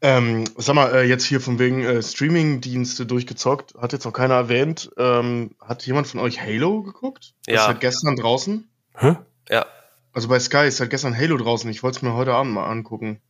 Ähm, 0.00 0.44
sag 0.56 0.74
mal, 0.76 0.94
äh, 0.94 1.02
jetzt 1.02 1.24
hier 1.24 1.40
von 1.40 1.58
wegen 1.58 1.82
äh, 1.84 2.02
Streaming-Dienste 2.02 3.04
durchgezockt, 3.04 3.74
hat 3.78 3.92
jetzt 3.92 4.04
noch 4.04 4.12
keiner 4.12 4.34
erwähnt. 4.34 4.90
Ähm, 4.96 5.56
hat 5.60 5.84
jemand 5.86 6.06
von 6.06 6.20
euch 6.20 6.40
Halo 6.40 6.82
geguckt? 6.82 7.34
Das 7.44 7.54
Ja. 7.54 7.60
ist 7.62 7.66
halt 7.68 7.80
gestern 7.80 8.16
draußen. 8.16 8.70
Hä? 8.96 9.16
Ja. 9.50 9.66
Also 10.12 10.28
bei 10.28 10.38
Sky 10.38 10.66
ist 10.66 10.80
halt 10.80 10.90
gestern 10.90 11.16
Halo 11.16 11.36
draußen. 11.36 11.68
Ich 11.68 11.82
wollte 11.82 11.96
es 11.96 12.02
mir 12.02 12.14
heute 12.14 12.32
Abend 12.32 12.54
mal 12.54 12.66
angucken. 12.66 13.20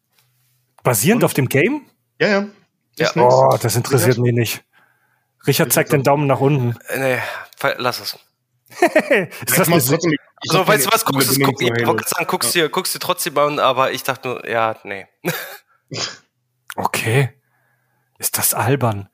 Basierend 0.89 1.23
Und? 1.23 1.27
auf 1.27 1.35
dem 1.35 1.49
Game? 1.49 1.83
Ja, 2.21 2.29
ja. 2.29 2.47
Ja. 2.97 3.11
Oh, 3.17 3.57
das 3.61 3.77
interessiert 3.77 4.19
mich 4.19 4.33
nicht. 4.33 4.65
Richard 5.47 5.73
zeigt 5.73 5.93
den 5.93 6.03
Daumen 6.03 6.27
nach 6.27 6.41
unten. 6.41 6.77
Äh, 6.89 7.17
Nee, 7.17 7.75
lass 7.79 8.01
es. 8.01 8.19
Ist 9.47 9.59
das 9.59 9.69
trotzdem. 9.69 10.13
Ich 10.43 10.53
So, 10.53 10.61
hab 10.61 10.69
weißt 10.69 10.87
du 10.87 10.91
was, 10.93 11.05
guckst 11.05 11.37
du 11.37 11.41
guck, 11.43 11.61
wollte 11.61 12.09
sagen, 12.09 12.27
guckst 12.27 12.55
dir, 12.55 12.69
guckst 12.69 12.95
dir 12.95 12.99
trotzdem 12.99 13.37
an, 13.39 13.59
aber 13.59 13.93
ich 13.93 14.03
dachte 14.03 14.29
nur, 14.29 14.49
ja, 14.49 14.77
nee. 14.85 15.07
okay. 16.77 17.31
Ist 18.19 18.39
das 18.39 18.55
albern? 18.55 19.09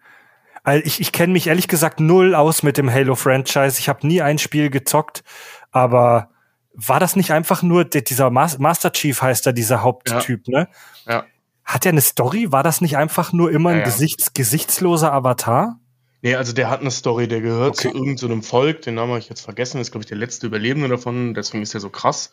Ich, 0.82 1.00
ich 1.00 1.12
kenne 1.12 1.32
mich 1.32 1.46
ehrlich 1.46 1.68
gesagt 1.68 2.00
null 2.00 2.34
aus 2.34 2.62
mit 2.62 2.78
dem 2.78 2.90
Halo-Franchise. 2.90 3.78
Ich 3.78 3.88
habe 3.88 4.06
nie 4.06 4.22
ein 4.22 4.38
Spiel 4.38 4.70
gezockt, 4.70 5.22
aber 5.70 6.30
war 6.74 7.00
das 7.00 7.16
nicht 7.16 7.30
einfach 7.30 7.62
nur 7.62 7.84
der, 7.84 8.02
dieser 8.02 8.30
Mas 8.30 8.58
Master 8.58 8.92
Chief 8.92 9.20
heißt 9.20 9.46
er, 9.46 9.52
dieser 9.52 9.82
Haupttyp, 9.82 10.48
ne? 10.48 10.68
Ja. 11.06 11.24
Hat 11.64 11.86
er 11.86 11.92
eine 11.92 12.00
Story? 12.00 12.52
War 12.52 12.62
das 12.62 12.80
nicht 12.80 12.96
einfach 12.96 13.32
nur 13.32 13.50
immer 13.50 13.70
ein 13.70 13.76
Ja, 13.78 13.82
ja. 13.84 13.86
Gesichts 13.86 14.32
gesichtsloser 14.34 15.12
Avatar? 15.12 15.78
Nee, 16.22 16.34
also 16.36 16.52
der 16.52 16.70
hat 16.70 16.80
eine 16.80 16.90
Story, 16.90 17.28
der 17.28 17.40
gehört 17.40 17.78
Okay. 17.78 17.90
zu 17.90 17.94
irgendeinem 17.94 18.42
Volk, 18.42 18.82
den 18.82 18.94
Namen 18.94 19.10
habe 19.10 19.18
ich 19.20 19.28
jetzt 19.28 19.42
vergessen, 19.42 19.80
ist, 19.80 19.90
glaube 19.90 20.04
ich, 20.04 20.08
der 20.08 20.16
letzte 20.16 20.46
Überlebende 20.46 20.88
davon, 20.88 21.34
deswegen 21.34 21.62
ist 21.62 21.74
er 21.74 21.80
so 21.80 21.90
krass. 21.90 22.30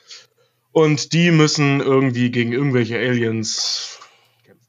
Und 0.72 1.12
die 1.12 1.32
müssen 1.32 1.82
irgendwie 1.82 2.32
gegen 2.32 2.54
irgendwelche 2.54 2.98
Aliens 2.98 4.00
kämpfen. 4.46 4.66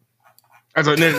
Also 0.72 0.92
ne, 0.94 1.14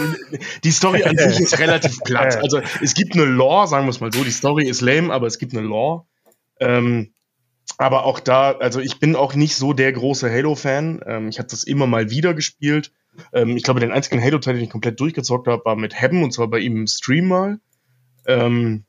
die 0.65 0.71
Story 0.71 1.03
an 1.05 1.17
sich 1.17 1.39
ist 1.39 1.59
relativ 1.59 1.97
platt. 2.03 2.35
Also 2.37 2.61
es 2.81 2.93
gibt 2.93 3.13
eine 3.13 3.23
Lore, 3.23 3.67
sagen 3.67 3.85
wir 3.85 3.91
es 3.91 4.01
mal 4.01 4.11
so, 4.11 4.23
die 4.25 4.31
Story 4.31 4.67
ist 4.67 4.81
lame, 4.81 5.13
aber 5.13 5.27
es 5.27 5.37
gibt 5.37 5.53
eine 5.53 5.65
Lore. 5.65 6.05
Ähm, 6.59 7.13
aber 7.77 8.03
auch 8.03 8.19
da, 8.19 8.51
also 8.51 8.81
ich 8.81 8.99
bin 8.99 9.15
auch 9.15 9.33
nicht 9.35 9.55
so 9.55 9.71
der 9.71 9.93
große 9.93 10.29
Halo-Fan. 10.29 11.01
Ähm, 11.05 11.29
ich 11.29 11.39
habe 11.39 11.47
das 11.47 11.63
immer 11.63 11.87
mal 11.87 12.09
wieder 12.09 12.33
gespielt. 12.33 12.91
Ähm, 13.33 13.55
ich 13.57 13.63
glaube, 13.63 13.79
den 13.79 13.91
einzigen 13.91 14.21
Halo-Teil, 14.21 14.55
den 14.55 14.63
ich 14.63 14.69
komplett 14.69 14.99
durchgezockt 14.99 15.47
habe, 15.47 15.63
war 15.65 15.75
mit 15.75 15.93
Hebben 15.93 16.23
und 16.23 16.31
zwar 16.31 16.47
bei 16.47 16.59
ihm 16.59 16.77
im 16.77 16.87
Stream 16.87 17.27
mal. 17.27 17.59
Ähm, 18.25 18.85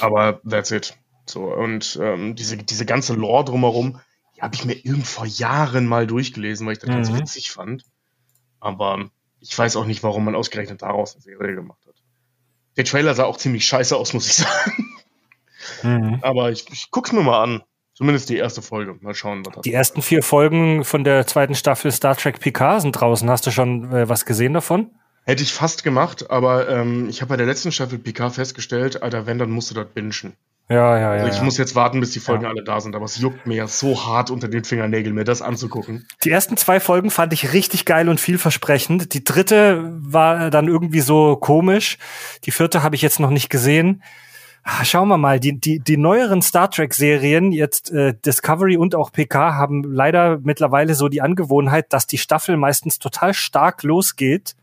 aber 0.00 0.40
that's 0.48 0.70
it. 0.70 0.96
So, 1.26 1.44
und 1.44 1.98
ähm, 2.02 2.34
diese, 2.34 2.56
diese 2.56 2.86
ganze 2.86 3.14
Lore 3.14 3.44
drumherum, 3.44 4.00
die 4.36 4.42
habe 4.42 4.54
ich 4.54 4.64
mir 4.64 4.74
irgend 4.74 5.06
vor 5.06 5.26
Jahren 5.26 5.86
mal 5.86 6.06
durchgelesen, 6.06 6.66
weil 6.66 6.74
ich 6.74 6.78
das 6.80 6.90
ganz 6.90 7.10
Mhm. 7.10 7.18
witzig 7.18 7.50
fand. 7.50 7.84
Aber 8.60 9.10
ich 9.40 9.56
weiß 9.56 9.76
auch 9.76 9.86
nicht, 9.86 10.02
warum 10.02 10.24
man 10.24 10.34
ausgerechnet 10.34 10.82
daraus 10.82 11.14
eine 11.14 11.22
Serie 11.22 11.54
gemacht 11.54 11.80
hat. 11.86 11.94
Der 12.76 12.84
Trailer 12.84 13.14
sah 13.14 13.24
auch 13.24 13.36
ziemlich 13.36 13.66
scheiße 13.66 13.96
aus, 13.96 14.12
muss 14.14 14.26
ich 14.26 14.34
sagen. 14.46 14.94
Mhm. 15.82 16.18
Aber 16.22 16.50
ich, 16.50 16.66
ich 16.72 16.90
guck's 16.90 17.12
mir 17.12 17.22
mal 17.22 17.42
an. 17.42 17.62
Zumindest 17.94 18.28
die 18.28 18.36
erste 18.36 18.60
Folge. 18.60 18.96
Mal 19.00 19.14
schauen, 19.14 19.46
was 19.46 19.62
Die 19.62 19.72
ersten 19.72 20.02
vier 20.02 20.22
Folgen 20.22 20.84
von 20.84 21.04
der 21.04 21.26
zweiten 21.26 21.54
Staffel 21.54 21.92
Star 21.92 22.16
Trek 22.16 22.40
Picard 22.40 22.82
sind 22.82 22.92
draußen. 22.92 23.30
Hast 23.30 23.46
du 23.46 23.50
schon 23.52 23.92
äh, 23.92 24.08
was 24.08 24.26
gesehen 24.26 24.52
davon? 24.52 24.90
Hätte 25.24 25.42
ich 25.42 25.52
fast 25.54 25.84
gemacht, 25.84 26.30
aber 26.30 26.68
ähm, 26.68 27.08
ich 27.08 27.22
habe 27.22 27.30
bei 27.30 27.36
der 27.36 27.46
letzten 27.46 27.72
Staffel 27.72 27.98
Picard 27.98 28.34
festgestellt, 28.34 29.02
Alter, 29.02 29.26
wenn, 29.26 29.38
dann 29.38 29.50
musst 29.50 29.70
du 29.70 29.74
das 29.74 29.86
bingen. 29.94 30.34
Ja, 30.68 30.98
ja, 30.98 31.16
ja. 31.16 31.22
Also 31.22 31.28
ich 31.28 31.36
ja. 31.36 31.44
muss 31.44 31.58
jetzt 31.58 31.74
warten, 31.74 32.00
bis 32.00 32.12
die 32.12 32.20
Folgen 32.20 32.44
Ja. 32.44 32.50
alle 32.50 32.64
da 32.64 32.80
sind, 32.80 32.96
aber 32.96 33.04
es 33.04 33.18
juckt 33.18 33.46
mir 33.46 33.54
ja 33.54 33.66
so 33.66 34.06
hart 34.06 34.30
unter 34.30 34.48
den 34.48 34.64
Fingernägeln, 34.64 35.14
mir 35.14 35.24
das 35.24 35.42
anzugucken. 35.42 36.06
Die 36.24 36.30
ersten 36.30 36.56
zwei 36.56 36.80
Folgen 36.80 37.10
fand 37.10 37.32
ich 37.34 37.52
richtig 37.52 37.84
geil 37.84 38.08
und 38.08 38.18
vielversprechend. 38.18 39.12
Die 39.12 39.24
dritte 39.24 39.92
war 40.00 40.50
dann 40.50 40.68
irgendwie 40.68 41.00
so 41.00 41.36
komisch. 41.36 41.98
Die 42.44 42.50
vierte 42.50 42.82
habe 42.82 42.96
ich 42.96 43.02
jetzt 43.02 43.20
noch 43.20 43.30
nicht 43.30 43.50
gesehen. 43.50 44.02
Ah, 44.66 44.82
Schauen 44.84 45.08
wir 45.08 45.18
mal, 45.18 45.38
die, 45.40 45.60
die, 45.60 45.78
die 45.78 45.98
neueren 45.98 46.40
Star 46.40 46.70
Trek-Serien, 46.70 47.52
jetzt 47.52 47.90
äh, 47.92 48.14
Discovery 48.24 48.78
und 48.78 48.94
auch 48.94 49.12
PK, 49.12 49.54
haben 49.54 49.84
leider 49.84 50.38
mittlerweile 50.42 50.94
so 50.94 51.08
die 51.08 51.20
Angewohnheit, 51.20 51.92
dass 51.92 52.06
die 52.06 52.16
Staffel 52.18 52.56
meistens 52.56 52.98
total 52.98 53.34
stark 53.34 53.82
losgeht 53.82 54.54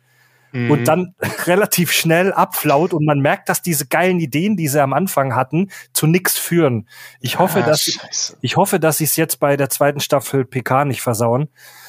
Mhm. 0.54 0.70
und 0.70 0.86
dann 0.90 1.16
relativ 1.46 1.94
schnell 1.94 2.34
abflaut 2.34 2.94
und 2.94 3.06
man 3.06 3.20
merkt, 3.22 3.48
dass 3.48 3.62
diese 3.62 3.86
geilen 3.88 4.20
Ideen, 4.20 4.58
die 4.58 4.68
sie 4.68 4.82
am 4.84 4.92
Anfang 4.92 5.34
hatten, 5.34 5.70
zu 5.94 6.08
nichts 6.08 6.38
führen. 6.38 6.90
Ich 7.22 7.40
hoffe, 7.40 7.64
Ah, 7.64 7.68
dass 7.68 7.84
Scheiße. 7.86 8.38
ich 8.42 8.58
hoffe, 8.58 8.78
dass 8.78 8.98
sie 8.98 9.06
es 9.06 9.16
jetzt 9.16 9.40
bei 9.40 9.56
der 9.56 9.70
zweiten 9.70 10.02
Staffel 10.02 10.44
PK 10.44 10.84
nicht 10.84 11.02
versauen. 11.02 11.48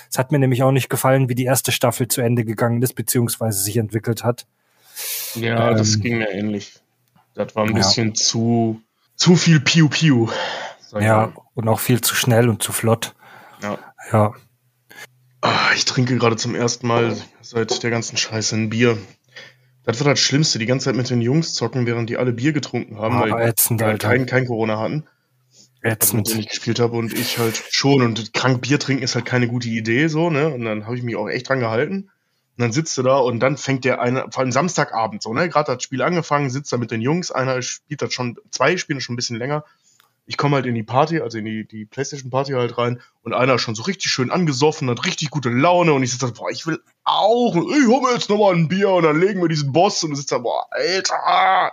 Es 0.09 0.17
hat 0.17 0.31
mir 0.31 0.39
nämlich 0.39 0.63
auch 0.63 0.71
nicht 0.71 0.89
gefallen, 0.91 1.29
wie 1.29 1.35
die 1.35 1.43
erste 1.45 1.73
Staffel 1.73 2.07
zu 2.07 2.21
Ende 2.21 2.45
gegangen 2.45 2.81
ist, 2.83 2.95
beziehungsweise 2.95 3.61
sich 3.65 3.79
entwickelt 3.79 4.23
hat. 4.23 4.47
Ja, 5.35 5.75
das 5.75 5.97
Ähm, 5.97 6.01
ging 6.03 6.19
mir 6.19 6.31
ähnlich. 6.31 6.75
Das 7.35 7.55
war 7.57 7.65
ein 7.65 7.71
ja. 7.71 7.77
bisschen 7.77 8.15
zu, 8.15 8.81
zu 9.17 9.37
viel 9.37 9.61
Piu-Piu. 9.61 10.29
sag 10.81 11.01
ich 11.01 11.07
Ja, 11.07 11.33
und 11.55 11.69
auch 11.69 11.81
viel 11.81 12.01
zu 12.01 12.15
schnell 12.15 12.49
und 12.49 12.63
zu 12.63 12.73
flott. 12.73 13.15
ja. 13.63 13.79
Ja. 14.11 14.35
Ah, 15.41 15.71
ich 15.75 15.85
trinke 15.85 16.17
gerade 16.17 16.37
zum 16.37 16.55
ersten 16.55 16.87
Mal 16.87 17.17
seit 17.41 17.83
der 17.83 17.91
ganzen 17.91 18.17
Scheiße 18.17 18.55
ein 18.55 18.69
Bier. 18.71 18.97
Das 19.85 19.99
war 20.05 20.13
das 20.13 20.21
Schlimmste, 20.21 20.61
die 20.61 20.67
ganze 20.67 20.85
Zeit 20.85 20.95
mit 20.95 21.11
den 21.11 21.21
Jungs 21.21 21.55
zocken, 21.55 21.85
während 21.87 22.09
die 22.11 22.17
alle 22.17 22.33
Bier 22.33 22.53
getrunken 22.53 22.99
haben, 22.99 23.17
Ah, 23.17 23.31
weil 23.31 23.49
ätzend, 23.49 23.81
die 23.81 23.85
halt 23.85 24.01
kein, 24.01 24.27
kein 24.27 24.47
Corona 24.47 24.79
hatten. 24.79 25.05
Also 25.83 26.19
Ätzend. 26.19 26.39
ich 26.39 26.49
gespielt 26.49 26.79
habe 26.79 26.97
und 26.97 27.13
ich 27.13 27.39
halt 27.39 27.61
schon. 27.71 28.03
Und 28.03 28.33
krank 28.33 28.63
Bier 28.63 28.79
trinken 28.79 29.03
ist 29.03 29.17
halt 29.17 29.25
keine 29.25 29.49
gute 29.49 29.69
Idee, 29.69 30.07
so, 30.07 30.31
ne? 30.31 30.49
Und 30.49 30.65
dann 30.65 30.87
habe 30.87 30.97
ich 30.97 31.03
mich 31.03 31.17
auch 31.17 31.29
echt 31.29 31.49
dran 31.49 31.59
gehalten. 31.59 32.12
Und 32.57 32.63
dann 32.63 32.73
sitzt 32.73 32.99
du 32.99 33.03
da 33.03 33.17
und 33.17 33.41
dann 33.41 33.57
fängt 33.57 33.85
der 33.85 34.01
eine, 34.01 34.27
vor 34.31 34.41
allem 34.41 34.53
Samstagabend, 34.53 35.23
so, 35.23 35.33
ne? 35.33 35.49
Gerade 35.49 35.73
hat 35.73 35.79
das 35.79 35.85
Spiel 35.85 36.03
angefangen, 36.03 36.51
sitzt 36.51 36.73
da 36.73 36.77
mit 36.77 36.91
den 36.91 37.01
Jungs, 37.01 37.31
einer 37.31 37.63
spielt 37.63 38.03
das 38.03 38.13
schon, 38.13 38.37
zwei 38.51 38.77
spielen 38.77 39.01
schon 39.01 39.15
ein 39.15 39.17
bisschen 39.17 39.39
länger. 39.39 39.65
Ich 40.27 40.37
komme 40.37 40.57
halt 40.57 40.67
in 40.67 40.75
die 40.75 40.83
Party, 40.83 41.21
also 41.21 41.39
in 41.39 41.47
die, 41.47 41.67
die 41.67 41.87
Playstation-Party 41.87 42.53
halt 42.53 42.77
rein 42.79 43.01
und 43.23 43.33
einer 43.33 43.55
ist 43.55 43.63
schon 43.63 43.75
so 43.75 43.83
richtig 43.83 44.13
schön 44.13 44.31
angesoffen, 44.31 44.89
hat 44.91 45.05
richtig 45.05 45.31
gute 45.31 45.49
Laune 45.49 45.95
und 45.95 46.03
ich 46.03 46.13
sitze 46.13 46.27
da, 46.27 46.33
boah, 46.33 46.51
ich 46.51 46.67
will 46.67 46.81
auch, 47.05 47.57
ich 47.57 47.87
hol 47.87 48.03
mir 48.03 48.13
jetzt 48.13 48.29
nochmal 48.29 48.55
ein 48.55 48.69
Bier 48.69 48.91
und 48.91 49.03
dann 49.05 49.19
legen 49.19 49.41
wir 49.41 49.49
diesen 49.49 49.73
Boss 49.73 50.05
und 50.05 50.11
du 50.11 50.17
sitzt 50.17 50.31
da, 50.31 50.39
boah, 50.39 50.67
Alter! 50.71 51.73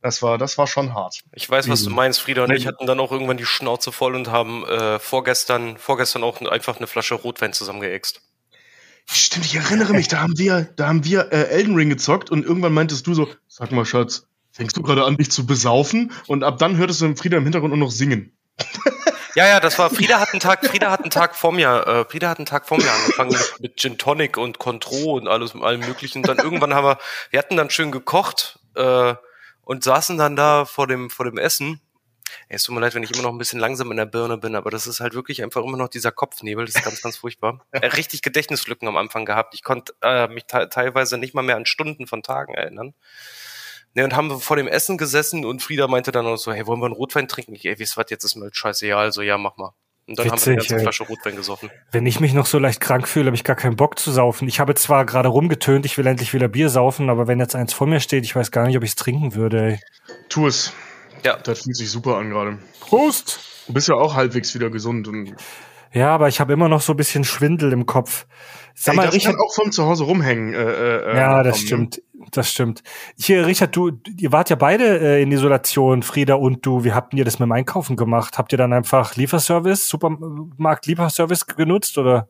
Das 0.00 0.22
war, 0.22 0.38
das 0.38 0.56
war 0.56 0.66
schon 0.66 0.94
hart. 0.94 1.20
Ich 1.32 1.50
weiß, 1.50 1.68
was 1.68 1.82
du 1.82 1.90
meinst, 1.90 2.20
Frieda 2.20 2.44
und 2.44 2.52
ich 2.52 2.66
hatten 2.66 2.86
dann 2.86 2.98
auch 2.98 3.12
irgendwann 3.12 3.36
die 3.36 3.44
Schnauze 3.44 3.92
voll 3.92 4.14
und 4.14 4.30
haben 4.30 4.64
äh, 4.66 4.98
vorgestern, 4.98 5.76
vorgestern 5.76 6.22
auch 6.22 6.40
einfach 6.40 6.78
eine 6.78 6.86
Flasche 6.86 7.14
Rotwein 7.14 7.52
zusammengeäxt. 7.52 8.22
Stimmt, 9.06 9.46
ich 9.46 9.56
erinnere 9.56 9.92
mich, 9.92 10.08
da 10.08 10.20
haben 10.20 10.38
wir, 10.38 10.68
da 10.76 10.88
haben 10.88 11.04
wir 11.04 11.32
äh, 11.32 11.48
Elden 11.48 11.74
Ring 11.74 11.88
gezockt 11.88 12.30
und 12.30 12.44
irgendwann 12.44 12.72
meintest 12.72 13.06
du 13.06 13.14
so, 13.14 13.28
sag 13.48 13.72
mal, 13.72 13.84
Schatz, 13.84 14.26
fängst 14.52 14.76
du 14.76 14.82
gerade 14.82 15.04
an, 15.04 15.16
dich 15.16 15.30
zu 15.30 15.46
besaufen? 15.46 16.12
Und 16.26 16.44
ab 16.44 16.58
dann 16.58 16.76
hörtest 16.76 17.00
du 17.00 17.14
Frieda 17.16 17.38
im 17.38 17.44
Hintergrund 17.44 17.74
nur 17.74 17.86
noch 17.86 17.92
singen. 17.92 18.32
Ja, 19.34 19.46
ja, 19.46 19.60
das 19.60 19.78
war, 19.78 19.88
Frieda 19.88 20.20
hat 20.20 20.28
einen 20.34 20.40
Tag, 20.40 20.66
Frieda 20.66 20.90
hat 20.90 21.00
einen 21.00 21.10
Tag 21.10 21.34
vor 21.34 21.52
mir, 21.52 21.86
äh, 21.86 22.04
Frieda 22.04 22.28
hat 22.28 22.36
einen 22.36 22.44
Tag 22.44 22.68
vor 22.68 22.76
mir 22.76 22.92
angefangen 22.92 23.30
mit, 23.30 23.60
mit 23.60 23.80
Gin 23.80 23.96
Tonic 23.96 24.36
und 24.36 24.58
Contro 24.58 25.14
und 25.14 25.26
alles, 25.26 25.54
allem 25.54 25.80
möglichen. 25.80 26.18
Und 26.18 26.28
dann 26.28 26.36
irgendwann 26.36 26.74
haben 26.74 26.84
wir, 26.84 26.98
wir 27.30 27.38
hatten 27.38 27.56
dann 27.56 27.70
schön 27.70 27.92
gekocht, 27.92 28.58
äh, 28.74 29.14
und 29.64 29.84
saßen 29.84 30.18
dann 30.18 30.36
da 30.36 30.64
vor 30.64 30.86
dem, 30.86 31.10
vor 31.10 31.24
dem 31.24 31.38
Essen. 31.38 31.80
Ey, 32.48 32.56
es 32.56 32.62
tut 32.62 32.74
mir 32.74 32.80
leid, 32.80 32.94
wenn 32.94 33.02
ich 33.02 33.12
immer 33.12 33.22
noch 33.22 33.32
ein 33.32 33.38
bisschen 33.38 33.60
langsam 33.60 33.90
in 33.90 33.96
der 33.96 34.06
Birne 34.06 34.38
bin, 34.38 34.54
aber 34.54 34.70
das 34.70 34.86
ist 34.86 35.00
halt 35.00 35.14
wirklich 35.14 35.42
einfach 35.42 35.62
immer 35.62 35.76
noch 35.76 35.88
dieser 35.88 36.12
Kopfnebel, 36.12 36.66
das 36.66 36.76
ist 36.76 36.84
ganz, 36.84 37.02
ganz 37.02 37.16
furchtbar. 37.16 37.64
Äh, 37.72 37.86
richtig 37.86 38.22
Gedächtnislücken 38.22 38.86
am 38.86 38.96
Anfang 38.96 39.24
gehabt. 39.24 39.54
Ich 39.54 39.62
konnte 39.62 39.94
äh, 40.02 40.28
mich 40.28 40.44
te 40.44 40.68
teilweise 40.68 41.18
nicht 41.18 41.34
mal 41.34 41.42
mehr 41.42 41.56
an 41.56 41.66
Stunden 41.66 42.06
von 42.06 42.22
Tagen 42.22 42.54
erinnern. 42.54 42.94
Ne, 43.94 44.04
und 44.04 44.16
haben 44.16 44.30
wir 44.30 44.38
vor 44.38 44.56
dem 44.56 44.68
Essen 44.68 44.96
gesessen 44.96 45.44
und 45.44 45.62
Frieda 45.62 45.86
meinte 45.86 46.12
dann 46.12 46.26
auch 46.26 46.36
so, 46.36 46.52
hey, 46.52 46.66
wollen 46.66 46.80
wir 46.80 46.86
einen 46.86 46.94
Rotwein 46.94 47.28
trinken? 47.28 47.54
Ich, 47.54 47.66
ey, 47.66 47.78
wisst 47.78 47.96
was, 47.96 48.06
jetzt 48.08 48.24
ist 48.24 48.36
mir 48.36 48.50
scheiße, 48.52 48.86
ja, 48.86 48.98
also 48.98 49.22
ja, 49.22 49.36
mach 49.36 49.56
mal. 49.56 49.74
Und 50.06 50.18
dann 50.18 50.30
haben 50.30 50.38
wir 50.38 50.46
eine 50.46 50.56
Witzig, 50.56 50.68
ganze 50.68 50.74
ey. 50.76 50.82
Flasche 50.82 51.04
Rotwein 51.04 51.36
gesoffen. 51.36 51.70
Wenn 51.92 52.06
ich 52.06 52.18
mich 52.18 52.32
noch 52.32 52.46
so 52.46 52.58
leicht 52.58 52.80
krank 52.80 53.06
fühle, 53.06 53.26
habe 53.26 53.36
ich 53.36 53.44
gar 53.44 53.54
keinen 53.54 53.76
Bock 53.76 53.98
zu 53.98 54.10
saufen. 54.10 54.48
Ich 54.48 54.58
habe 54.58 54.74
zwar 54.74 55.06
gerade 55.06 55.28
rumgetönt, 55.28 55.86
ich 55.86 55.96
will 55.96 56.06
endlich 56.06 56.34
wieder 56.34 56.48
Bier 56.48 56.70
saufen, 56.70 57.08
aber 57.08 57.28
wenn 57.28 57.38
jetzt 57.38 57.54
eins 57.54 57.72
vor 57.72 57.86
mir 57.86 58.00
steht, 58.00 58.24
ich 58.24 58.34
weiß 58.34 58.50
gar 58.50 58.66
nicht, 58.66 58.76
ob 58.76 58.82
ich 58.82 58.90
es 58.90 58.96
trinken 58.96 59.34
würde. 59.34 59.72
Ey. 59.72 59.80
Tu 60.28 60.46
es. 60.46 60.72
Ja. 61.24 61.36
Das 61.36 61.60
fühlt 61.62 61.76
sich 61.76 61.90
super 61.90 62.16
an 62.16 62.30
gerade. 62.30 62.58
Prost! 62.80 63.40
Du 63.66 63.72
bist 63.74 63.88
ja 63.88 63.94
auch 63.94 64.14
halbwegs 64.14 64.54
wieder 64.54 64.70
gesund 64.70 65.06
und 65.08 65.34
Ja, 65.92 66.14
aber 66.14 66.28
ich 66.28 66.40
habe 66.40 66.52
immer 66.52 66.68
noch 66.68 66.80
so 66.80 66.92
ein 66.94 66.96
bisschen 66.96 67.24
Schwindel 67.24 67.72
im 67.72 67.86
Kopf. 67.86 68.26
Sag 68.74 68.94
Ey, 68.94 68.96
mal, 68.96 69.06
das 69.06 69.14
Richard. 69.14 69.34
kann 69.34 69.42
auch 69.44 69.54
von 69.54 69.70
zu 69.70 69.84
Hause 69.84 70.04
rumhängen. 70.04 70.54
Äh, 70.54 70.58
äh, 70.62 71.16
Ja, 71.16 71.42
das 71.42 71.56
kommen, 71.58 71.62
ne? 71.62 71.66
stimmt. 71.66 72.02
Das 72.30 72.50
stimmt. 72.50 72.82
Hier, 73.18 73.46
Richard, 73.46 73.74
du, 73.76 73.90
ihr 74.16 74.32
wart 74.32 74.48
ja 74.48 74.56
beide 74.56 74.98
äh, 75.00 75.22
in 75.22 75.30
Isolation, 75.32 76.02
Frieda 76.02 76.34
und 76.36 76.64
du. 76.64 76.82
Wie 76.84 76.92
habt 76.92 77.12
ihr 77.14 77.24
das 77.24 77.38
mit 77.38 77.46
dem 77.46 77.52
Einkaufen 77.52 77.96
gemacht? 77.96 78.38
Habt 78.38 78.52
ihr 78.52 78.58
dann 78.58 78.72
einfach 78.72 79.16
Lieferservice, 79.16 79.88
Supermarkt 79.88 80.86
Lieferservice 80.86 81.46
genutzt 81.46 81.98
oder? 81.98 82.28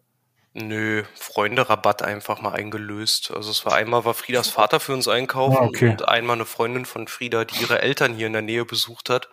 Nö, 0.55 1.05
Freunde-Rabatt 1.15 2.03
einfach 2.03 2.43
mal 2.43 2.53
eingelöst. 2.53 3.31
Also 3.35 3.51
es 3.51 3.65
war 3.65 3.73
einmal 3.75 4.05
war 4.05 4.13
Friedas 4.13 4.49
Vater 4.49 4.81
für 4.81 4.93
uns 4.93 5.09
einkaufen 5.09 5.57
Ah, 5.59 5.65
okay. 5.65 5.89
und 5.91 6.07
einmal 6.09 6.37
eine 6.37 6.45
Freundin 6.45 6.85
von 6.85 7.09
Frieda, 7.09 7.47
die 7.47 7.63
ihre 7.63 7.81
Eltern 7.81 8.15
hier 8.15 8.27
in 8.27 8.35
der 8.35 8.43
Nähe 8.43 8.67
besucht 8.67 9.09
hat 9.09 9.31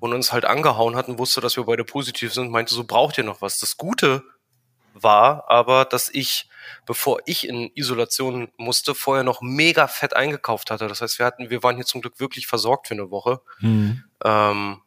und 0.00 0.12
uns 0.12 0.32
halt 0.32 0.44
angehauen 0.44 0.96
hat 0.96 1.06
und 1.08 1.18
wusste, 1.20 1.40
dass 1.40 1.56
wir 1.56 1.64
beide 1.64 1.84
positiv 1.84 2.34
sind, 2.34 2.50
meinte 2.50 2.74
so, 2.74 2.82
braucht 2.82 3.16
ihr 3.16 3.22
noch 3.24 3.42
was? 3.42 3.60
Das 3.60 3.76
Gute 3.76 4.24
war 4.92 5.44
aber, 5.48 5.84
dass 5.84 6.08
ich, 6.08 6.48
bevor 6.84 7.20
ich 7.26 7.46
in 7.46 7.70
Isolation 7.74 8.48
musste, 8.56 8.94
vorher 8.96 9.22
noch 9.24 9.42
mega 9.42 9.86
fett 9.86 10.16
eingekauft 10.16 10.72
hatte. 10.72 10.88
Das 10.88 11.00
heißt, 11.00 11.18
wir 11.20 11.26
hatten, 11.26 11.48
wir 11.48 11.62
waren 11.62 11.76
hier 11.76 11.84
zum 11.84 12.00
Glück 12.00 12.18
wirklich 12.18 12.46
versorgt 12.48 12.88
für 12.88 12.94
eine 12.94 13.10
Woche. 13.12 13.40
Ähm, 14.24 14.82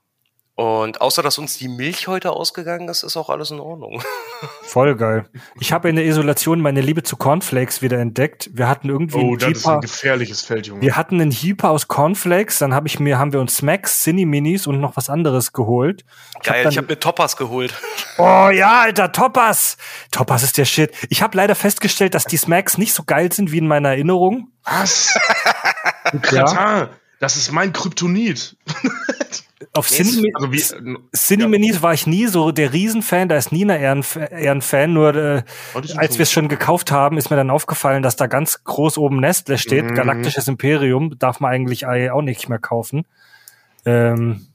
und 0.59 0.99
außer 0.99 1.23
dass 1.23 1.37
uns 1.37 1.57
die 1.57 1.69
Milch 1.69 2.07
heute 2.09 2.31
ausgegangen 2.31 2.89
ist, 2.89 3.03
ist 3.03 3.15
auch 3.15 3.29
alles 3.29 3.49
in 3.49 3.61
Ordnung. 3.61 4.01
Voll 4.63 4.93
geil. 4.97 5.25
Ich 5.59 5.71
habe 5.71 5.87
in 5.87 5.95
der 5.95 6.03
Isolation 6.05 6.59
meine 6.59 6.81
Liebe 6.81 7.01
zu 7.01 7.15
Cornflakes 7.15 7.81
wieder 7.81 7.97
entdeckt. 7.97 8.49
Wir 8.51 8.67
hatten 8.67 8.89
irgendwie 8.89 9.19
Oh, 9.19 9.35
das 9.37 9.51
ist 9.51 9.65
ein 9.65 9.69
Jeeper. 9.75 9.79
gefährliches 9.79 10.41
Feld, 10.41 10.67
Junge. 10.67 10.81
Wir 10.81 10.97
hatten 10.97 11.21
einen 11.21 11.31
Heaper 11.31 11.69
aus 11.69 11.87
Cornflakes, 11.87 12.59
dann 12.59 12.73
habe 12.73 12.87
ich 12.87 12.99
mir, 12.99 13.17
haben 13.17 13.31
wir 13.31 13.39
uns 13.39 13.55
Smacks, 13.55 14.03
Cine 14.03 14.25
Minis 14.25 14.67
und 14.67 14.81
noch 14.81 14.97
was 14.97 15.09
anderes 15.09 15.53
geholt. 15.53 16.03
Geil, 16.43 16.63
dann- 16.63 16.71
ich 16.73 16.77
habe 16.77 16.87
mir 16.87 16.99
Toppers 16.99 17.37
geholt. 17.37 17.73
Oh 18.21 18.49
ja, 18.49 18.81
Alter, 18.81 19.13
Toppers. 19.13 19.77
Toppers 20.11 20.43
ist 20.43 20.57
der 20.57 20.65
Shit. 20.65 20.91
Ich 21.07 21.21
habe 21.21 21.37
leider 21.37 21.55
festgestellt, 21.55 22.13
dass 22.15 22.25
die 22.25 22.35
Smacks 22.35 22.77
nicht 22.77 22.93
so 22.93 23.03
geil 23.03 23.31
sind 23.31 23.53
wie 23.53 23.59
in 23.59 23.67
meiner 23.67 23.89
Erinnerung. 23.91 24.51
Was? 24.65 25.17
Kretin, 26.21 26.89
das 27.19 27.38
ist 27.38 27.51
mein 27.51 27.73
Kryptonit. 27.73 28.55
Auf 29.73 29.91
Nee, 29.91 30.03
Cine, 30.03 30.29
Also 30.34 30.51
wie, 30.51 31.82
war 31.82 31.93
ich 31.93 32.08
nie 32.08 32.27
so 32.27 32.51
der 32.51 32.73
Riesenfan, 32.73 33.27
da 33.29 33.36
ist 33.36 33.51
Nina 33.51 33.77
eher 33.77 33.91
ein, 33.91 34.03
eher 34.32 34.51
ein 34.53 34.62
Fan, 34.62 34.93
nur 34.93 35.13
äh, 35.15 35.43
als 35.95 36.17
wir 36.17 36.23
es 36.23 36.32
schon 36.32 36.47
gekauft 36.47 36.91
haben, 36.91 37.17
ist 37.17 37.29
mir 37.29 37.36
dann 37.36 37.49
aufgefallen, 37.49 38.01
dass 38.01 38.15
da 38.15 38.27
ganz 38.27 38.63
groß 38.63 38.97
oben 38.97 39.19
Nestle 39.19 39.58
steht, 39.58 39.86
Mhm. 39.86 39.95
Galaktisches 39.95 40.47
Imperium, 40.47 41.19
darf 41.19 41.39
man 41.39 41.51
eigentlich 41.51 41.86
auch 41.86 42.21
nicht 42.21 42.47
mehr 42.49 42.60
kaufen. 42.60 43.05
Ähm, 43.86 44.47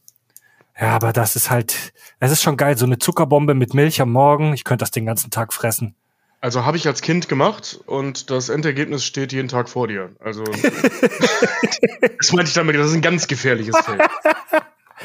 ja, 0.80 0.88
aber 0.88 1.12
das 1.12 1.36
ist 1.36 1.50
halt, 1.50 1.92
es 2.18 2.32
ist 2.32 2.42
schon 2.42 2.56
geil, 2.56 2.76
so 2.76 2.86
eine 2.86 2.98
Zuckerbombe 2.98 3.54
mit 3.54 3.74
Milch 3.74 4.00
am 4.00 4.10
Morgen, 4.10 4.54
ich 4.54 4.64
könnte 4.64 4.82
das 4.82 4.90
den 4.90 5.06
ganzen 5.06 5.30
Tag 5.30 5.52
fressen. 5.52 5.94
Also 6.44 6.66
habe 6.66 6.76
ich 6.76 6.86
als 6.86 7.00
Kind 7.00 7.30
gemacht 7.30 7.80
und 7.86 8.28
das 8.28 8.50
Endergebnis 8.50 9.02
steht 9.02 9.32
jeden 9.32 9.48
Tag 9.48 9.66
vor 9.66 9.88
dir. 9.88 10.14
Also 10.20 10.44
das 12.18 12.32
meinte 12.34 12.48
ich 12.50 12.52
damit, 12.52 12.76
das 12.76 12.88
ist 12.88 12.94
ein 12.94 13.00
ganz 13.00 13.28
gefährliches 13.28 13.74
Feld. 13.78 14.02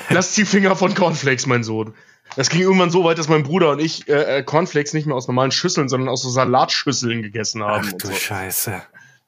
Lass 0.10 0.36
die 0.36 0.44
Finger 0.44 0.76
von 0.76 0.94
Cornflakes, 0.94 1.46
mein 1.46 1.64
Sohn. 1.64 1.94
Das 2.36 2.50
ging 2.50 2.60
irgendwann 2.60 2.90
so 2.90 3.06
weit, 3.06 3.20
dass 3.20 3.30
mein 3.30 3.44
Bruder 3.44 3.72
und 3.72 3.80
ich 3.80 4.10
äh, 4.10 4.40
äh, 4.40 4.44
Cornflakes 4.44 4.94
nicht 4.94 5.08
mehr 5.08 5.16
aus 5.16 5.30
normalen 5.30 5.52
Schüsseln, 5.52 5.88
sondern 5.88 6.10
aus 6.10 6.24
so 6.24 6.30
Salatschüsseln 6.30 7.22
gegessen 7.22 7.64
haben. 7.64 7.88
Ach 7.88 7.94
du 7.94 8.08
so. 8.08 8.14
Scheiße. 8.14 8.82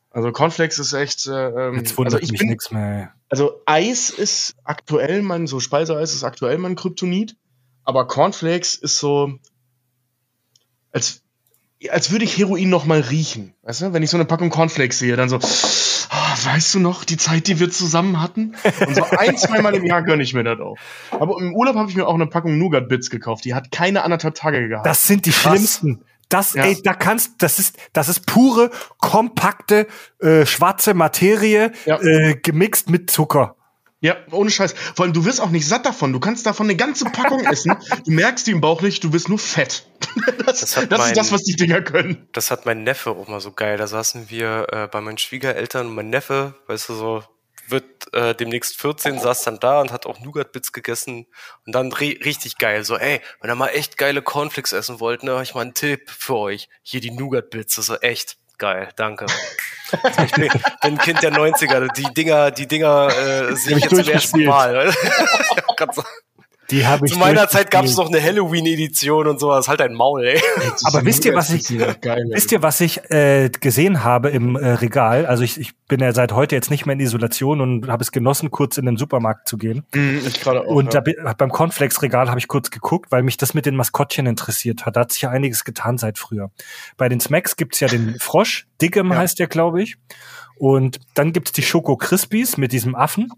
Also 0.09 0.33
Cornflakes 0.33 0.79
ist 0.79 0.91
echt. 0.91 1.27
Äh, 1.27 1.31
ähm, 1.69 1.75
Jetzt 1.75 1.97
wundert 1.97 2.15
also 2.15 2.25
ich 2.25 2.31
mich 2.33 2.39
bin, 2.39 2.49
nichts 2.49 2.71
mehr. 2.71 3.13
Also 3.29 3.61
Eis 3.65 4.09
ist 4.09 4.55
aktuell 4.65 5.21
mein, 5.21 5.47
so 5.47 5.61
Speiseeis 5.61 6.13
ist 6.13 6.25
aktuell 6.25 6.57
mein 6.57 6.75
Kryptonit, 6.75 7.37
aber 7.85 8.05
Cornflakes 8.05 8.75
ist 8.75 8.97
so, 8.97 9.39
als, 10.91 11.20
als 11.89 12.11
würde 12.11 12.25
ich 12.25 12.37
Heroin 12.37 12.69
noch 12.69 12.85
mal 12.85 12.99
riechen. 12.99 13.53
Weißt 13.63 13.81
du, 13.81 13.93
wenn 13.93 14.03
ich 14.03 14.09
so 14.09 14.17
eine 14.17 14.25
Packung 14.25 14.49
Cornflakes 14.49 14.99
sehe, 14.99 15.15
dann 15.15 15.29
so, 15.29 15.37
ah, 15.37 16.35
weißt 16.43 16.75
du 16.75 16.79
noch, 16.79 17.03
die 17.03 17.17
Zeit, 17.17 17.47
die 17.47 17.59
wir 17.59 17.71
zusammen 17.71 18.21
hatten? 18.21 18.53
Und 18.85 18.95
so 18.95 19.03
ein, 19.03 19.37
zweimal 19.37 19.73
im 19.75 19.85
Jahr 19.85 20.03
gönne 20.03 20.23
ich 20.23 20.33
mir 20.33 20.43
das 20.43 20.59
auch. 20.59 20.75
Aber 21.11 21.39
im 21.39 21.55
Urlaub 21.55 21.75
habe 21.75 21.89
ich 21.89 21.95
mir 21.95 22.07
auch 22.07 22.13
eine 22.13 22.27
Packung 22.27 22.57
Nougat 22.57 22.87
Bits 22.87 23.09
gekauft. 23.09 23.45
Die 23.45 23.53
hat 23.55 23.71
keine 23.71 24.03
anderthalb 24.03 24.35
Tage 24.35 24.67
gehabt. 24.67 24.85
Das 24.85 25.07
sind 25.07 25.25
die 25.25 25.31
Krass. 25.31 25.41
schlimmsten. 25.53 26.01
Das, 26.29 26.53
Ja. 26.53 26.63
ey, 26.63 26.81
da 26.81 26.93
kannst, 26.93 27.33
das 27.43 27.59
ist, 27.59 27.77
das 27.91 28.07
ist 28.07 28.25
pure, 28.25 28.69
kompakte, 28.99 29.87
äh, 30.19 30.45
schwarze 30.45 30.93
Materie, 30.93 31.71
Ja. 31.85 31.99
äh, 32.01 32.35
gemixt 32.41 32.89
mit 32.89 33.11
Zucker. 33.11 33.55
Ja, 34.01 34.17
ohne 34.31 34.49
Scheiß. 34.49 34.73
Vor 34.95 35.05
allem, 35.05 35.13
du 35.13 35.25
wirst 35.25 35.39
auch 35.39 35.51
nicht 35.51 35.67
satt 35.67 35.85
davon. 35.85 36.11
Du 36.11 36.19
kannst 36.19 36.45
davon 36.47 36.65
eine 36.65 36.75
ganze 36.75 37.05
Packung 37.05 37.45
essen. 37.45 37.75
Du 38.05 38.11
merkst 38.11 38.47
die 38.47 38.51
im 38.51 38.59
Bauch 38.61 38.81
nicht, 38.81 39.03
du 39.03 39.13
wirst 39.13 39.29
nur 39.29 39.39
fett. 39.39 39.85
Das, 40.45 40.59
Das 40.59 40.73
das, 40.89 40.89
mein- 40.99 41.07
ist 41.11 41.17
das, 41.17 41.31
was 41.31 41.43
die 41.43 41.55
Dinger 41.55 41.81
können. 41.81 42.27
Das 42.33 42.51
hat 42.51 42.65
mein 42.65 42.83
Neffe 42.83 43.11
auch 43.11 43.27
mal 43.27 43.39
so 43.39 43.51
geil. 43.51 43.77
Da 43.77 43.87
saßen 43.87 44.29
wir 44.29 44.67
äh, 44.71 44.87
bei 44.87 44.99
meinen 45.01 45.17
Schwiegereltern 45.19 45.87
und 45.87 45.95
mein 45.95 46.09
Neffe, 46.09 46.55
weißt 46.67 46.89
du, 46.89 46.93
so 46.95 47.23
wird 47.67 48.13
äh, 48.13 48.35
demnächst 48.35 48.75
14, 48.81 49.19
saß 49.19 49.43
dann 49.43 49.59
da 49.59 49.79
und 49.79 49.91
hat 49.93 50.05
auch 50.05 50.19
Nougat-Bits 50.19 50.73
gegessen 50.73 51.27
und 51.65 51.73
dann 51.73 51.93
ri 51.93 52.19
richtig 52.25 52.57
geil. 52.57 52.83
So, 52.83 52.97
ey, 52.97 53.21
wenn 53.39 53.49
ihr 53.51 53.55
mal 53.55 53.69
echt 53.69 53.97
geile 53.97 54.21
Cornflakes 54.21 54.73
essen 54.73 54.99
wollt, 54.99 55.23
ne, 55.23 55.35
hab 55.35 55.43
ich 55.43 55.53
mal 55.55 55.61
einen 55.61 55.73
Tipp 55.75 56.09
für 56.09 56.35
euch. 56.35 56.67
Hier 56.81 56.99
die 56.99 57.11
Nougat-Bits, 57.11 57.75
das 57.75 57.87
ist 57.87 58.03
echt 58.03 58.37
geil, 58.61 58.89
danke. 58.95 59.25
ich 60.23 60.31
bin, 60.31 60.47
bin 60.47 60.61
ein 60.81 60.97
Kind 60.99 61.21
der 61.21 61.33
90er, 61.33 61.91
die 61.93 62.13
Dinger, 62.13 62.51
die 62.51 62.67
Dinger 62.67 63.09
äh, 63.09 63.55
sehe 63.55 63.77
ich 63.77 63.83
jetzt 63.83 63.95
zum 63.95 64.07
ersten. 64.07 64.45
Mal. 64.45 64.93
Die 66.71 66.85
habe 66.85 67.05
ich 67.05 67.13
Zu 67.13 67.19
meiner 67.19 67.47
Zeit 67.47 67.69
gab 67.69 67.85
es 67.85 67.97
noch 67.97 68.07
eine 68.07 68.21
Halloween-Edition 68.21 69.27
und 69.27 69.39
sowas. 69.39 69.67
Halt 69.67 69.81
ein 69.81 69.93
Maul, 69.93 70.25
ey. 70.25 70.41
Aber 70.83 71.05
wisst 71.05 71.25
ihr, 71.25 71.35
was 71.35 71.49
ich, 71.51 71.67
Geil, 72.01 72.25
wisst 72.29 72.51
ihr, 72.51 72.63
was 72.63 72.79
ich 72.81 73.11
äh, 73.11 73.49
gesehen 73.49 74.03
habe 74.03 74.29
im 74.29 74.55
äh, 74.55 74.71
Regal? 74.71 75.25
Also 75.25 75.43
ich, 75.43 75.59
ich 75.59 75.73
bin 75.87 75.99
ja 75.99 76.13
seit 76.13 76.31
heute 76.31 76.55
jetzt 76.55 76.71
nicht 76.71 76.85
mehr 76.85 76.93
in 76.93 76.99
Isolation 77.01 77.61
und 77.61 77.87
habe 77.89 78.01
es 78.01 78.11
genossen, 78.11 78.51
kurz 78.51 78.77
in 78.77 78.85
den 78.85 78.97
Supermarkt 78.97 79.47
zu 79.47 79.57
gehen. 79.57 79.83
Mhm, 79.93 80.21
ich 80.25 80.39
gerade 80.41 80.61
auch. 80.61 80.67
Und 80.67 80.93
da 80.93 80.99
ja. 80.99 81.01
bin, 81.01 81.15
beim 81.37 81.51
Cornflakes-Regal 81.51 82.29
habe 82.29 82.39
ich 82.39 82.47
kurz 82.47 82.71
geguckt, 82.71 83.11
weil 83.11 83.23
mich 83.23 83.37
das 83.37 83.53
mit 83.53 83.65
den 83.65 83.75
Maskottchen 83.75 84.25
interessiert 84.25 84.85
hat. 84.85 84.95
Da 84.95 85.01
hat 85.01 85.11
sich 85.11 85.23
ja 85.23 85.29
einiges 85.29 85.65
getan 85.65 85.97
seit 85.97 86.17
früher. 86.17 86.51
Bei 86.97 87.09
den 87.09 87.19
Smacks 87.19 87.57
gibt's 87.57 87.79
ja 87.79 87.87
den 87.87 88.15
Frosch, 88.19 88.67
Diggem 88.81 89.11
Ja. 89.11 89.17
heißt 89.17 89.39
der, 89.39 89.47
glaube 89.47 89.83
ich. 89.83 89.97
Und 90.55 90.99
dann 91.15 91.33
gibt's 91.33 91.51
die 91.51 91.63
Schoko 91.63 91.97
Crispies 91.97 92.57
mit 92.57 92.71
diesem 92.71 92.95
Affen. 92.95 93.31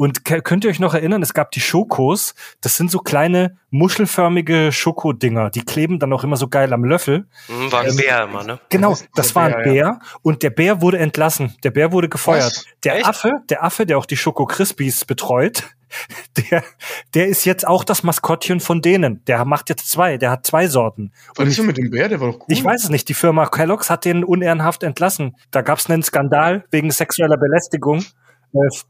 Und 0.00 0.24
könnt 0.24 0.64
ihr 0.64 0.70
euch 0.70 0.80
noch 0.80 0.94
erinnern, 0.94 1.20
es 1.20 1.34
gab 1.34 1.50
die 1.50 1.60
Schokos. 1.60 2.34
Das 2.62 2.74
sind 2.74 2.90
so 2.90 3.00
kleine 3.00 3.58
muschelförmige 3.68 4.72
Schokodinger. 4.72 5.50
Die 5.50 5.62
kleben 5.62 5.98
dann 5.98 6.10
auch 6.14 6.24
immer 6.24 6.38
so 6.38 6.48
geil 6.48 6.72
am 6.72 6.84
Löffel. 6.84 7.26
Hm, 7.48 7.70
war 7.70 7.82
ein 7.82 7.94
Bär 7.94 8.22
immer, 8.24 8.42
ne? 8.42 8.60
Genau, 8.70 8.96
Das 9.14 9.34
war 9.34 9.44
ein 9.44 9.62
Bär, 9.62 9.62
Bär 9.62 9.98
und 10.22 10.42
der 10.42 10.48
Bär 10.48 10.80
wurde 10.80 10.96
entlassen. 10.96 11.54
Der 11.64 11.70
Bär 11.70 11.92
wurde 11.92 12.08
gefeuert. 12.08 12.46
Was? 12.46 12.64
Der 12.82 12.96
Echt? 12.96 13.04
Affe, 13.04 13.42
der 13.50 13.62
Affe, 13.62 13.84
der 13.84 13.98
auch 13.98 14.06
die 14.06 14.16
Schoko 14.16 14.46
Crispies 14.46 15.04
betreut, 15.04 15.64
der, 16.50 16.64
der 17.12 17.26
ist 17.26 17.44
jetzt 17.44 17.66
auch 17.66 17.84
das 17.84 18.02
Maskottchen 18.02 18.60
von 18.60 18.80
denen. 18.80 19.22
Der 19.26 19.44
macht 19.44 19.68
jetzt 19.68 19.90
zwei, 19.90 20.16
der 20.16 20.30
hat 20.30 20.46
zwei 20.46 20.66
Sorten. 20.66 21.12
Was 21.36 21.46
ist 21.46 21.58
denn 21.58 21.66
mit 21.66 21.76
dem 21.76 21.90
Bär? 21.90 22.08
Der 22.08 22.22
war 22.22 22.28
doch 22.32 22.38
cool. 22.38 22.46
Ich 22.48 22.64
weiß 22.64 22.84
es 22.84 22.88
nicht, 22.88 23.06
die 23.10 23.14
Firma 23.14 23.44
Kellogg's 23.44 23.90
hat 23.90 24.06
den 24.06 24.24
unehrenhaft 24.24 24.82
entlassen. 24.82 25.36
Da 25.50 25.60
gab 25.60 25.78
es 25.78 25.90
einen 25.90 26.02
Skandal 26.02 26.64
wegen 26.70 26.90
sexueller 26.90 27.36
Belästigung 27.36 28.02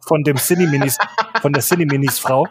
von 0.06 0.22
dem 0.24 0.36
Cineminis, 0.36 0.96
von 1.40 1.52
der 1.52 1.62
Cineminis 1.62 2.18
Frau. 2.18 2.46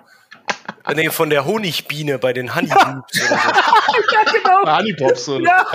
Äh, 0.86 0.96
Nee, 0.96 1.10
von 1.10 1.30
der 1.30 1.46
Honigbiene 1.46 2.18
bei 2.20 2.34
den 2.34 2.56
Honeyloops 2.56 3.22
oder 3.30 3.38
so. 3.38 4.72
Honeypops 4.72 5.30
oder? 5.30 5.66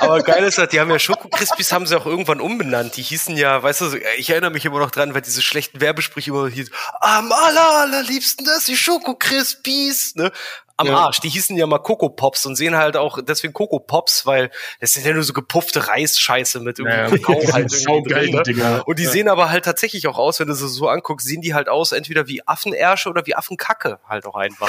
Aber 0.00 0.22
geil 0.22 0.44
ist 0.44 0.58
halt, 0.58 0.72
die 0.72 0.80
haben 0.80 0.90
ja 0.90 0.98
Schoko 0.98 1.28
Crispies 1.28 1.72
haben 1.72 1.86
sie 1.86 1.96
auch 1.96 2.06
irgendwann 2.06 2.40
umbenannt. 2.40 2.96
Die 2.96 3.02
hießen 3.02 3.36
ja, 3.36 3.62
weißt 3.62 3.80
du, 3.82 3.96
ich 4.18 4.30
erinnere 4.30 4.50
mich 4.50 4.64
immer 4.64 4.78
noch 4.78 4.90
dran, 4.90 5.14
weil 5.14 5.22
diese 5.22 5.42
schlechten 5.42 5.80
Werbesprüche 5.80 6.30
immer 6.30 6.48
hieß, 6.48 6.70
am 7.00 7.32
aller, 7.32 7.76
allerliebsten, 7.78 8.44
das 8.44 8.64
die 8.64 8.76
Schoko 8.76 9.14
Crispies, 9.14 10.14
ne? 10.16 10.32
Am 10.78 10.88
Ja. 10.88 10.96
Arsch. 11.06 11.20
Die 11.20 11.28
hießen 11.30 11.56
ja 11.56 11.66
mal 11.66 11.78
Coco 11.78 12.10
Pops 12.10 12.44
und 12.44 12.54
sehen 12.56 12.76
halt 12.76 12.96
auch 12.98 13.18
deswegen 13.22 13.54
Coco 13.54 13.78
Pops, 13.80 14.26
weil 14.26 14.50
das 14.80 14.92
sind 14.92 15.06
ja 15.06 15.14
nur 15.14 15.22
so 15.22 15.32
gepuffte 15.32 15.88
Reisscheiße 15.88 16.60
mit 16.60 16.78
irgendwie 16.78 16.96
Ja, 16.98 17.10
die 17.46 17.52
halt 17.52 17.72
irgendwie 17.72 18.12
drin, 18.12 18.32
ne? 18.34 18.42
Dinger. 18.42 18.82
Und 18.86 18.98
die 18.98 19.04
Ja. 19.04 19.10
sehen 19.10 19.28
aber 19.28 19.48
halt 19.50 19.64
tatsächlich 19.64 20.06
auch 20.06 20.18
aus, 20.18 20.38
wenn 20.38 20.48
du 20.48 20.54
sie 20.54 20.68
so 20.68 20.88
anguckst, 20.88 21.26
sehen 21.26 21.40
die 21.40 21.54
halt 21.54 21.68
aus, 21.70 21.92
entweder 21.92 22.26
wie 22.26 22.46
Affenärsche 22.46 23.08
oder 23.08 23.24
wie 23.26 23.34
Affenkacke 23.34 24.00
halt 24.06 24.26
auch 24.26 24.34
einfach. 24.34 24.68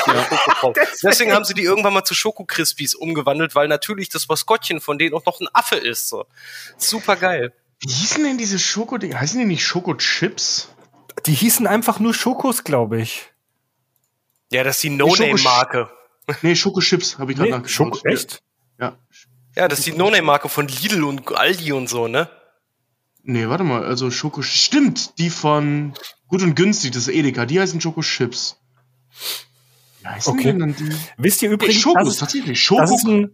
Pops. 0.61 0.79
Deswegen 1.03 1.33
haben 1.33 1.43
sie 1.43 1.53
die 1.53 1.63
irgendwann 1.63 1.93
mal 1.93 2.05
zu 2.05 2.13
Schoko 2.13 2.45
Crispies 2.45 2.95
umgewandelt, 2.95 3.53
weil 3.55 3.67
natürlich 3.67 4.09
das 4.09 4.27
Maskottchen 4.29 4.79
von 4.79 4.97
denen 4.97 5.13
auch 5.13 5.25
noch 5.25 5.41
ein 5.41 5.47
Affe 5.53 5.75
ist. 5.75 6.07
So. 6.07 6.25
Super 6.77 7.17
geil. 7.17 7.51
Wie 7.79 7.91
hießen 7.91 8.23
denn 8.23 8.37
diese 8.37 8.57
Schoko-Dinger? 8.59 9.19
Heißen 9.19 9.37
die 9.39 9.45
nicht 9.45 9.65
Schoko-Chips? 9.65 10.69
Die 11.25 11.33
hießen 11.33 11.67
einfach 11.67 11.99
nur 11.99 12.13
Schokos, 12.13 12.63
glaube 12.63 13.01
ich. 13.01 13.25
Ja, 14.51 14.63
das 14.63 14.77
ist 14.77 14.83
die 14.83 14.89
No-Name-Marke. 14.91 15.89
Nee, 16.41 16.55
Schoko-Chips, 16.55 17.17
habe 17.19 17.31
ich 17.31 17.37
gerade 17.37 17.51
Nee, 17.51 17.57
nachgeschaut. 17.57 17.97
Schoko, 17.97 18.07
echt? 18.09 18.41
Ja. 18.79 18.97
Ja, 19.55 19.67
das 19.67 19.79
ist 19.79 19.87
die 19.87 19.93
No-Name-Marke 19.93 20.49
von 20.49 20.67
Lidl 20.67 21.03
und 21.03 21.35
Aldi 21.35 21.71
und 21.73 21.87
so, 21.89 22.07
ne? 22.07 22.29
Nee, 23.23 23.47
warte 23.49 23.63
mal, 23.63 23.83
also 23.83 24.09
Schoko... 24.11 24.41
Stimmt, 24.41 25.17
die 25.19 25.29
von 25.29 25.93
Gut 26.27 26.41
und 26.43 26.55
Günstig, 26.55 26.91
das 26.91 27.07
ist 27.07 27.13
Edeka, 27.13 27.45
die 27.45 27.59
heißen 27.59 27.81
Schoko-Chips. 27.81 28.57
Wie 30.01 30.07
heißen 30.07 30.33
Okay. 30.33 30.43
die 30.43 30.47
denn 30.49 30.59
dann 30.59 30.75
die? 30.75 30.89
Wisst 31.17 31.41
ihr 31.41 31.49
Nee, 31.49 31.55
übrigens, 31.55 31.75
Schokos, 31.81 32.03
das 32.03 32.13
ist, 32.13 32.19
tatsächlich. 32.19 32.67
das 32.67 32.91
ist 32.91 33.01
Schoko... 33.01 33.11
ein 33.11 33.31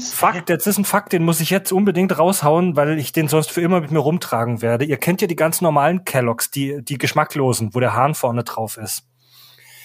Fakt, 0.00 0.50
das 0.50 0.66
ist 0.66 0.76
ein 0.76 0.84
Fakt, 0.84 1.14
den 1.14 1.24
muss 1.24 1.40
ich 1.40 1.48
jetzt 1.48 1.72
unbedingt 1.72 2.18
raushauen, 2.18 2.76
weil 2.76 2.98
ich 2.98 3.12
den 3.12 3.28
sonst 3.28 3.50
für 3.50 3.62
immer 3.62 3.80
mit 3.80 3.90
mir 3.90 4.00
rumtragen 4.00 4.60
werde. 4.60 4.84
Ihr 4.84 4.98
kennt 4.98 5.22
ja 5.22 5.26
die 5.26 5.36
ganz 5.36 5.62
normalen 5.62 6.04
Kelloggs, 6.04 6.50
die, 6.50 6.82
die 6.84 6.98
geschmacklosen, 6.98 7.74
wo 7.74 7.80
der 7.80 7.94
Hahn 7.94 8.14
vorne 8.14 8.44
drauf 8.44 8.76
ist. 8.76 9.04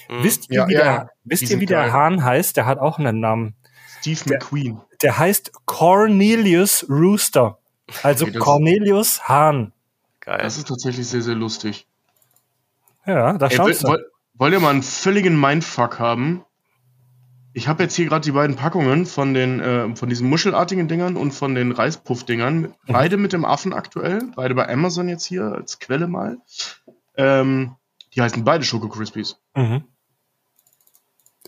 Mhm. 0.09 0.23
Wisst 0.23 0.49
ihr, 0.49 0.61
Ja, 0.61 0.67
wie, 0.67 0.73
ja, 0.73 0.79
der, 0.83 1.09
wisst 1.23 1.43
die 1.49 1.53
ihr, 1.53 1.59
wie 1.59 1.65
der. 1.65 1.91
Hahn 1.91 2.23
heißt? 2.23 2.57
Der 2.57 2.65
hat 2.65 2.79
auch 2.79 2.99
einen 2.99 3.19
Namen. 3.19 3.55
Steve 3.99 4.21
McQueen. 4.29 4.79
Der 5.01 5.17
heißt 5.17 5.51
Cornelius 5.65 6.85
Rooster. 6.89 7.57
Also 8.03 8.25
Okay, 8.25 8.37
Cornelius 8.37 9.27
Hahn. 9.27 9.73
Geil. 10.21 10.39
Das 10.41 10.57
ist 10.57 10.67
tatsächlich 10.67 11.07
sehr, 11.07 11.21
sehr 11.21 11.35
lustig. 11.35 11.87
Ja, 13.05 13.37
da 13.37 13.47
Ey, 13.47 13.55
schaust 13.55 13.83
du. 13.83 13.87
wollt, 13.87 14.05
wollt 14.35 14.53
ihr 14.53 14.59
mal 14.59 14.71
einen 14.71 14.83
völligen 14.83 15.39
Mindfuck 15.39 15.99
haben? 15.99 16.43
Ich 17.53 17.67
habe 17.67 17.83
jetzt 17.83 17.95
hier 17.95 18.05
gerade 18.05 18.23
die 18.23 18.31
beiden 18.33 18.55
Packungen 18.55 19.05
von 19.07 19.33
den 19.33 19.59
äh, 19.59 19.95
von 19.95 20.09
diesen 20.09 20.29
muschelartigen 20.29 20.87
Dingern 20.87 21.15
und 21.17 21.31
von 21.31 21.55
den 21.55 21.71
Reispuff-Dingern. 21.71 22.75
Beide 22.87 23.17
mit 23.17 23.33
dem 23.33 23.45
Affen 23.45 23.73
aktuell. 23.73 24.21
Beide 24.35 24.53
bei 24.53 24.69
Amazon 24.69 25.09
jetzt 25.09 25.25
hier 25.25 25.43
als 25.53 25.79
Quelle 25.79 26.07
mal. 26.07 26.37
Ähm, 27.15 27.75
die 28.13 28.21
heißen 28.21 28.43
beide 28.43 28.63
Schoko 28.63 28.89
Crispies. 28.89 29.37
Mhm. 29.55 29.83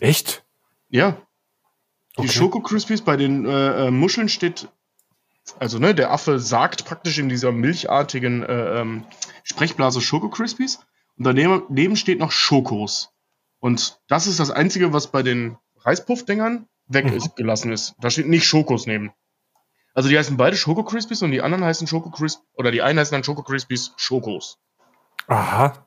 Echt? 0.00 0.44
Ja. 0.88 1.12
Die 2.16 2.22
Okay. 2.22 2.28
Schoko 2.28 2.60
Crispies 2.60 3.02
bei 3.02 3.16
den 3.16 3.46
äh, 3.46 3.86
äh, 3.86 3.90
Muscheln 3.90 4.28
steht, 4.28 4.68
also 5.58 5.78
ne, 5.78 5.94
der 5.94 6.10
Affe 6.10 6.38
sagt 6.40 6.84
praktisch 6.84 7.18
in 7.18 7.28
dieser 7.28 7.52
milchartigen 7.52 8.42
äh, 8.42 8.80
ähm, 8.80 9.04
Sprechblase 9.44 10.00
Schoko 10.00 10.28
Crispies 10.28 10.80
und 11.16 11.24
daneben 11.24 11.62
daneben 11.68 11.96
steht 11.96 12.18
noch 12.18 12.32
Schokos. 12.32 13.10
Und 13.60 14.00
das 14.08 14.26
ist 14.26 14.40
das 14.40 14.50
Einzige, 14.50 14.92
was 14.92 15.10
bei 15.12 15.22
den 15.22 15.56
Reispuff-Dingern 15.76 16.66
weg 16.88 17.06
Mhm. 17.06 17.12
ist, 17.12 17.36
gelassen 17.36 17.72
ist. 17.72 17.94
Da 18.00 18.10
steht 18.10 18.26
nicht 18.28 18.44
Schokos 18.44 18.86
neben. 18.86 19.12
Also 19.94 20.08
die 20.08 20.18
heißen 20.18 20.36
beide 20.36 20.56
Schoko 20.56 20.82
Crispies 20.84 21.22
und 21.22 21.30
die 21.30 21.42
anderen 21.42 21.64
heißen 21.64 21.86
Schoko 21.86 22.10
Crispies, 22.10 22.42
oder 22.54 22.70
die 22.70 22.82
einen 22.82 22.98
heißen 22.98 23.12
dann 23.14 23.24
Schoko 23.24 23.42
Crispies 23.42 23.92
Schokos. 23.96 24.58
Aha. 25.26 25.86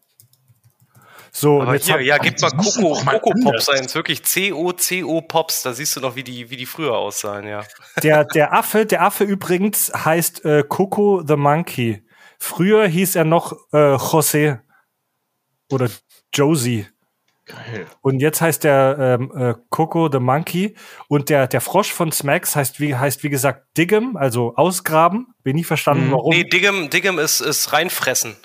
So, 1.35 1.61
Aber 1.63 1.73
jetzt 1.73 1.85
hier, 1.87 1.95
hab- 1.95 2.01
ja, 2.01 2.17
gib 2.19 2.39
mal 2.41 2.51
Coco, 2.51 2.93
Coco. 3.03 3.31
Pops 3.43 3.67
ein. 3.69 3.91
Wirklich 3.95 4.23
C-O-C-O 4.23 5.21
Pops. 5.23 5.63
Da 5.63 5.73
siehst 5.73 5.95
du 5.95 5.99
noch, 5.99 6.15
wie 6.15 6.23
die, 6.23 6.51
wie 6.51 6.57
die 6.57 6.67
früher 6.67 6.95
aussahen, 6.95 7.47
ja. 7.47 7.63
Der, 8.03 8.23
der 8.35 8.53
Affe, 8.53 8.85
der 8.85 9.01
Affe 9.01 9.23
übrigens 9.23 9.91
heißt 9.93 10.45
äh, 10.45 10.63
Coco 10.67 11.23
the 11.27 11.35
Monkey. 11.35 12.03
Früher 12.39 12.87
hieß 12.87 13.15
er 13.15 13.23
noch 13.25 13.53
äh, 13.71 13.77
José 13.95 14.59
oder 15.71 15.89
Josie. 16.33 16.87
Geil. 17.45 17.87
Und 18.01 18.19
jetzt 18.21 18.39
heißt 18.39 18.63
der 18.63 19.17
ähm, 19.19 19.31
äh, 19.35 19.53
Coco 19.69 20.09
the 20.11 20.19
Monkey. 20.19 20.75
Und 21.07 21.29
der, 21.29 21.47
der 21.47 21.61
Frosch 21.61 21.91
von 21.91 22.11
Smacks 22.11 22.55
heißt 22.55 22.79
wie, 22.79 22.95
heißt 22.95 23.23
wie 23.23 23.29
gesagt 23.29 23.65
Diggem, 23.77 24.15
also 24.17 24.53
ausgraben. 24.55 25.33
Bin 25.43 25.55
nie 25.55 25.63
verstanden, 25.63 26.07
Mhm. 26.07 26.11
warum. 26.11 26.29
Nee, 26.33 26.43
Diggem, 26.43 26.89
Diggem 26.91 27.17
ist, 27.19 27.41
ist 27.41 27.73
reinfressen. 27.73 28.35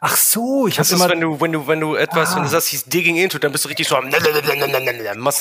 Ach 0.00 0.16
so, 0.16 0.66
ich 0.66 0.76
Das 0.76 0.88
habe 0.90 0.96
ist, 0.96 1.00
immer. 1.02 1.10
wenn 1.10 1.20
du, 1.20 1.40
wenn 1.40 1.52
du, 1.52 1.66
wenn 1.66 1.80
du 1.80 1.94
etwas, 1.94 2.32
Ah. 2.32 2.36
wenn 2.36 2.42
du 2.44 2.48
sagst, 2.48 2.68
hieß 2.68 2.84
digging 2.86 3.16
into, 3.16 3.38
dann 3.38 3.52
bist 3.52 3.64
du 3.64 3.68
richtig 3.68 3.88
so 3.88 3.96
am 3.96 4.08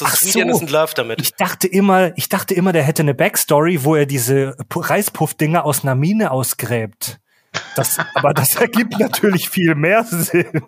machst 0.03 0.19
Sweet 0.21 0.33
so. 0.33 0.39
Innocent 0.39 0.69
Love 0.71 0.93
damit. 0.95 1.21
Ich 1.21 1.33
dachte 1.35 1.67
immer, 1.67 2.11
ich 2.17 2.29
dachte 2.29 2.53
immer, 2.53 2.71
der 2.73 2.83
hätte 2.83 3.01
eine 3.01 3.13
Backstory, 3.13 3.83
wo 3.83 3.95
er 3.95 4.05
diese 4.05 4.55
Pu- 4.69 4.87
Reispuff-Dinger 4.89 5.65
aus 5.65 5.83
einer 5.83 5.95
Mine 5.95 6.31
ausgräbt. 6.31 7.19
Das, 7.75 7.97
aber 8.15 8.33
das 8.33 8.55
ergibt 8.55 8.97
natürlich 8.99 9.49
viel 9.49 9.75
mehr 9.75 10.03
Sinn. 10.03 10.63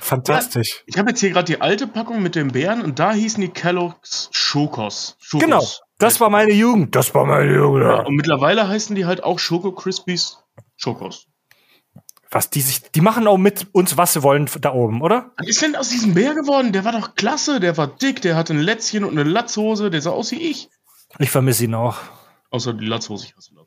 Fantastisch. 0.00 0.82
Ich 0.86 0.98
habe 0.98 1.10
jetzt 1.10 1.20
hier 1.20 1.30
gerade 1.30 1.44
die 1.46 1.60
alte 1.60 1.86
Packung 1.86 2.22
mit 2.22 2.34
den 2.34 2.48
Bären 2.48 2.82
und 2.82 2.98
da 2.98 3.12
hießen 3.12 3.40
die 3.40 3.48
Kellogg's 3.48 4.28
Schokos. 4.32 5.16
Schokos. 5.20 5.44
Genau, 5.44 5.64
das 5.98 6.20
war 6.20 6.30
meine 6.30 6.52
Jugend. 6.52 6.94
Das 6.94 7.14
war 7.14 7.24
meine 7.24 7.54
Jugend. 7.54 7.84
Ja, 7.84 8.00
und 8.06 8.16
mittlerweile 8.16 8.68
heißen 8.68 8.94
die 8.94 9.06
halt 9.06 9.24
auch 9.24 9.38
Schoko 9.38 9.72
Crispies 9.72 10.38
Schokos. 10.76 11.26
Was 12.30 12.50
die 12.50 12.60
sich, 12.60 12.82
die 12.90 13.00
machen 13.00 13.26
auch 13.28 13.38
mit 13.38 13.68
uns, 13.72 13.96
was 13.96 14.12
sie 14.12 14.22
wollen 14.22 14.50
da 14.60 14.72
oben, 14.72 15.00
oder? 15.00 15.30
Was 15.38 15.48
ist 15.48 15.62
denn 15.62 15.76
aus 15.76 15.88
diesem 15.88 16.14
Bär 16.14 16.34
geworden? 16.34 16.72
Der 16.72 16.84
war 16.84 16.92
doch 16.92 17.14
klasse, 17.14 17.60
der 17.60 17.76
war 17.76 17.86
dick, 17.86 18.20
der 18.20 18.36
hatte 18.36 18.52
ein 18.52 18.60
Lätzchen 18.60 19.04
und 19.04 19.18
eine 19.18 19.28
Latzhose, 19.28 19.90
der 19.90 20.02
sah 20.02 20.10
aus 20.10 20.32
wie 20.32 20.42
ich. 20.42 20.68
Ich 21.18 21.30
vermisse 21.30 21.64
ihn 21.64 21.74
auch. 21.74 21.96
Außer 22.50 22.74
die 22.74 22.86
Latzhose, 22.86 23.26
ich 23.26 23.36
hasse 23.36 23.54
Latzhose. 23.54 23.65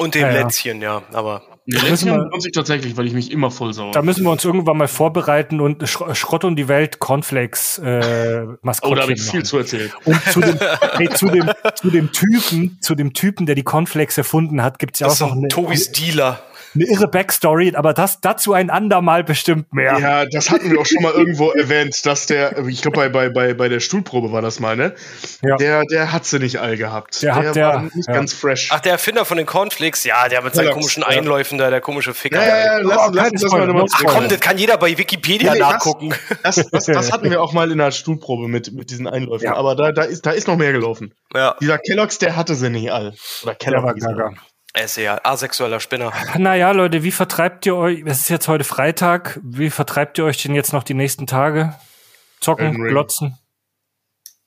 Und 0.00 0.14
den 0.14 0.22
Ja, 0.22 0.30
ja. 0.32 0.42
Lätzchen, 0.42 0.80
ja. 0.80 1.02
Aber 1.12 1.42
Lätzchen 1.66 2.08
wir- 2.08 2.18
benutze 2.18 2.48
ich 2.48 2.54
tatsächlich, 2.54 2.96
weil 2.96 3.06
ich 3.06 3.12
mich 3.12 3.30
immer 3.30 3.50
voll 3.50 3.74
sauer. 3.74 3.92
Da 3.92 4.02
müssen 4.02 4.24
wir 4.24 4.30
uns 4.30 4.44
irgendwann 4.44 4.78
mal 4.78 4.88
vorbereiten 4.88 5.60
und 5.60 5.86
Sch 5.88 5.98
Schrott 6.14 6.44
und 6.44 6.56
die 6.56 6.68
Welt 6.68 6.98
Cornflakes 6.98 7.78
äh, 7.78 8.46
oh, 8.46 8.54
Maskottchen 8.62 8.96
da 8.96 9.02
habe 9.02 9.12
ich 9.12 9.22
viel 9.22 9.42
zu 9.44 9.58
erzählen. 9.58 9.90
Und 10.04 10.22
zu 10.24 10.40
dem, 10.40 10.58
hey, 10.96 11.08
zu 11.10 11.26
dem, 11.28 11.50
zu 11.74 11.90
dem 11.90 12.12
Typen, 12.12 12.78
zu 12.80 12.94
dem 12.94 13.12
Typen, 13.12 13.44
der 13.46 13.54
die 13.54 13.62
Cornflakes 13.62 14.16
erfunden 14.18 14.62
hat, 14.62 14.78
gibt's 14.78 15.00
ja 15.00 15.06
das 15.06 15.20
auch 15.20 15.26
noch 15.26 15.34
sind 15.34 15.38
eine, 15.44 15.48
Tobis 15.48 15.92
Dealer. 15.92 16.42
Eine 16.74 16.84
irre 16.84 17.08
Backstory, 17.08 17.74
aber 17.74 17.92
das 17.94 18.20
dazu 18.20 18.52
ein 18.52 18.70
andermal 18.70 19.24
bestimmt 19.24 19.72
mehr. 19.72 19.98
Ja, 19.98 20.24
das 20.26 20.50
hatten 20.50 20.70
wir 20.70 20.80
auch 20.80 20.86
schon 20.86 21.02
mal 21.02 21.12
irgendwo 21.12 21.50
erwähnt, 21.52 22.04
dass 22.06 22.26
der, 22.26 22.58
ich 22.66 22.82
glaube 22.82 22.96
bei, 22.96 23.08
bei, 23.08 23.28
bei, 23.30 23.54
bei 23.54 23.68
der 23.68 23.80
Stuhlprobe 23.80 24.32
war 24.32 24.42
das 24.42 24.60
mal, 24.60 24.76
ne? 24.76 24.94
Ja. 25.42 25.56
Der, 25.56 25.82
der 25.84 26.12
hat 26.12 26.24
sie 26.26 26.38
nicht 26.38 26.58
all 26.60 26.76
gehabt. 26.76 27.22
Der 27.22 27.34
hat 27.34 27.56
der- 27.56 27.66
war 27.68 27.82
nicht 27.82 28.06
ja. 28.08 28.12
ganz 28.14 28.32
fresh. 28.32 28.68
Ach, 28.72 28.80
der 28.80 28.92
Erfinder 28.92 29.24
von 29.24 29.36
den 29.36 29.46
Cornflakes, 29.46 30.04
ja, 30.04 30.28
der 30.28 30.42
mit 30.42 30.54
seinen 30.54 30.66
Kellogg's, 30.66 30.80
komischen 30.82 31.02
ja. 31.02 31.08
Einläufen 31.08 31.58
da, 31.58 31.70
der 31.70 31.80
komische 31.80 32.14
Ficker. 32.14 32.40
ja, 32.40 32.48
ja, 32.48 32.64
ja, 32.64 32.78
lass, 32.82 32.98
Oh, 32.98 33.10
lass, 33.12 33.30
lass 33.32 33.52
mal 33.52 33.66
nochmal 33.66 33.82
no 33.84 33.88
Ach 33.92 34.02
komm, 34.06 34.28
das 34.28 34.40
kann 34.40 34.58
jeder 34.58 34.76
bei 34.78 34.96
Wikipedia 34.96 35.52
Nee, 35.52 35.58
nee, 35.58 35.64
das- 35.64 35.72
nachgucken. 35.72 36.14
Das, 36.42 36.56
das, 36.70 36.86
das 36.86 37.12
hatten 37.12 37.30
wir 37.30 37.40
auch 37.42 37.52
mal 37.52 37.70
in 37.70 37.78
der 37.78 37.90
Stuhlprobe 37.90 38.48
mit, 38.48 38.72
mit 38.72 38.90
diesen 38.90 39.06
Einläufen. 39.06 39.44
Ja. 39.46 39.54
Aber 39.56 39.74
da, 39.76 39.92
da, 39.92 40.02
ist, 40.02 40.24
da 40.26 40.30
ist 40.30 40.46
noch 40.46 40.56
mehr 40.56 40.72
gelaufen. 40.72 41.12
Ja, 41.34 41.54
Dieser 41.60 41.78
Kellogg's, 41.78 42.18
der 42.18 42.36
hatte 42.36 42.54
sie 42.54 42.70
nicht 42.70 42.92
all. 42.92 43.14
Oder 43.42 43.54
Der 43.54 43.82
war 43.82 43.94
Kellogg. 43.94 44.00
gaga. 44.00 44.32
Er 44.72 44.84
ist 44.84 44.96
ja 44.96 45.20
asexueller 45.24 45.80
Spinner. 45.80 46.12
Naja, 46.38 46.70
Leute, 46.72 47.02
wie 47.02 47.10
vertreibt 47.10 47.66
ihr 47.66 47.76
euch, 47.76 48.02
es 48.06 48.20
ist 48.20 48.28
jetzt 48.28 48.48
heute 48.48 48.64
Freitag, 48.64 49.40
wie 49.42 49.70
vertreibt 49.70 50.18
ihr 50.18 50.24
euch 50.24 50.42
denn 50.42 50.54
jetzt 50.54 50.72
noch 50.72 50.82
die 50.84 50.94
nächsten 50.94 51.26
Tage? 51.26 51.74
Zocken, 52.40 52.66
Elden 52.66 52.84
glotzen? 52.88 53.38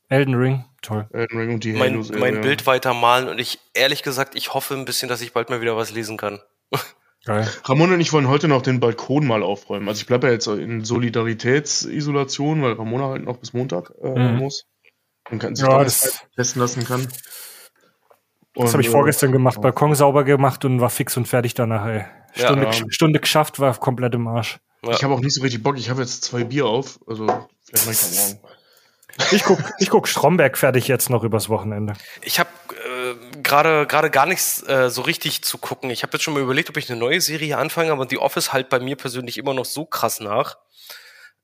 Elden 0.09 0.35
Ring, 0.35 0.65
toll. 0.81 1.07
Elden 1.11 1.37
Ring 1.39 1.53
und 1.55 1.63
die 1.63 1.73
Mein, 1.73 1.93
Halos, 1.93 2.11
mein 2.11 2.35
ja. 2.35 2.41
Bild 2.41 2.65
weitermalen 2.67 3.27
und 3.29 3.39
ich, 3.39 3.59
ehrlich 3.73 4.03
gesagt, 4.03 4.35
ich 4.35 4.53
hoffe 4.53 4.73
ein 4.75 4.85
bisschen, 4.85 5.09
dass 5.09 5.21
ich 5.21 5.33
bald 5.33 5.49
mal 5.49 5.61
wieder 5.61 5.75
was 5.77 5.91
lesen 5.91 6.17
kann. 6.17 6.39
Geil. 7.25 7.47
Ramon 7.63 7.93
und 7.93 8.01
ich 8.01 8.11
wollen 8.11 8.27
heute 8.27 8.47
noch 8.49 8.61
den 8.61 8.79
Balkon 8.81 9.25
mal 9.25 9.43
aufräumen. 9.43 9.87
Also 9.87 10.01
ich 10.01 10.07
bleibe 10.07 10.27
ja 10.27 10.33
jetzt 10.33 10.47
in 10.47 10.83
Solidaritätsisolation, 10.83 12.61
weil 12.61 12.73
Ramona 12.73 13.09
halt 13.09 13.23
noch 13.23 13.37
bis 13.37 13.53
Montag 13.53 13.91
äh, 14.03 14.09
Mhm. 14.09 14.37
muss. 14.37 14.65
Und 15.29 15.39
kann 15.39 15.55
sich 15.55 15.65
Ja, 15.65 15.77
da 15.77 15.83
das- 15.85 16.01
das 16.01 16.21
testen 16.35 16.61
lassen 16.61 16.85
kann. 16.85 17.07
Das 18.55 18.73
habe 18.73 18.81
ich 18.81 18.89
äh, 18.89 18.91
vorgestern 18.91 19.31
gemacht, 19.31 19.59
Balkon 19.61 19.95
sauber 19.95 20.23
gemacht 20.23 20.63
und 20.65 20.79
war 20.79 20.89
fix 20.89 21.17
und 21.17 21.27
fertig 21.27 21.53
danach, 21.55 21.85
ey. 21.87 22.05
Stunde, 22.33 22.63
ja. 22.63 22.69
gesch- 22.69 22.91
Stunde 22.91 23.19
geschafft, 23.19 23.59
war 23.59 23.75
komplett 23.77 24.13
im 24.15 24.27
Arsch. 24.27 24.59
Ja. 24.83 24.91
Ich 24.91 25.03
habe 25.03 25.13
auch 25.13 25.19
nicht 25.21 25.33
so 25.33 25.41
richtig 25.41 25.63
Bock. 25.63 25.77
Ich 25.77 25.89
habe 25.89 26.01
jetzt 26.01 26.23
zwei 26.23 26.43
Bier 26.43 26.65
auf. 26.65 26.99
Also 27.07 27.25
vielleicht 27.25 27.85
mache 27.85 27.91
ich 27.91 27.99
das 27.99 28.33
morgen. 28.33 28.47
Ich 29.31 29.43
guck, 29.43 29.59
ich 29.77 29.89
guck 29.91 30.07
Stromberg 30.07 30.57
fertig 30.57 30.87
jetzt 30.87 31.09
noch 31.11 31.23
übers 31.23 31.47
Wochenende. 31.47 31.93
Ich 32.23 32.39
habe 32.39 32.49
äh, 32.71 33.41
gerade 33.43 33.85
gerade 33.85 34.09
gar 34.09 34.25
nichts 34.25 34.67
äh, 34.67 34.89
so 34.89 35.03
richtig 35.03 35.43
zu 35.43 35.59
gucken. 35.59 35.91
Ich 35.91 36.01
habe 36.01 36.13
jetzt 36.13 36.23
schon 36.23 36.33
mal 36.33 36.41
überlegt, 36.41 36.69
ob 36.69 36.77
ich 36.77 36.89
eine 36.89 36.99
neue 36.99 37.21
Serie 37.21 37.57
anfange, 37.59 37.91
aber 37.91 38.07
The 38.09 38.17
Office 38.17 38.51
halt 38.53 38.69
bei 38.69 38.79
mir 38.79 38.95
persönlich 38.95 39.37
immer 39.37 39.53
noch 39.53 39.65
so 39.65 39.85
krass 39.85 40.19
nach, 40.19 40.57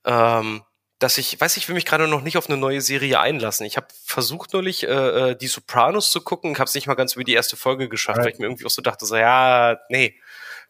ähm, 0.04 0.64
dass 1.00 1.18
ich 1.18 1.40
weiß, 1.40 1.58
ich 1.58 1.68
will 1.68 1.76
mich 1.76 1.86
gerade 1.86 2.08
noch 2.08 2.22
nicht 2.22 2.38
auf 2.38 2.48
eine 2.50 2.58
neue 2.58 2.82
Serie 2.82 3.20
einlassen. 3.20 3.66
Ich 3.66 3.78
habe 3.78 3.88
versucht 4.06 4.54
neulich 4.54 4.84
äh, 4.84 5.32
äh, 5.32 5.36
die 5.36 5.48
Sopranos 5.48 6.12
zu 6.12 6.22
gucken, 6.22 6.56
habe 6.56 6.66
es 6.66 6.76
nicht 6.76 6.88
mal 6.88 6.96
ganz 6.96 7.16
über 7.16 7.24
die 7.24 7.34
erste 7.34 7.56
Folge 7.56 7.88
geschafft, 7.90 8.18
Ja. 8.20 8.26
weil 8.26 8.32
ich 8.34 8.40
mir 8.40 8.46
irgendwie 8.46 8.66
auch 8.66 8.70
so 8.70 8.82
dachte, 8.82 9.06
so 9.06 9.16
ja, 9.16 9.78
nee, 9.90 10.16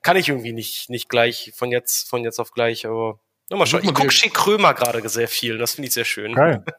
kann 0.01 0.15
ich 0.17 0.29
irgendwie 0.29 0.53
nicht 0.53 0.89
nicht 0.89 1.09
gleich 1.09 1.51
von 1.55 1.71
jetzt 1.71 2.09
von 2.09 2.23
jetzt 2.23 2.39
auf 2.39 2.51
gleich. 2.51 2.85
Aber 2.85 3.19
nur 3.49 3.59
mal 3.59 3.65
schauen. 3.65 3.81
Ich 3.83 3.93
gucke 3.93 4.11
Schick 4.11 4.33
Krömer 4.33 4.73
gerade 4.75 5.07
sehr 5.09 5.27
viel. 5.27 5.57
Das 5.57 5.73
finde 5.73 5.87
ich 5.87 5.93
sehr 5.93 6.05
schön. 6.05 6.33
Geil. 6.33 6.63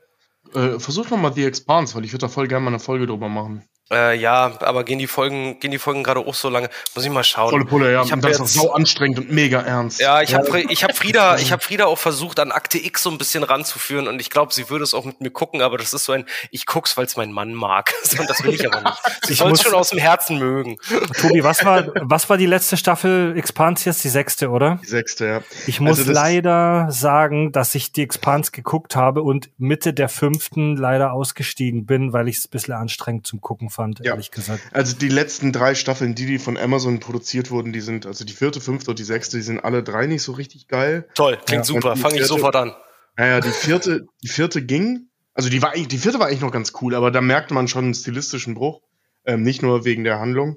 Äh, 0.54 0.80
versuch 0.80 1.08
noch 1.10 1.18
mal 1.18 1.32
The 1.32 1.44
Expanse, 1.44 1.94
weil 1.94 2.04
ich 2.04 2.12
würde 2.12 2.22
da 2.26 2.28
voll 2.28 2.48
gerne 2.48 2.64
mal 2.64 2.70
eine 2.70 2.80
Folge 2.80 3.06
drüber 3.06 3.28
machen. 3.28 3.68
Äh, 3.92 4.16
ja, 4.18 4.52
aber 4.60 4.84
gehen 4.84 5.00
die 5.00 5.08
Folgen, 5.08 5.58
gehen 5.58 5.72
die 5.72 5.78
Folgen 5.78 6.04
gerade 6.04 6.20
auch 6.20 6.34
so 6.34 6.48
lange? 6.48 6.70
Muss 6.94 7.04
ich 7.04 7.10
mal 7.10 7.24
schauen. 7.24 7.50
Volle 7.50 7.64
Pulle, 7.64 7.92
ja. 7.92 8.02
Ich 8.04 8.12
hab 8.12 8.18
und 8.18 8.24
das 8.24 8.32
ist 8.34 8.38
jetzt- 8.38 8.52
so 8.54 8.72
anstrengend 8.72 9.18
und 9.18 9.32
mega 9.32 9.60
ernst. 9.60 10.00
Ja, 10.00 10.22
ich 10.22 10.32
habe 10.34 10.60
ich 10.60 10.84
hab 10.84 10.96
Frieda, 10.96 11.36
ich 11.38 11.50
habe 11.50 11.60
Frieda 11.60 11.86
auch 11.86 11.98
versucht 11.98 12.38
an 12.38 12.52
Akte 12.52 12.78
X 12.78 13.02
so 13.02 13.10
ein 13.10 13.18
bisschen 13.18 13.42
ranzuführen 13.42 14.06
und 14.06 14.20
ich 14.20 14.30
glaube, 14.30 14.54
sie 14.54 14.70
würde 14.70 14.84
es 14.84 14.94
auch 14.94 15.04
mit 15.04 15.20
mir 15.20 15.30
gucken, 15.30 15.60
aber 15.60 15.76
das 15.76 15.92
ist 15.92 16.04
so 16.04 16.12
ein 16.12 16.24
ich 16.52 16.66
guck's, 16.66 16.96
weil 16.96 17.06
es 17.06 17.16
mein 17.16 17.32
Mann 17.32 17.52
mag. 17.52 17.92
und 18.18 18.30
das 18.30 18.44
will 18.44 18.54
ich 18.54 18.64
aber 18.64 18.80
nicht. 18.80 19.02
Sie 19.24 19.32
Ich 19.32 19.38
soll 19.40 19.48
es 19.52 19.58
muss- 19.58 19.62
schon 19.62 19.74
aus 19.74 19.90
dem 19.90 19.98
Herzen 19.98 20.38
mögen. 20.38 20.76
Tobi, 21.20 21.42
was 21.42 21.64
war, 21.64 21.86
was 22.00 22.30
war 22.30 22.36
die 22.36 22.46
letzte 22.46 22.76
Staffel 22.76 23.34
Expans 23.36 23.84
jetzt? 23.84 24.04
Die 24.04 24.08
sechste, 24.08 24.50
oder? 24.50 24.78
Die 24.84 24.86
sechste, 24.88 25.26
ja. 25.26 25.40
Ich 25.66 25.80
muss 25.80 25.98
Also 25.98 26.12
leider 26.12 26.86
sagen, 26.92 27.50
dass 27.50 27.74
ich 27.74 27.90
die 27.90 28.02
Expans 28.02 28.52
geguckt 28.52 28.94
habe 28.94 29.22
und 29.22 29.50
Mitte 29.58 29.92
der 29.92 30.08
fünften 30.08 30.76
leider 30.76 31.12
ausgestiegen 31.12 31.86
bin, 31.86 32.12
weil 32.12 32.28
ich 32.28 32.36
es 32.38 32.44
ein 32.46 32.50
bisschen 32.50 32.74
anstrengend 32.74 33.26
zum 33.26 33.40
Gucken 33.40 33.68
fand, 33.70 33.79
Ja. 34.00 34.12
ehrlich 34.12 34.30
gesagt. 34.30 34.62
Also 34.72 34.96
die 34.96 35.08
letzten 35.08 35.52
drei 35.52 35.74
Staffeln, 35.74 36.14
die, 36.14 36.26
die 36.26 36.38
von 36.38 36.56
Amazon 36.56 37.00
produziert 37.00 37.50
wurden, 37.50 37.72
die 37.72 37.80
sind, 37.80 38.06
also 38.06 38.24
die 38.24 38.32
vierte, 38.32 38.60
fünfte 38.60 38.90
und 38.90 38.98
die 38.98 39.04
sechste, 39.04 39.36
die 39.36 39.42
sind 39.42 39.60
alle 39.60 39.82
drei 39.82 40.06
nicht 40.06 40.22
so 40.22 40.32
richtig 40.32 40.68
geil. 40.68 41.08
Toll, 41.14 41.38
klingt 41.44 41.62
Ja, 41.62 41.64
super. 41.64 41.96
Fange 41.96 42.18
ich 42.18 42.26
sofort 42.26 42.56
an. 42.56 42.74
Naja, 43.16 43.40
die 43.40 43.50
vierte, 43.50 44.06
die 44.22 44.28
vierte 44.28 44.62
ging. 44.62 45.08
Also 45.34 45.48
die 45.48 45.62
war 45.62 45.72
eigentlich, 45.72 45.88
die 45.88 45.98
vierte 45.98 46.18
war 46.18 46.26
eigentlich 46.26 46.40
noch 46.40 46.52
ganz 46.52 46.72
cool, 46.80 46.94
aber 46.94 47.10
da 47.10 47.20
merkte 47.20 47.54
man 47.54 47.68
schon 47.68 47.84
einen 47.84 47.94
stilistischen 47.94 48.54
Bruch. 48.54 48.80
Ähm, 49.24 49.42
nicht 49.42 49.62
nur 49.62 49.84
wegen 49.84 50.04
der 50.04 50.18
Handlung. 50.18 50.56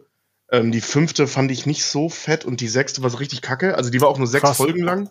Ähm, 0.51 0.71
die 0.71 0.81
fünfte 0.81 1.27
fand 1.27 1.51
ich 1.51 1.65
nicht 1.65 1.83
so 1.83 2.09
fett 2.09 2.45
und 2.45 2.61
die 2.61 2.67
sechste 2.67 3.01
war 3.01 3.09
so 3.09 3.17
richtig 3.17 3.41
kacke. 3.41 3.75
Also 3.75 3.89
die 3.89 3.99
war 4.01 4.07
auch 4.07 4.17
nur 4.17 4.27
sechs 4.27 4.43
Krass. 4.43 4.57
Folgen 4.57 4.83
lang. 4.83 5.09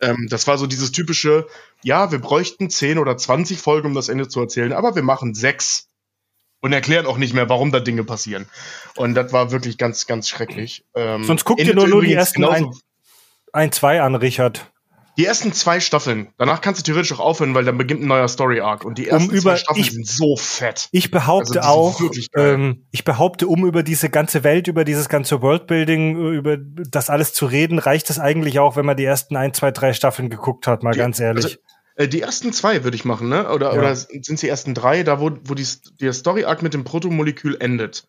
Ähm, 0.00 0.28
das 0.30 0.46
war 0.46 0.56
so 0.58 0.66
dieses 0.66 0.92
typische, 0.92 1.46
ja, 1.82 2.10
wir 2.10 2.18
bräuchten 2.18 2.70
10 2.70 2.98
oder 2.98 3.16
20 3.16 3.58
Folgen, 3.58 3.88
um 3.88 3.94
das 3.94 4.08
Ende 4.08 4.28
zu 4.28 4.40
erzählen, 4.40 4.72
aber 4.72 4.94
wir 4.94 5.02
machen 5.02 5.34
sechs. 5.34 5.88
Und 6.60 6.72
erklären 6.72 7.06
auch 7.06 7.18
nicht 7.18 7.34
mehr, 7.34 7.48
warum 7.48 7.70
da 7.70 7.78
Dinge 7.80 8.02
passieren. 8.04 8.46
Und 8.96 9.14
das 9.14 9.32
war 9.32 9.52
wirklich 9.52 9.78
ganz, 9.78 10.06
ganz 10.06 10.28
schrecklich. 10.28 10.84
Ähm, 10.96 11.22
Sonst 11.24 11.44
guckt 11.44 11.60
ihr 11.62 11.74
nur- 11.74 11.86
nur 11.86 12.02
die 12.02 12.12
ersten 12.12 12.44
ein- 12.44 12.70
Ein, 13.52 13.72
zwei 13.72 14.02
an, 14.02 14.14
Richard. 14.16 14.70
die 15.16 15.24
ersten 15.24 15.52
zwei 15.52 15.80
Staffeln. 15.80 16.28
Danach 16.36 16.60
kannst 16.60 16.80
du 16.80 16.84
theoretisch 16.84 17.12
auch 17.12 17.20
aufhören, 17.20 17.54
weil 17.54 17.64
dann 17.64 17.78
beginnt 17.78 18.02
ein 18.02 18.06
neuer 18.08 18.28
Story 18.28 18.60
Arc. 18.60 18.84
Und 18.84 18.98
die 18.98 19.08
ersten 19.08 19.30
über- 19.30 19.52
zwei 19.52 19.56
Staffeln 19.56 19.84
ich- 19.84 19.90
sind 19.92 20.06
so 20.06 20.36
fett. 20.36 20.88
Ich 20.92 21.10
behaupte 21.10 21.62
Also, 21.62 21.68
auch, 21.68 22.00
ähm, 22.36 22.86
ich 22.90 23.04
behaupte, 23.04 23.46
um 23.48 23.64
über 23.64 23.82
diese 23.82 24.10
ganze 24.10 24.44
Welt, 24.44 24.68
über 24.68 24.84
dieses 24.84 25.08
ganze 25.08 25.40
Worldbuilding, 25.42 26.16
über 26.34 26.56
das 26.58 27.08
alles 27.10 27.32
zu 27.34 27.46
reden, 27.46 27.78
reicht 27.78 28.10
es 28.10 28.18
eigentlich 28.18 28.58
auch, 28.58 28.76
wenn 28.76 28.84
man 28.86 28.96
die 28.96 29.04
ersten 29.04 29.36
ein, 29.36 29.54
zwei, 29.54 29.70
drei 29.70 29.92
Staffeln 29.92 30.28
geguckt 30.30 30.66
hat, 30.66 30.82
mal 30.82 30.92
Die- 30.92 30.98
ganz 30.98 31.18
ehrlich. 31.20 31.44
also, 31.44 31.56
die 32.06 32.20
ersten 32.20 32.52
zwei 32.52 32.84
würde 32.84 32.94
ich 32.96 33.04
machen, 33.04 33.28
ne? 33.28 33.50
Oder, 33.50 33.72
Ja. 33.72 33.78
oder 33.80 33.96
sind 33.96 34.28
es 34.30 34.40
die 34.40 34.48
ersten 34.48 34.74
drei, 34.74 35.02
da 35.02 35.20
wo, 35.20 35.32
wo 35.44 35.54
die, 35.54 35.66
der 36.00 36.12
Story 36.12 36.44
Arc 36.44 36.62
mit 36.62 36.72
dem 36.74 36.84
Protomolekül 36.84 37.56
endet 37.60 38.06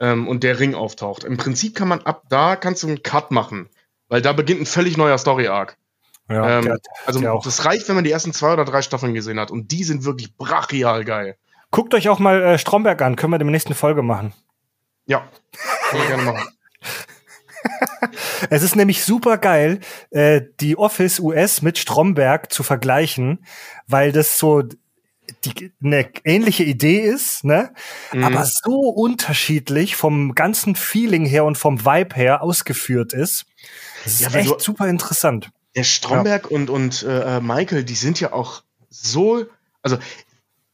ähm, 0.00 0.26
und 0.26 0.42
der 0.42 0.58
Ring 0.58 0.74
auftaucht. 0.74 1.22
Im 1.24 1.36
Prinzip 1.36 1.76
kann 1.76 1.86
man 1.88 2.00
ab 2.02 2.24
da 2.28 2.56
kannst 2.56 2.82
du 2.82 2.88
einen 2.88 3.02
Cut 3.04 3.30
machen, 3.30 3.68
weil 4.08 4.20
da 4.20 4.32
beginnt 4.32 4.62
ein 4.62 4.66
völlig 4.66 4.96
neuer 4.96 5.16
Story 5.18 5.46
Arc. 5.46 5.76
ja, 6.28 6.58
ähm, 6.58 6.64
der, 6.64 6.78
also 7.06 7.20
der 7.20 7.34
auch. 7.34 7.44
das 7.44 7.64
reicht, 7.64 7.88
wenn 7.88 7.94
man 7.94 8.04
die 8.04 8.10
ersten 8.10 8.32
zwei 8.32 8.52
oder 8.52 8.64
drei 8.64 8.82
Staffeln 8.82 9.14
gesehen 9.14 9.38
hat 9.38 9.50
und 9.52 9.70
die 9.70 9.84
sind 9.84 10.04
wirklich 10.04 10.36
brachial 10.36 11.04
geil. 11.04 11.36
Guckt 11.70 11.94
euch 11.94 12.08
auch 12.08 12.18
mal 12.18 12.42
äh, 12.42 12.58
Stromberg 12.58 13.00
an, 13.02 13.14
können 13.14 13.32
wir 13.32 13.36
in 13.40 13.46
der 13.46 13.52
nächsten 13.52 13.74
Folge 13.74 14.02
machen. 14.02 14.32
Ja, 15.06 15.24
kann 15.90 15.98
man 15.98 16.08
gerne 16.08 16.22
machen. 16.24 16.48
Es 18.50 18.62
ist 18.62 18.76
nämlich 18.76 19.04
super 19.04 19.38
geil, 19.38 19.80
äh, 20.10 20.40
die 20.60 20.76
Office 20.76 21.20
US 21.20 21.62
mit 21.62 21.78
Stromberg 21.78 22.52
zu 22.52 22.62
vergleichen, 22.62 23.44
weil 23.86 24.12
das 24.12 24.38
so 24.38 24.62
die 25.44 25.72
eine 25.82 26.10
ähnliche 26.24 26.64
Idee 26.64 27.00
ist, 27.00 27.44
ne? 27.44 27.72
Mhm. 28.12 28.24
Aber 28.24 28.44
so 28.44 28.80
unterschiedlich 28.88 29.94
vom 29.96 30.34
ganzen 30.34 30.74
Feeling 30.74 31.24
her 31.24 31.44
und 31.44 31.56
vom 31.56 31.84
Vibe 31.84 32.16
her 32.16 32.42
ausgeführt 32.42 33.12
ist. 33.12 33.46
Das 34.04 34.14
ist 34.14 34.20
Ja, 34.20 34.34
echt 34.34 34.50
du- 34.50 34.58
super 34.58 34.88
interessant. 34.88 35.50
Der 35.76 35.84
Stromberg 35.84 36.50
und, 36.50 36.68
und 36.68 37.04
äh, 37.04 37.40
Michael, 37.40 37.84
die 37.84 37.94
sind 37.94 38.18
ja 38.18 38.32
auch 38.32 38.62
so. 38.88 39.46
Also, 39.82 39.98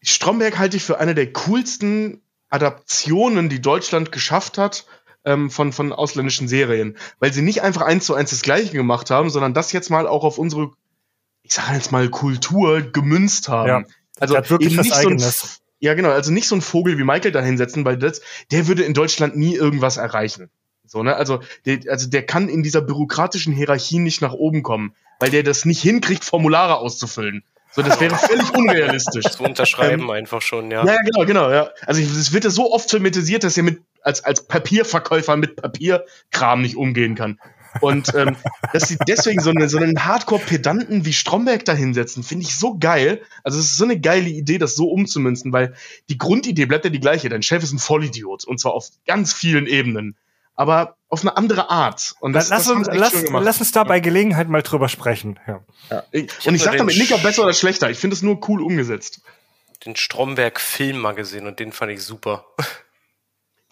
Stromberg 0.03 0.57
halte 0.59 0.79
ich 0.79 0.85
für 0.85 0.99
eine 0.99 1.15
der 1.15 1.31
coolsten 1.33 2.23
Adaptionen, 2.49 3.51
die 3.51 3.61
Deutschland 3.61 4.11
geschafft 4.11 4.57
hat 4.57 4.87
ähm, 5.27 5.51
von, 5.51 5.73
von 5.73 5.93
ausländischen 5.93 6.49
Serien. 6.49 6.97
Weil 7.19 7.33
sie 7.33 7.43
nicht 7.43 7.63
einfach 7.63 7.83
eins 7.83 8.07
zu 8.07 8.15
eins 8.15 8.31
das 8.31 8.43
Gleiche 8.43 8.73
gemacht 8.73 9.11
haben, 9.11 9.29
sondern 9.29 9.53
das 9.53 9.73
jetzt 9.73 9.91
mal 9.91 10.07
auch 10.07 10.25
auf 10.25 10.39
unsere, 10.39 10.71
ich 11.43 11.53
sage 11.53 11.75
jetzt 11.75 11.93
mal, 11.93 12.09
Kultur 12.09 12.81
gemünzt 12.81 13.49
haben. 13.49 13.69
Ja. 13.69 13.83
Also 14.19 14.37
hat 14.37 14.51
wirklich 14.51 14.73
eben 14.73 14.79
was 14.79 14.87
nicht 14.87 15.03
so 15.03 15.09
ein. 15.09 15.57
Ja, 15.79 15.93
genau, 15.93 16.09
also 16.09 16.33
nicht 16.33 16.49
so 16.49 16.55
ein 16.55 16.63
Vogel 16.63 16.97
wie 16.97 17.05
Michael 17.05 17.33
da 17.33 17.43
hinsetzen, 17.43 17.85
weil 17.85 17.99
das, 17.99 18.23
der 18.51 18.67
würde 18.67 18.83
in 18.83 18.95
Deutschland 18.95 19.37
nie 19.37 19.55
irgendwas 19.55 19.99
erreichen. 19.99 20.49
So, 20.87 21.03
ne? 21.03 21.17
Also, 21.17 21.41
der, 21.67 21.81
also 21.91 22.09
der 22.09 22.25
kann 22.25 22.49
in 22.49 22.63
dieser 22.63 22.81
bürokratischen 22.81 23.53
Hierarchie 23.53 23.99
nicht 23.99 24.23
nach 24.23 24.33
oben 24.33 24.63
kommen, 24.63 24.95
weil 25.21 25.31
der 25.31 25.43
das 25.43 25.67
nicht 25.67 25.83
hinkriegt, 25.83 26.25
Formulare 26.25 26.79
auszufüllen. 26.79 27.45
So, 27.73 27.83
das 27.83 28.01
wäre 28.01 28.17
völlig 28.17 28.55
unrealistisch. 28.55 29.25
Zu 29.33 29.43
unterschreiben 29.43 30.11
einfach 30.11 30.41
schon, 30.41 30.71
ja. 30.71 30.83
Ja, 30.87 30.95
ja, 30.95 31.03
genau, 31.03 31.27
genau, 31.27 31.51
ja. 31.51 31.71
Also 31.85 32.01
es 32.01 32.33
wird 32.33 32.45
ja 32.45 32.51
so 32.51 32.73
oft 32.73 32.89
thematisiert, 32.89 33.45
dass 33.45 33.57
er 33.59 33.65
mit 33.65 33.83
als, 34.07 34.25
als 34.25 34.47
Papierverkäufer 34.47 35.37
mit 35.37 35.57
Papierkram 35.57 36.63
nicht 36.63 36.77
umgehen 36.77 37.15
kann. 37.17 37.41
Und 37.81 38.15
ähm, 38.15 38.37
dass 38.73 38.89
sie 38.89 38.97
deswegen 39.07 39.43
so, 39.43 39.51
eine, 39.51 39.69
so 39.69 39.77
einen 39.77 40.05
Hardcore-Pedanten 40.05 41.05
wie 41.05 41.13
Stromberg 41.13 41.65
da 41.65 41.75
hinsetzen, 41.75 42.23
finde 42.23 42.45
ich 42.45 42.57
so 42.57 42.79
geil. 42.79 43.21
Also 43.43 43.59
es 43.59 43.67
ist 43.67 43.77
so 43.77 43.85
eine 43.85 44.01
geile 44.01 44.29
Idee, 44.29 44.59
das 44.59 44.77
so 44.77 44.89
umzumünzen, 44.89 45.53
weil 45.53 45.75
die 46.09 46.17
Grundidee 46.17 46.65
bleibt 46.67 46.85
ja 46.85 46.91
die 46.91 47.01
gleiche. 47.01 47.29
Dein 47.29 47.43
Chef 47.43 47.63
ist 47.63 47.73
ein 47.73 47.79
Vollidiot 47.79 48.45
und 48.45 48.59
zwar 48.59 48.73
auf 48.73 48.89
ganz 49.07 49.33
vielen 49.33 49.67
Ebenen 49.67 50.17
aber 50.59 50.97
auf 51.11 51.21
eine 51.21 51.37
andere 51.37 51.69
Art. 51.69 52.15
Und 52.21 52.33
das, 52.33 52.49
lass, 52.49 52.65
das 52.65 52.75
uns, 52.75 52.89
lass, 52.91 53.13
lass 53.29 53.61
uns 53.61 53.73
da 53.73 53.85
bei 53.85 54.01
Gelegenheit 54.01 54.49
mal 54.49 54.63
drüber 54.63 54.89
sprechen. 54.89 55.39
Ja. 55.47 55.61
Ja. 55.91 56.03
Ich, 56.13 56.31
ich 56.39 56.49
und 56.49 56.55
ich 56.55 56.63
sage 56.63 56.79
damit 56.79 56.97
nicht, 56.97 57.13
ob 57.13 57.23
besser 57.23 57.43
oder 57.43 57.53
schlechter. 57.53 57.91
Ich 57.91 57.99
finde 57.99 58.17
es 58.17 58.23
nur 58.23 58.41
cool 58.49 58.63
umgesetzt. 58.63 59.21
Den 59.85 59.95
Stromberg-Film 59.95 60.97
mal 60.97 61.15
gesehen 61.15 61.47
und 61.47 61.61
den 61.61 61.73
fand 61.73 61.93
ich 61.93 62.03
super. 62.03 62.47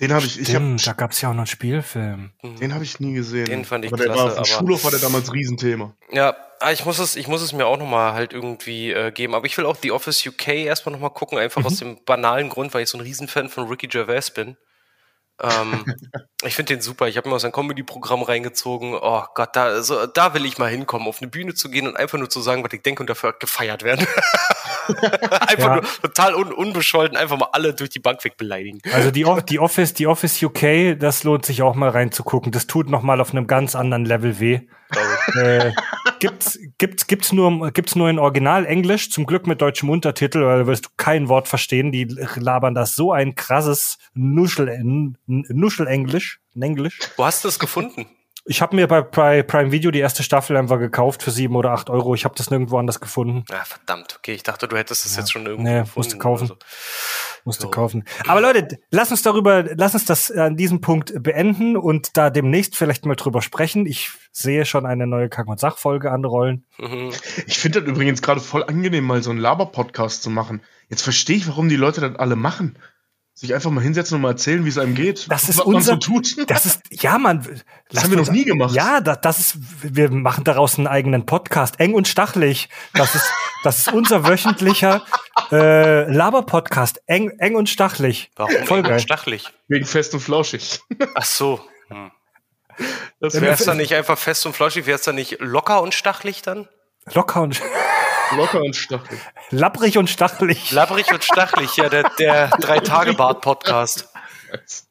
Den 0.01 0.13
habe 0.13 0.27
ich. 0.27 0.41
ich 0.41 0.55
hab, 0.55 0.63
da 0.85 0.93
gab 0.93 1.13
es 1.13 1.21
ja 1.21 1.29
auch 1.29 1.35
noch 1.35 1.41
einen 1.41 1.47
Spielfilm. 1.47 2.33
Mhm. 2.43 2.57
Den 2.57 2.75
habe 2.75 2.83
ich 2.83 2.99
nie 2.99 3.15
gesehen. 3.15 3.45
Den 3.45 3.65
fand 3.65 3.85
ich 3.85 3.93
aber 3.93 4.03
klasse. 4.03 4.19
Der 4.19 4.33
war 4.33 4.41
auf 4.41 4.49
dem 4.49 4.57
Schulhof 4.59 4.85
war 4.85 4.91
der 4.91 5.01
damals 5.01 5.33
Riesenthema. 5.33 5.95
Ja, 6.11 6.37
ah, 6.59 6.73
ich 6.73 6.85
muss 6.85 6.99
es, 6.99 7.15
ich 7.15 7.29
muss 7.29 7.43
es 7.43 7.53
mir 7.53 7.67
auch 7.67 7.79
noch 7.79 7.87
mal 7.87 8.13
halt 8.13 8.33
irgendwie 8.33 8.91
äh, 8.91 9.13
geben. 9.13 9.35
Aber 9.35 9.47
ich 9.47 9.57
will 9.57 9.67
auch 9.67 9.77
The 9.81 9.93
Office 9.93 10.27
UK 10.27 10.49
erstmal 10.49 10.95
noch 10.95 11.01
mal 11.01 11.11
gucken, 11.11 11.39
einfach 11.39 11.61
mhm. 11.61 11.67
aus 11.67 11.77
dem 11.77 12.05
banalen 12.05 12.49
Grund, 12.49 12.75
weil 12.75 12.83
ich 12.83 12.89
so 12.89 12.99
ein 12.99 13.03
Riesenfan 13.03 13.49
von 13.49 13.69
Ricky 13.69 13.87
Gervais 13.87 14.33
bin. 14.35 14.57
ähm, 15.41 15.85
ich 16.45 16.57
finde 16.57 16.75
den 16.75 16.83
super. 16.83 17.07
Ich 17.07 17.17
habe 17.17 17.29
mir 17.29 17.37
aus 17.37 17.43
sein 17.43 17.53
Comedy-Programm 17.53 18.23
reingezogen. 18.23 18.95
Oh 19.01 19.23
Gott, 19.37 19.55
da, 19.55 19.81
so, 19.83 20.07
da 20.07 20.35
will 20.35 20.45
ich 20.45 20.59
mal 20.59 20.71
hinkommen, 20.71 21.07
auf 21.07 21.23
eine 21.23 21.31
Bühne 21.31 21.55
zu 21.55 21.71
gehen 21.71 21.87
und 21.87 21.97
einfach 21.97 22.19
nur 22.19 22.31
zu 22.31 22.41
sagen, 22.41 22.65
was 22.65 22.73
ich 22.73 22.83
denke 22.83 23.01
und 23.01 23.11
dafür 23.11 23.33
gefeiert 23.39 23.85
werden. 23.85 24.09
einfach 25.41 25.59
ja. 25.59 25.75
nur 25.77 25.85
total 26.03 26.35
un 26.35 26.53
unbescholten, 26.53 27.17
einfach 27.17 27.39
mal 27.39 27.49
alle 27.53 27.75
durch 27.75 27.91
die 27.91 27.99
Bank 27.99 28.25
weg 28.25 28.37
beleidigen. 28.37 28.81
Also 28.93 29.11
die, 29.11 29.27
die 29.49 29.59
Office, 29.59 29.95
die 29.95 30.07
Office 30.07 30.43
UK, 30.43 30.99
das 30.99 31.25
lohnt 31.25 31.47
sich 31.47 31.63
auch 31.63 31.75
mal 31.75 31.91
reinzugucken. 31.91 32.53
Das 32.53 32.67
tut 32.67 32.89
noch 32.89 33.03
mal 33.03 33.21
auf 33.21 33.31
einem 33.31 33.47
ganz 33.47 33.75
anderen 33.75 34.05
Level 34.05 34.41
weh. 34.41 34.61
äh, 35.35 35.73
gibt's, 36.21 36.59
gibt's, 36.79 37.07
gibt's 37.07 37.33
nur, 37.33 37.71
gibt's 37.73 37.95
nur 37.97 38.09
in 38.09 38.19
Original 38.19 38.67
Englisch, 38.67 39.11
zum 39.11 39.27
Glück 39.27 39.47
mit 39.47 39.61
deutschem 39.61 39.91
Untertitel, 39.91 40.45
weil 40.45 40.61
da 40.61 40.67
wirst 40.67 40.87
du 40.87 40.89
kein 40.97 41.29
Wort 41.29 41.49
verstehen. 41.49 41.93
Die 41.93 42.05
labern 42.37 42.75
das 42.75 42.95
so 42.95 43.13
ein 43.13 43.35
krasses 43.35 43.99
Nuschel, 44.15 45.15
Nuschel-Englisch, 45.27 46.41
Englisch. 46.59 46.99
Wo 47.17 47.25
hast 47.25 47.45
du 47.45 47.49
das 47.49 47.59
gefunden? 47.59 48.07
Ich 48.47 48.61
habe 48.61 48.77
mir 48.77 48.87
bei 48.87 49.01
Prime 49.43 49.73
Video 49.73 49.91
die 49.91 50.01
erste 50.01 50.23
Staffel 50.23 50.57
einfach 50.59 50.79
gekauft 50.79 51.23
für 51.23 51.31
sieben 51.31 51.57
oder 51.57 51.71
acht 51.71 51.89
Euro. 51.89 52.15
Ich 52.15 52.27
habe 52.27 52.35
das 52.37 52.51
nirgendwo 52.51 52.77
anders 52.77 53.01
gefunden. 53.01 53.45
Ja, 53.51 53.65
verdammt. 53.65 54.17
Okay, 54.19 54.33
ich 54.33 54.43
dachte, 54.43 54.69
du 54.69 54.77
hättest 54.77 55.07
das 55.07 55.15
ja. 55.15 55.21
jetzt 55.21 55.33
schon 55.33 55.47
irgendwo 55.47 55.63
nee, 55.63 55.81
gefunden. 55.81 55.93
Musste 55.97 56.19
kaufen. 56.19 56.47
So. 56.49 56.57
Musste 57.45 57.63
so. 57.63 57.71
kaufen. 57.71 58.05
Aber 58.27 58.43
Leute, 58.43 58.79
lass 58.91 59.11
uns 59.11 59.23
darüber, 59.23 59.65
lass 59.77 59.95
uns 59.95 60.05
das 60.05 60.31
an 60.31 60.57
diesem 60.57 60.83
Punkt 60.83 61.23
beenden 61.23 61.77
und 61.77 62.19
da 62.19 62.29
demnächst 62.29 62.77
vielleicht 62.77 63.07
mal 63.07 63.17
drüber 63.17 63.41
sprechen. 63.41 63.87
Ich 63.87 64.11
sehe 64.31 64.67
schon 64.67 64.85
eine 64.85 65.07
neue 65.07 65.31
Kack- 65.31 65.49
und 65.49 65.59
Sachfolge 65.59 66.11
anrollen. 66.11 66.67
Mhm. 66.79 67.13
Ich 67.47 67.59
finde 67.59 67.81
das 67.81 67.89
übrigens 67.89 68.21
gerade 68.21 68.41
voll 68.41 68.65
angenehm, 68.65 69.05
mal 69.05 69.23
so 69.23 69.31
einen 69.31 69.41
Laber-Podcast 69.41 70.23
zu 70.23 70.29
machen. 70.29 70.61
Jetzt 70.91 71.03
verstehe 71.03 71.37
ich, 71.37 71.49
warum 71.49 71.71
die 71.71 71.77
Leute 71.77 72.03
das 72.03 72.17
alle 72.17 72.37
machen 72.37 72.79
sich 73.35 73.53
einfach 73.53 73.71
mal 73.71 73.81
hinsetzen 73.83 74.15
und 74.15 74.23
mal 74.23 74.31
erzählen, 74.31 74.65
wie 74.65 74.69
es 74.69 74.79
einem 74.79 74.95
geht. 74.95 75.31
Das 75.31 75.49
ist 75.49 75.59
was 75.59 75.67
unser, 75.67 75.93
man 75.93 76.01
so 76.01 76.13
tut. 76.13 76.49
Das 76.49 76.67
ist, 76.67 76.81
ja, 76.91 77.19
man. 77.19 77.45
Das 77.91 78.05
haben 78.05 78.11
wir 78.11 78.19
noch 78.19 78.31
nie 78.31 78.45
gemacht. 78.45 78.75
Ja, 78.75 79.01
das, 79.01 79.21
das 79.21 79.41
ist, 79.41 79.57
wir 79.83 80.11
machen 80.11 80.45
daraus 80.45 80.79
einen 80.79 80.87
eigenen 80.87 81.27
Podcast. 81.27 81.81
Eng 81.81 81.95
und 81.95 82.07
stachlig. 82.07 82.69
Das 82.95 83.17
ist, 83.17 83.27
das 83.65 83.79
ist 83.79 83.93
unser 83.93 84.27
wöchentlicher 84.29 85.05
äh, 85.51 86.11
Laber-Podcast. 86.11 87.03
Eng, 87.07 87.31
eng 87.39 87.57
und 87.57 87.69
stachlig. 87.69 88.31
Warum 88.37 88.53
Voll 88.67 88.79
eng 88.79 88.85
geil. 88.85 88.93
und 88.95 89.01
stachlig? 89.01 89.51
Wegen 89.67 89.85
fest 89.85 90.15
und 90.15 90.21
flauschig. 90.21 90.81
Ach 91.17 91.25
so. 91.25 91.61
Hm. 91.89 92.13
Wäre 93.21 93.55
es 93.55 93.65
dann 93.65 93.79
nicht 93.79 93.95
einfach 93.95 94.19
fest 94.19 94.47
und 94.47 94.55
flauschig? 94.55 94.87
Wäre 94.87 94.97
es 94.97 95.05
dann 95.05 95.17
nicht 95.17 95.39
locker 95.41 95.83
und 95.83 95.93
stachlig 95.93 96.43
dann? 96.43 96.69
Locker 97.13 97.43
und 97.43 97.57
stachlig. 97.57 97.75
Locker 98.37 98.63
und 98.63 98.77
stachelig. 98.77 99.21
Lapprig 99.51 99.99
und 99.99 100.11
stachelig. 100.11 100.71
Lapprig 100.71 101.13
und 101.13 101.23
stachelig, 101.25 101.77
ja, 101.77 101.89
der, 101.89 102.11
der 102.19 102.49
Drei-Tage-Bart-Podcast. 102.49 104.09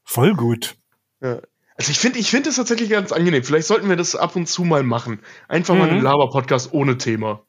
Voll 0.03 0.35
gut. 0.35 0.75
Ja. 1.21 1.39
Also 1.75 1.91
ich 1.91 1.99
finde 1.99 2.19
ich 2.19 2.29
finde 2.29 2.49
es 2.49 2.57
tatsächlich 2.57 2.89
ganz 2.89 3.11
angenehm. 3.11 3.43
Vielleicht 3.43 3.67
sollten 3.67 3.89
wir 3.89 3.95
das 3.95 4.15
ab 4.15 4.35
und 4.35 4.47
zu 4.47 4.63
mal 4.63 4.83
machen. 4.83 5.21
Einfach 5.47 5.73
mhm. 5.73 5.79
mal 5.79 5.89
einen 5.89 6.01
Laber-Podcast 6.01 6.73
ohne 6.73 6.97
Thema. 6.97 7.41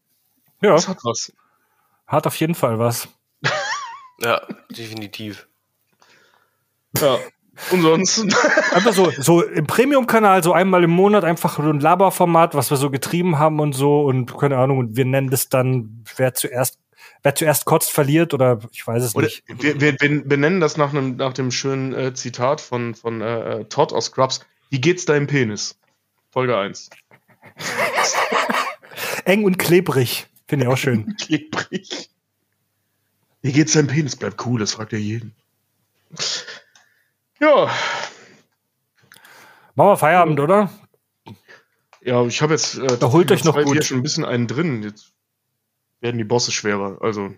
Ja. 0.62 0.72
Das 0.72 0.88
hat 0.88 0.98
was. 1.04 1.32
Hat 2.06 2.26
auf 2.26 2.36
jeden 2.36 2.54
Fall 2.54 2.78
was. 2.78 3.08
ja, 4.20 4.40
definitiv. 4.70 5.46
Ja. 6.98 7.18
Und 7.70 7.82
sonst? 7.82 8.20
Einfach 8.72 8.92
so, 8.92 9.10
so 9.10 9.42
im 9.42 9.66
Premium-Kanal, 9.66 10.42
so 10.42 10.52
einmal 10.52 10.82
im 10.84 10.90
Monat 10.90 11.24
einfach 11.24 11.56
so 11.56 11.62
ein 11.62 11.80
Laberformat, 11.80 12.54
was 12.54 12.70
wir 12.70 12.76
so 12.76 12.90
getrieben 12.90 13.38
haben 13.38 13.60
und 13.60 13.74
so 13.74 14.02
und 14.02 14.36
keine 14.36 14.58
Ahnung, 14.58 14.78
und 14.78 14.96
wir 14.96 15.04
nennen 15.04 15.30
das 15.30 15.48
dann, 15.48 16.04
wer 16.16 16.34
zuerst, 16.34 16.78
wer 17.22 17.34
zuerst 17.34 17.64
kotzt, 17.64 17.90
verliert 17.90 18.34
oder 18.34 18.58
ich 18.72 18.86
weiß 18.86 19.02
es 19.02 19.14
oder 19.14 19.26
nicht. 19.26 19.44
Wir, 19.46 19.80
wir, 19.80 19.96
wir 20.00 20.36
nennen 20.36 20.60
das 20.60 20.76
nach 20.76 20.90
einem, 20.90 21.16
nach 21.16 21.32
dem 21.32 21.50
schönen 21.50 21.94
äh, 21.94 22.14
Zitat 22.14 22.60
von, 22.60 22.94
von 22.94 23.20
äh, 23.20 23.60
äh 23.60 23.64
Todd 23.66 23.92
aus 23.92 24.06
Scrubs. 24.06 24.40
Wie 24.70 24.80
geht's 24.80 25.04
deinem 25.04 25.26
Penis? 25.26 25.78
Folge 26.30 26.56
1. 26.56 26.90
Eng 29.24 29.44
und 29.44 29.58
klebrig. 29.58 30.26
Finde 30.48 30.66
ich 30.66 30.72
auch 30.72 30.76
schön. 30.76 31.16
klebrig. 31.20 32.10
Wie 33.42 33.52
geht's 33.52 33.72
deinem 33.72 33.86
Penis? 33.86 34.16
Bleibt 34.16 34.44
cool, 34.44 34.58
das 34.58 34.72
fragt 34.72 34.92
ja 34.92 34.98
jeden. 34.98 35.34
Ja. 37.40 37.70
Machen 39.74 39.88
wir 39.88 39.96
Feierabend, 39.96 40.40
oder? 40.40 40.70
Ja, 42.02 42.24
ich 42.26 42.42
habe 42.42 42.52
jetzt 42.52 42.78
äh, 42.78 42.98
da 42.98 43.10
holt 43.10 43.32
euch 43.32 43.44
noch 43.44 43.56
gut. 43.56 43.72
hier 43.72 43.82
schon 43.82 43.98
ein 43.98 44.02
bisschen 44.02 44.24
einen 44.24 44.46
drin. 44.46 44.82
Jetzt 44.82 45.14
werden 46.00 46.18
die 46.18 46.24
Bosse 46.24 46.52
schwerer. 46.52 46.98
Also. 47.00 47.34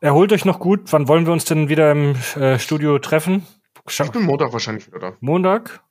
Erholt 0.00 0.32
euch 0.32 0.44
noch 0.44 0.58
gut. 0.58 0.92
Wann 0.92 1.08
wollen 1.08 1.26
wir 1.26 1.32
uns 1.32 1.44
denn 1.44 1.68
wieder 1.68 1.92
im 1.92 2.16
äh, 2.34 2.58
Studio 2.58 2.98
treffen? 2.98 3.46
Scha 3.86 4.04
ich 4.04 4.10
bin 4.10 4.22
Montag 4.22 4.52
wahrscheinlich 4.52 4.86
wieder 4.86 4.98
da. 4.98 5.16
Montag? 5.20 5.82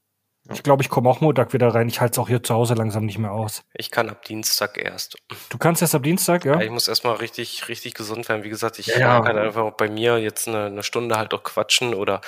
Ich 0.54 0.64
glaube, 0.64 0.84
ich 0.84 0.90
komme 0.90 1.10
auch 1.10 1.22
Montag 1.22 1.54
wieder 1.54 1.68
rein. 1.74 1.88
Ich 1.88 2.02
halte 2.02 2.14
es 2.14 2.20
auch 2.20 2.28
hier 2.28 2.44
zu 2.44 2.54
Hause 2.54 2.74
langsam 2.74 3.06
nicht 3.06 3.18
mehr 3.18 3.32
aus. 3.32 3.64
Ich 3.74 3.92
kann 3.92 4.10
ab 4.10 4.24
Dienstag 4.26 4.78
erst. 4.78 5.18
Du 5.50 5.58
kannst 5.58 5.82
erst 5.82 5.96
ab 5.96 6.04
Dienstag, 6.04 6.46
ja? 6.46 6.56
ja 6.56 6.62
ich 6.62 6.72
muss 6.72 6.88
erstmal 6.88 7.16
richtig, 7.16 7.68
richtig 7.68 7.94
gesund 7.94 8.28
werden. 8.30 8.44
Wie 8.44 8.50
gesagt, 8.50 8.80
ich 8.80 8.88
ja. 8.88 9.22
kann 9.22 9.38
einfach 9.38 9.72
bei 9.72 9.90
mir 9.90 10.18
jetzt 10.18 10.48
eine, 10.48 10.66
eine, 10.66 10.84
Stunde 10.84 11.18
halt 11.18 11.34
auch 11.34 11.44
quatschen 11.44 11.94
oder 11.94 12.22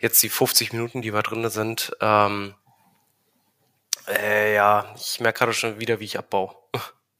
jetzt 0.00 0.22
die 0.22 0.28
50 0.28 0.72
Minuten, 0.72 1.02
die 1.02 1.12
wir 1.12 1.22
drin 1.22 1.48
sind. 1.50 1.96
Ähm, 2.00 2.54
äh, 4.08 4.54
ja, 4.54 4.94
ich 4.96 5.20
merke 5.20 5.40
gerade 5.40 5.52
schon 5.52 5.80
wieder, 5.80 6.00
wie 6.00 6.04
ich 6.04 6.18
abbaue. 6.18 6.54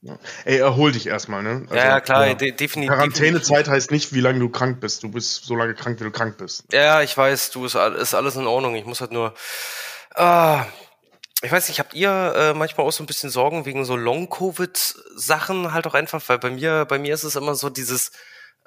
Ja. 0.03 0.19
Ey, 0.45 0.59
erhol 0.59 0.93
dich 0.93 1.07
erstmal, 1.07 1.43
ne? 1.43 1.67
Also, 1.69 1.75
ja, 1.75 2.01
klar, 2.01 2.27
ja. 2.27 2.35
De 2.35 2.53
definitiv. 2.53 2.95
Quarantänezeit 2.95 3.69
heißt 3.69 3.91
nicht, 3.91 4.13
wie 4.13 4.21
lange 4.21 4.39
du 4.39 4.49
krank 4.49 4.81
bist. 4.81 5.03
Du 5.03 5.11
bist 5.11 5.45
so 5.45 5.57
lange 5.57 5.75
krank, 5.75 5.99
wie 5.99 6.05
du 6.05 6.11
krank 6.11 6.37
bist. 6.39 6.65
Ja, 6.73 7.03
ich 7.03 7.17
weiß, 7.17 7.51
du 7.51 7.65
ist, 7.65 7.75
ist 7.75 8.15
alles 8.15 8.37
in 8.37 8.47
Ordnung. 8.47 8.77
Ich 8.77 8.85
muss 8.85 9.01
halt 9.01 9.11
nur 9.11 9.35
Ah, 10.17 10.67
ich 11.43 11.53
weiß 11.53 11.69
nicht, 11.69 11.79
habt 11.79 11.93
ihr 11.93 12.11
äh, 12.35 12.55
manchmal 12.55 12.87
auch 12.87 12.93
so 12.93 13.03
ein 13.03 13.07
bisschen 13.07 13.29
Sorgen 13.29 13.67
wegen 13.67 13.85
so 13.85 13.95
Long-Covid-Sachen 13.95 15.75
halt 15.75 15.87
auch 15.87 15.95
einfach, 15.95 16.23
weil 16.29 16.39
bei 16.39 16.51
mir, 16.51 16.87
bei 16.87 16.99
mir 16.99 17.13
ist 17.13 17.25
es 17.25 17.37
immer 17.37 17.55
so 17.55 17.69
dieses, 17.69 18.13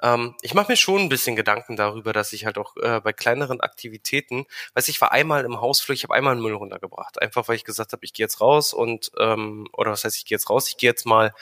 ähm, 0.00 0.36
ich 0.42 0.54
mache 0.54 0.70
mir 0.70 0.76
schon 0.76 1.00
ein 1.00 1.08
bisschen 1.08 1.34
Gedanken 1.34 1.74
darüber, 1.74 2.12
dass 2.12 2.32
ich 2.32 2.46
halt 2.46 2.58
auch 2.58 2.76
äh, 2.76 3.00
bei 3.00 3.12
kleineren 3.12 3.60
Aktivitäten, 3.60 4.46
weiß 4.74 4.86
ich 4.86 5.00
war 5.00 5.10
einmal 5.10 5.44
im 5.44 5.60
Hausflur, 5.60 5.94
ich 5.94 6.04
habe 6.04 6.14
einmal 6.14 6.34
einen 6.34 6.42
Müll 6.42 6.54
runtergebracht, 6.54 7.20
einfach 7.20 7.48
weil 7.48 7.56
ich 7.56 7.64
gesagt 7.64 7.92
habe, 7.92 8.04
ich 8.04 8.12
gehe 8.12 8.24
jetzt 8.24 8.40
raus 8.40 8.72
und 8.72 9.10
ähm, 9.18 9.66
oder 9.72 9.90
was 9.90 10.04
heißt, 10.04 10.16
ich 10.16 10.24
gehe 10.24 10.36
jetzt 10.36 10.48
raus, 10.48 10.68
ich 10.68 10.76
gehe 10.76 10.90
jetzt 10.90 11.06
mal 11.06 11.34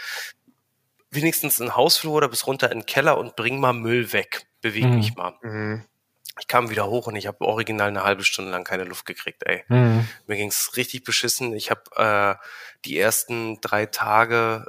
wenigstens 1.10 1.60
in 1.60 1.66
den 1.66 1.76
Hausflur 1.76 2.14
oder 2.14 2.28
bis 2.28 2.46
runter 2.46 2.72
in 2.72 2.80
den 2.80 2.86
Keller 2.86 3.18
und 3.18 3.36
bring 3.36 3.60
mal 3.60 3.74
Müll 3.74 4.14
weg, 4.14 4.46
bewege 4.62 4.88
mhm. 4.88 4.96
mich 4.96 5.14
mal. 5.14 5.34
Mhm 5.42 5.84
ich 6.40 6.48
kam 6.48 6.70
wieder 6.70 6.86
hoch 6.86 7.06
und 7.06 7.16
ich 7.16 7.26
habe 7.26 7.44
original 7.44 7.88
eine 7.88 8.04
halbe 8.04 8.24
Stunde 8.24 8.50
lang 8.50 8.64
keine 8.64 8.84
Luft 8.84 9.06
gekriegt, 9.06 9.42
ey. 9.46 9.64
Mhm. 9.68 10.08
Mir 10.26 10.36
ging's 10.36 10.76
richtig 10.76 11.04
beschissen. 11.04 11.54
Ich 11.54 11.70
habe 11.70 11.82
äh, 11.96 12.46
die 12.84 12.98
ersten 12.98 13.60
drei 13.60 13.86
Tage 13.86 14.66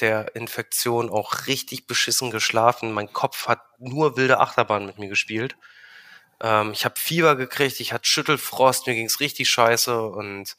der 0.00 0.34
Infektion 0.34 1.10
auch 1.10 1.46
richtig 1.46 1.86
beschissen 1.86 2.30
geschlafen. 2.30 2.92
Mein 2.92 3.12
Kopf 3.12 3.46
hat 3.46 3.60
nur 3.78 4.16
wilde 4.16 4.40
Achterbahn 4.40 4.86
mit 4.86 4.98
mir 4.98 5.08
gespielt. 5.08 5.56
Ähm, 6.40 6.72
ich 6.72 6.84
habe 6.84 6.98
Fieber 6.98 7.36
gekriegt, 7.36 7.80
ich 7.80 7.92
hatte 7.92 8.06
Schüttelfrost, 8.06 8.86
mir 8.86 8.94
ging's 8.94 9.20
richtig 9.20 9.48
scheiße 9.48 10.02
und 10.02 10.56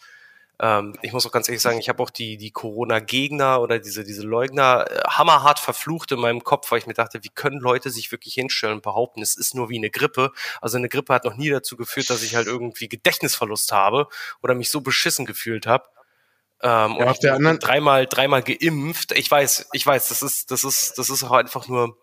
ähm, 0.63 0.95
ich 1.01 1.11
muss 1.11 1.25
auch 1.25 1.31
ganz 1.33 1.49
ehrlich 1.49 1.61
sagen, 1.61 1.77
ich 1.77 1.89
habe 1.89 2.01
auch 2.01 2.09
die, 2.09 2.37
die 2.37 2.51
Corona-Gegner 2.51 3.59
oder 3.59 3.79
diese, 3.79 4.05
diese 4.05 4.21
Leugner 4.21 4.85
äh, 4.89 5.01
hammerhart 5.09 5.59
verflucht 5.59 6.13
in 6.13 6.19
meinem 6.21 6.41
Kopf, 6.45 6.71
weil 6.71 6.79
ich 6.79 6.87
mir 6.87 6.93
dachte, 6.93 7.21
wie 7.21 7.29
können 7.29 7.59
Leute 7.59 7.89
sich 7.89 8.13
wirklich 8.13 8.35
hinstellen 8.35 8.75
und 8.75 8.81
behaupten, 8.81 9.21
es 9.21 9.35
ist 9.35 9.55
nur 9.55 9.67
wie 9.69 9.77
eine 9.77 9.89
Grippe. 9.89 10.31
Also 10.61 10.77
eine 10.77 10.87
Grippe 10.87 11.13
hat 11.13 11.25
noch 11.25 11.35
nie 11.35 11.49
dazu 11.49 11.75
geführt, 11.75 12.09
dass 12.09 12.23
ich 12.23 12.35
halt 12.35 12.47
irgendwie 12.47 12.87
Gedächtnisverlust 12.87 13.73
habe 13.73 14.07
oder 14.41 14.55
mich 14.55 14.69
so 14.69 14.79
beschissen 14.79 15.25
gefühlt 15.25 15.67
habe. 15.67 15.83
Ähm, 16.61 16.69
Ja, 16.69 16.87
und 16.95 17.07
auf 17.09 17.19
der 17.19 17.33
anderen- 17.33 17.59
dreimal, 17.59 18.05
dreimal 18.07 18.41
geimpft. 18.41 19.11
Ich 19.11 19.29
weiß, 19.29 19.67
ich 19.73 19.85
weiß, 19.85 20.07
das 20.07 20.21
ist, 20.21 20.49
das 20.49 20.63
ist, 20.63 20.97
das 20.97 21.09
ist 21.09 21.25
auch 21.25 21.31
einfach 21.33 21.67
nur, 21.67 21.97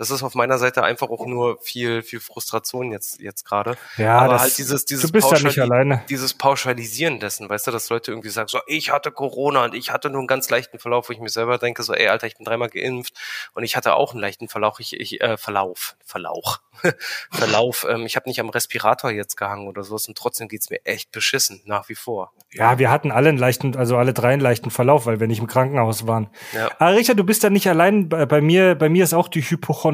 das 0.00 0.10
ist 0.10 0.22
auf 0.22 0.34
meiner 0.34 0.56
Seite 0.56 0.82
einfach 0.82 1.10
auch 1.10 1.26
nur 1.26 1.58
viel, 1.58 2.00
viel 2.00 2.20
Frustration 2.20 2.90
jetzt, 2.90 3.20
jetzt 3.20 3.44
gerade. 3.44 3.76
Ja, 3.98 4.20
Aber 4.20 4.32
das, 4.32 4.42
halt 4.42 4.56
dieses, 4.56 4.86
dieses 4.86 5.04
du 5.04 5.12
bist 5.12 5.30
ja 5.30 5.38
nicht 5.40 5.60
alleine. 5.60 6.02
dieses 6.08 6.32
Pauschalisieren 6.32 7.20
dessen, 7.20 7.50
weißt 7.50 7.66
du, 7.66 7.70
dass 7.70 7.90
Leute 7.90 8.10
irgendwie 8.10 8.30
sagen, 8.30 8.48
so, 8.48 8.60
ich 8.66 8.90
hatte 8.90 9.12
Corona 9.12 9.62
und 9.64 9.74
ich 9.74 9.92
hatte 9.92 10.08
nur 10.08 10.20
einen 10.20 10.26
ganz 10.26 10.48
leichten 10.48 10.78
Verlauf, 10.78 11.10
wo 11.10 11.12
ich 11.12 11.20
mir 11.20 11.28
selber 11.28 11.58
denke, 11.58 11.82
so, 11.82 11.92
ey, 11.92 12.08
Alter, 12.08 12.26
ich 12.26 12.38
bin 12.38 12.46
dreimal 12.46 12.70
geimpft 12.70 13.12
und 13.52 13.62
ich 13.62 13.76
hatte 13.76 13.92
auch 13.92 14.12
einen 14.12 14.22
leichten 14.22 14.48
Verlauf, 14.48 14.80
ich, 14.80 14.98
ich 14.98 15.20
äh, 15.20 15.36
Verlauf, 15.36 15.96
Verlauch, 16.02 16.60
Verlauf, 17.30 17.86
ähm, 17.86 18.06
ich 18.06 18.16
habe 18.16 18.26
nicht 18.26 18.40
am 18.40 18.48
Respirator 18.48 19.10
jetzt 19.10 19.36
gehangen 19.36 19.68
oder 19.68 19.82
sowas 19.82 20.08
und 20.08 20.16
trotzdem 20.16 20.48
geht's 20.48 20.70
mir 20.70 20.80
echt 20.86 21.12
beschissen, 21.12 21.60
nach 21.66 21.90
wie 21.90 21.94
vor. 21.94 22.32
Ja, 22.52 22.78
wir 22.78 22.90
hatten 22.90 23.12
alle 23.12 23.28
einen 23.28 23.38
leichten, 23.38 23.76
also 23.76 23.96
alle 23.96 24.12
drei 24.12 24.32
einen 24.32 24.42
leichten 24.42 24.70
Verlauf, 24.70 25.06
weil 25.06 25.20
wir 25.20 25.28
nicht 25.28 25.38
im 25.38 25.46
Krankenhaus 25.46 26.08
waren. 26.08 26.30
Ja. 26.52 26.70
Aber 26.80 26.96
Richard, 26.96 27.18
du 27.18 27.22
bist 27.22 27.44
ja 27.44 27.50
nicht 27.50 27.68
allein. 27.68 28.08
Bei, 28.08 28.26
bei 28.26 28.40
mir, 28.40 28.74
bei 28.74 28.88
mir 28.88 29.04
ist 29.04 29.14
auch 29.14 29.28
die 29.28 29.42
Hypochondrie, 29.42 29.89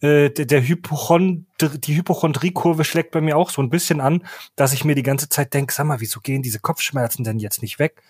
äh, 0.00 0.30
der, 0.30 0.66
Hypochondrie, 0.66 1.44
die 1.78 1.96
Hypochondriekurve 1.96 2.84
schlägt 2.84 3.12
bei 3.12 3.20
mir 3.20 3.36
auch 3.36 3.50
so 3.50 3.62
ein 3.62 3.70
bisschen 3.70 4.00
an, 4.00 4.24
dass 4.56 4.72
ich 4.72 4.84
mir 4.84 4.94
die 4.94 5.02
ganze 5.02 5.28
Zeit 5.28 5.54
denke, 5.54 5.72
sag 5.72 5.86
mal, 5.86 6.00
wieso 6.00 6.20
gehen 6.20 6.42
diese 6.42 6.60
Kopfschmerzen 6.60 7.24
denn 7.24 7.38
jetzt 7.38 7.62
nicht 7.62 7.78
weg? 7.78 8.02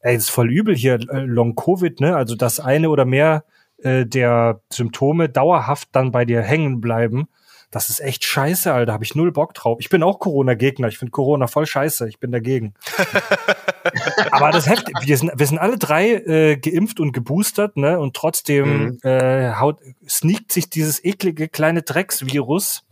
Ey, 0.00 0.16
ist 0.16 0.30
voll 0.30 0.50
übel 0.52 0.76
hier, 0.76 0.94
äh, 0.94 1.20
Long 1.20 1.54
Covid, 1.54 2.00
ne? 2.00 2.16
Also 2.16 2.36
dass 2.36 2.60
eine 2.60 2.90
oder 2.90 3.04
mehr 3.04 3.44
äh, 3.82 4.06
der 4.06 4.60
Symptome 4.72 5.28
dauerhaft 5.28 5.88
dann 5.92 6.12
bei 6.12 6.24
dir 6.24 6.42
hängen 6.42 6.80
bleiben. 6.80 7.28
Das 7.70 7.90
ist 7.90 8.00
echt 8.00 8.24
scheiße, 8.24 8.72
Alter. 8.72 8.94
Habe 8.94 9.04
ich 9.04 9.14
null 9.14 9.30
Bock 9.30 9.52
drauf. 9.52 9.76
Ich 9.80 9.90
bin 9.90 10.02
auch 10.02 10.18
Corona-Gegner. 10.20 10.88
Ich 10.88 10.96
finde 10.98 11.10
Corona 11.10 11.46
voll 11.48 11.66
scheiße. 11.66 12.08
Ich 12.08 12.18
bin 12.18 12.32
dagegen. 12.32 12.72
Aber 14.30 14.50
das 14.50 14.66
heftig. 14.68 14.94
Wir 15.02 15.16
sind, 15.18 15.32
wir 15.34 15.46
sind 15.46 15.58
alle 15.58 15.76
drei 15.78 16.12
äh, 16.14 16.56
geimpft 16.56 16.98
und 17.00 17.12
geboostert, 17.12 17.76
ne? 17.76 17.98
Und 18.00 18.14
trotzdem 18.16 18.98
äh, 19.02 19.52
haut, 19.54 19.80
sneakt 20.08 20.52
sich 20.52 20.70
dieses 20.70 21.04
eklige 21.04 21.48
kleine 21.48 21.82
Drecksvirus 21.82 22.84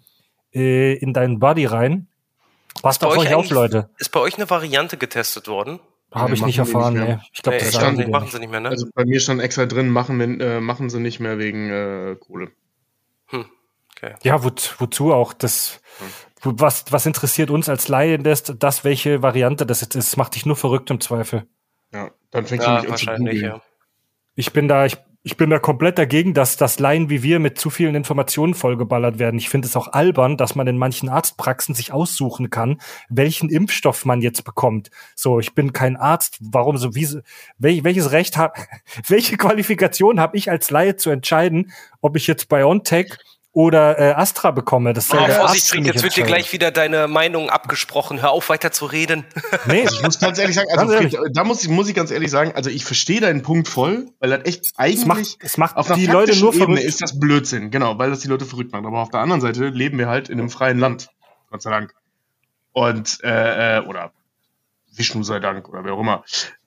äh, 0.55 0.95
in 0.95 1.13
deinen 1.13 1.39
Body 1.39 1.65
rein. 1.67 2.09
Passt 2.83 3.01
bei 3.01 3.07
auf 3.07 3.17
euch 3.17 3.35
auf, 3.35 3.49
Leute. 3.51 3.89
Ist 3.99 4.13
bei 4.13 4.21
euch 4.21 4.37
eine 4.37 4.49
Variante 4.51 4.99
getestet 4.99 5.49
worden? 5.49 5.81
Habe 6.13 6.35
ich 6.35 6.41
machen 6.41 6.49
nicht 6.49 6.59
nicht 6.59 6.75
erfahren, 6.75 6.95
mehr. 6.95 7.05
nee. 7.17 7.19
Ich 7.33 7.43
glaube, 7.43 7.59
Nee, 7.59 7.65
das 7.65 7.75
ich 7.83 7.93
nicht, 7.97 8.09
machen 8.11 8.23
nicht. 8.25 8.33
sie 8.33 8.39
nicht 8.39 8.51
mehr, 8.51 8.61
ne? 8.61 8.69
Also 8.69 8.87
bei 8.95 9.05
mir 9.05 9.21
stand 9.21 9.41
extra 9.41 9.67
drin, 9.67 9.89
machen, 9.89 10.41
äh, 10.41 10.61
machen 10.61 10.89
sie 10.91 11.01
nicht 11.01 11.19
mehr 11.21 11.39
wegen 11.39 11.71
äh, 11.71 12.17
Kohle. 12.21 12.51
hm. 13.29 13.47
Okay. 14.15 14.29
Ja, 14.29 14.43
wo, 14.45 14.51
wozu 14.79 15.13
auch? 15.13 15.33
Das, 15.33 15.81
wo- 16.43 16.53
was, 16.57 16.85
was 16.91 17.07
interessiert 17.07 17.51
uns 17.51 17.69
als 17.69 17.89
Laien 17.89 18.23
das, 18.23 18.43
das, 18.45 18.85
welche 18.85 19.23
Variante 19.23 19.67
das 19.67 19.81
jetzt 19.81 19.95
ist? 19.97 20.13
Das 20.13 20.17
macht 20.17 20.35
dich 20.35 20.47
nur 20.47 20.57
verrückt 20.57 20.91
im 20.91 21.01
Zweifel. 21.01 21.47
Ja, 21.93 22.11
dann 22.31 22.47
fängst 22.47 22.67
Ja, 22.67 22.83
du 22.83 22.91
nicht 22.91 23.09
an 23.09 23.17
zu 23.17 23.23
googeln. 23.25 23.41
ja. 23.45 23.63
Ich 24.35 24.53
bin 24.53 24.69
da, 24.69 24.85
ich, 24.85 24.99
ich 25.23 25.37
bin 25.39 25.49
da 25.51 25.59
komplett 25.59 25.99
dagegen, 25.99 26.35
dass 26.35 26.57
das 26.59 26.79
Laien 26.79 27.09
wie 27.09 27.23
wir 27.23 27.39
mit 27.41 27.59
zu 27.59 27.71
vielen 27.71 27.95
Informationen 27.95 28.53
vollgeballert 28.55 29.19
werden. 29.19 29.39
Ich 29.39 29.49
finde 29.49 29.67
es 29.67 29.75
auch 29.77 29.89
albern, 29.95 30.37
dass 30.37 30.55
man 30.55 30.67
in 30.67 30.77
manchen 30.77 31.09
Arztpraxen 31.09 31.75
sich 31.75 31.91
aussuchen 31.93 32.51
kann, 32.51 32.81
welchen 33.09 33.49
Impfstoff 33.49 34.05
man 34.05 34.21
jetzt 34.21 34.45
bekommt. 34.45 34.91
So, 35.15 35.41
ich 35.41 35.55
bin 35.55 35.73
kein 35.73 35.97
Arzt. 35.97 36.37
Warum 36.41 36.77
so? 36.77 36.95
Wie, 36.95 37.09
wel, 37.59 37.83
welches 37.83 38.13
Recht 38.13 38.37
habe, 38.37 38.61
welche 39.09 39.37
Qualifikation 39.39 40.21
habe 40.21 40.37
ich 40.37 40.51
als 40.51 40.71
Laie 40.71 40.97
zu 40.97 41.09
entscheiden, 41.11 41.73
ob 42.03 42.15
ich 42.17 42.27
jetzt 42.27 42.49
BioNTech 42.51 43.17
oder 43.57 43.99
äh, 43.99 44.13
Astra 44.13 44.51
bekomme? 44.51 44.93
Das 44.93 45.09
soll 45.09 45.19
Oh, 45.19 45.33
Vorsicht, 45.33 45.75
mich 45.75 45.87
jetzt 45.87 46.03
wird 46.03 46.15
dir 46.15 46.25
gleich 46.25 46.53
wieder 46.53 46.71
deine 46.71 47.09
Meinung 47.09 47.49
abgesprochen. 47.49 48.21
Hör 48.21 48.33
auf, 48.33 48.51
weiter 48.51 48.71
zu 48.71 48.85
reden. 48.85 49.25
Nee, 49.65 49.85
Also 49.85 49.97
ich 49.97 50.03
muss 50.03 50.19
ganz 50.21 50.39
ehrlich 50.39 50.57
sagen, 50.57 50.69
also 50.77 50.93
Ganz 50.93 51.15
ehrlich. 51.15 51.33
Da 51.33 51.43
muss 51.43 51.63
ich, 51.63 51.71
muss 51.71 51.89
ich 51.89 51.95
ganz 51.95 52.11
ehrlich 52.11 52.31
sagen, 52.31 52.53
also 52.55 52.69
ich 52.69 52.85
verstehe 52.85 53.19
deinen 53.19 53.41
Punkt 53.41 53.67
voll, 53.67 54.11
weil 54.21 54.29
das 54.29 54.45
echt 54.45 54.73
eigentlich 54.77 55.01
es 55.01 55.07
macht, 55.07 55.39
es 55.41 55.57
macht 55.57 55.77
auf 55.77 55.91
die 55.91 56.05
Leute 56.05 56.39
nur 56.39 56.53
Ebene 56.53 56.67
verrückt. 56.67 56.85
ist 56.85 57.01
das 57.01 57.19
Blödsinn, 57.19 57.71
genau, 57.71 57.99
weil 57.99 58.11
das 58.11 58.21
die 58.21 58.29
Leute 58.29 58.45
verrückt 58.45 58.73
macht. 58.73 58.85
Aber 58.85 58.99
auf 59.01 59.09
der 59.09 59.21
anderen 59.21 59.41
Seite 59.41 59.69
leben 59.69 59.97
wir 59.97 60.09
halt 60.09 60.29
in 60.29 60.39
einem 60.39 60.51
freien 60.51 60.79
Land, 60.79 61.09
Gott 61.51 61.63
sei 61.63 61.71
Dank. 61.71 61.95
Und, 62.73 63.21
äh, 63.25 63.79
äh, 63.79 63.87
oder 63.87 64.13
Vishnu 64.95 65.23
sei 65.23 65.41
Dank, 65.41 65.67
oder 65.71 65.83
wer 65.83 65.95
auch 65.95 66.01
immer. 66.01 66.25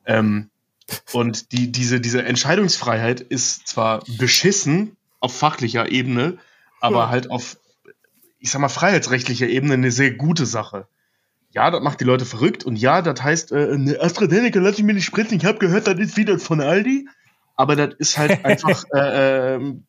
Ähm, 0.08 0.50
und 1.12 1.52
die, 1.52 1.72
diese, 1.72 2.02
diese 2.02 2.24
Entscheidungsfreiheit 2.24 3.22
ist 3.22 3.68
zwar 3.68 4.04
beschissen 4.18 4.98
auf 5.20 5.38
fachlicher 5.38 5.92
Ebene, 5.92 6.40
aber 6.80 7.10
halt 7.10 7.30
auf, 7.30 7.58
ich 8.40 8.52
sag 8.52 8.60
mal, 8.60 8.70
freiheitsrechtlicher 8.70 9.48
Ebene 9.48 9.74
eine 9.74 9.92
sehr 9.92 10.12
gute 10.12 10.46
Sache. 10.46 10.88
Ja, 11.52 11.72
das 11.72 11.82
macht 11.82 12.00
die 12.00 12.06
Leute 12.06 12.26
verrückt 12.26 12.64
und 12.64 12.76
ja, 12.76 13.02
das 13.02 13.24
heißt, 13.24 13.52
äh, 13.52 13.72
eine 13.72 14.00
AstraZeneca 14.00 14.60
lass 14.60 14.78
ich 14.78 14.84
mir 14.84 14.94
nicht 14.94 15.06
spritzen, 15.06 15.38
ich 15.38 15.46
habe 15.46 15.58
gehört, 15.58 15.88
das 15.88 15.98
ist 15.98 16.16
wieder 16.16 16.38
von 16.38 16.62
Aldi, 16.62 17.08
aber 17.56 17.76
das 17.76 17.96
ist 17.98 18.18
halt 18.18 18.32
einfach 18.46 18.84
äh, 18.94 19.56
ähm, 19.56 19.86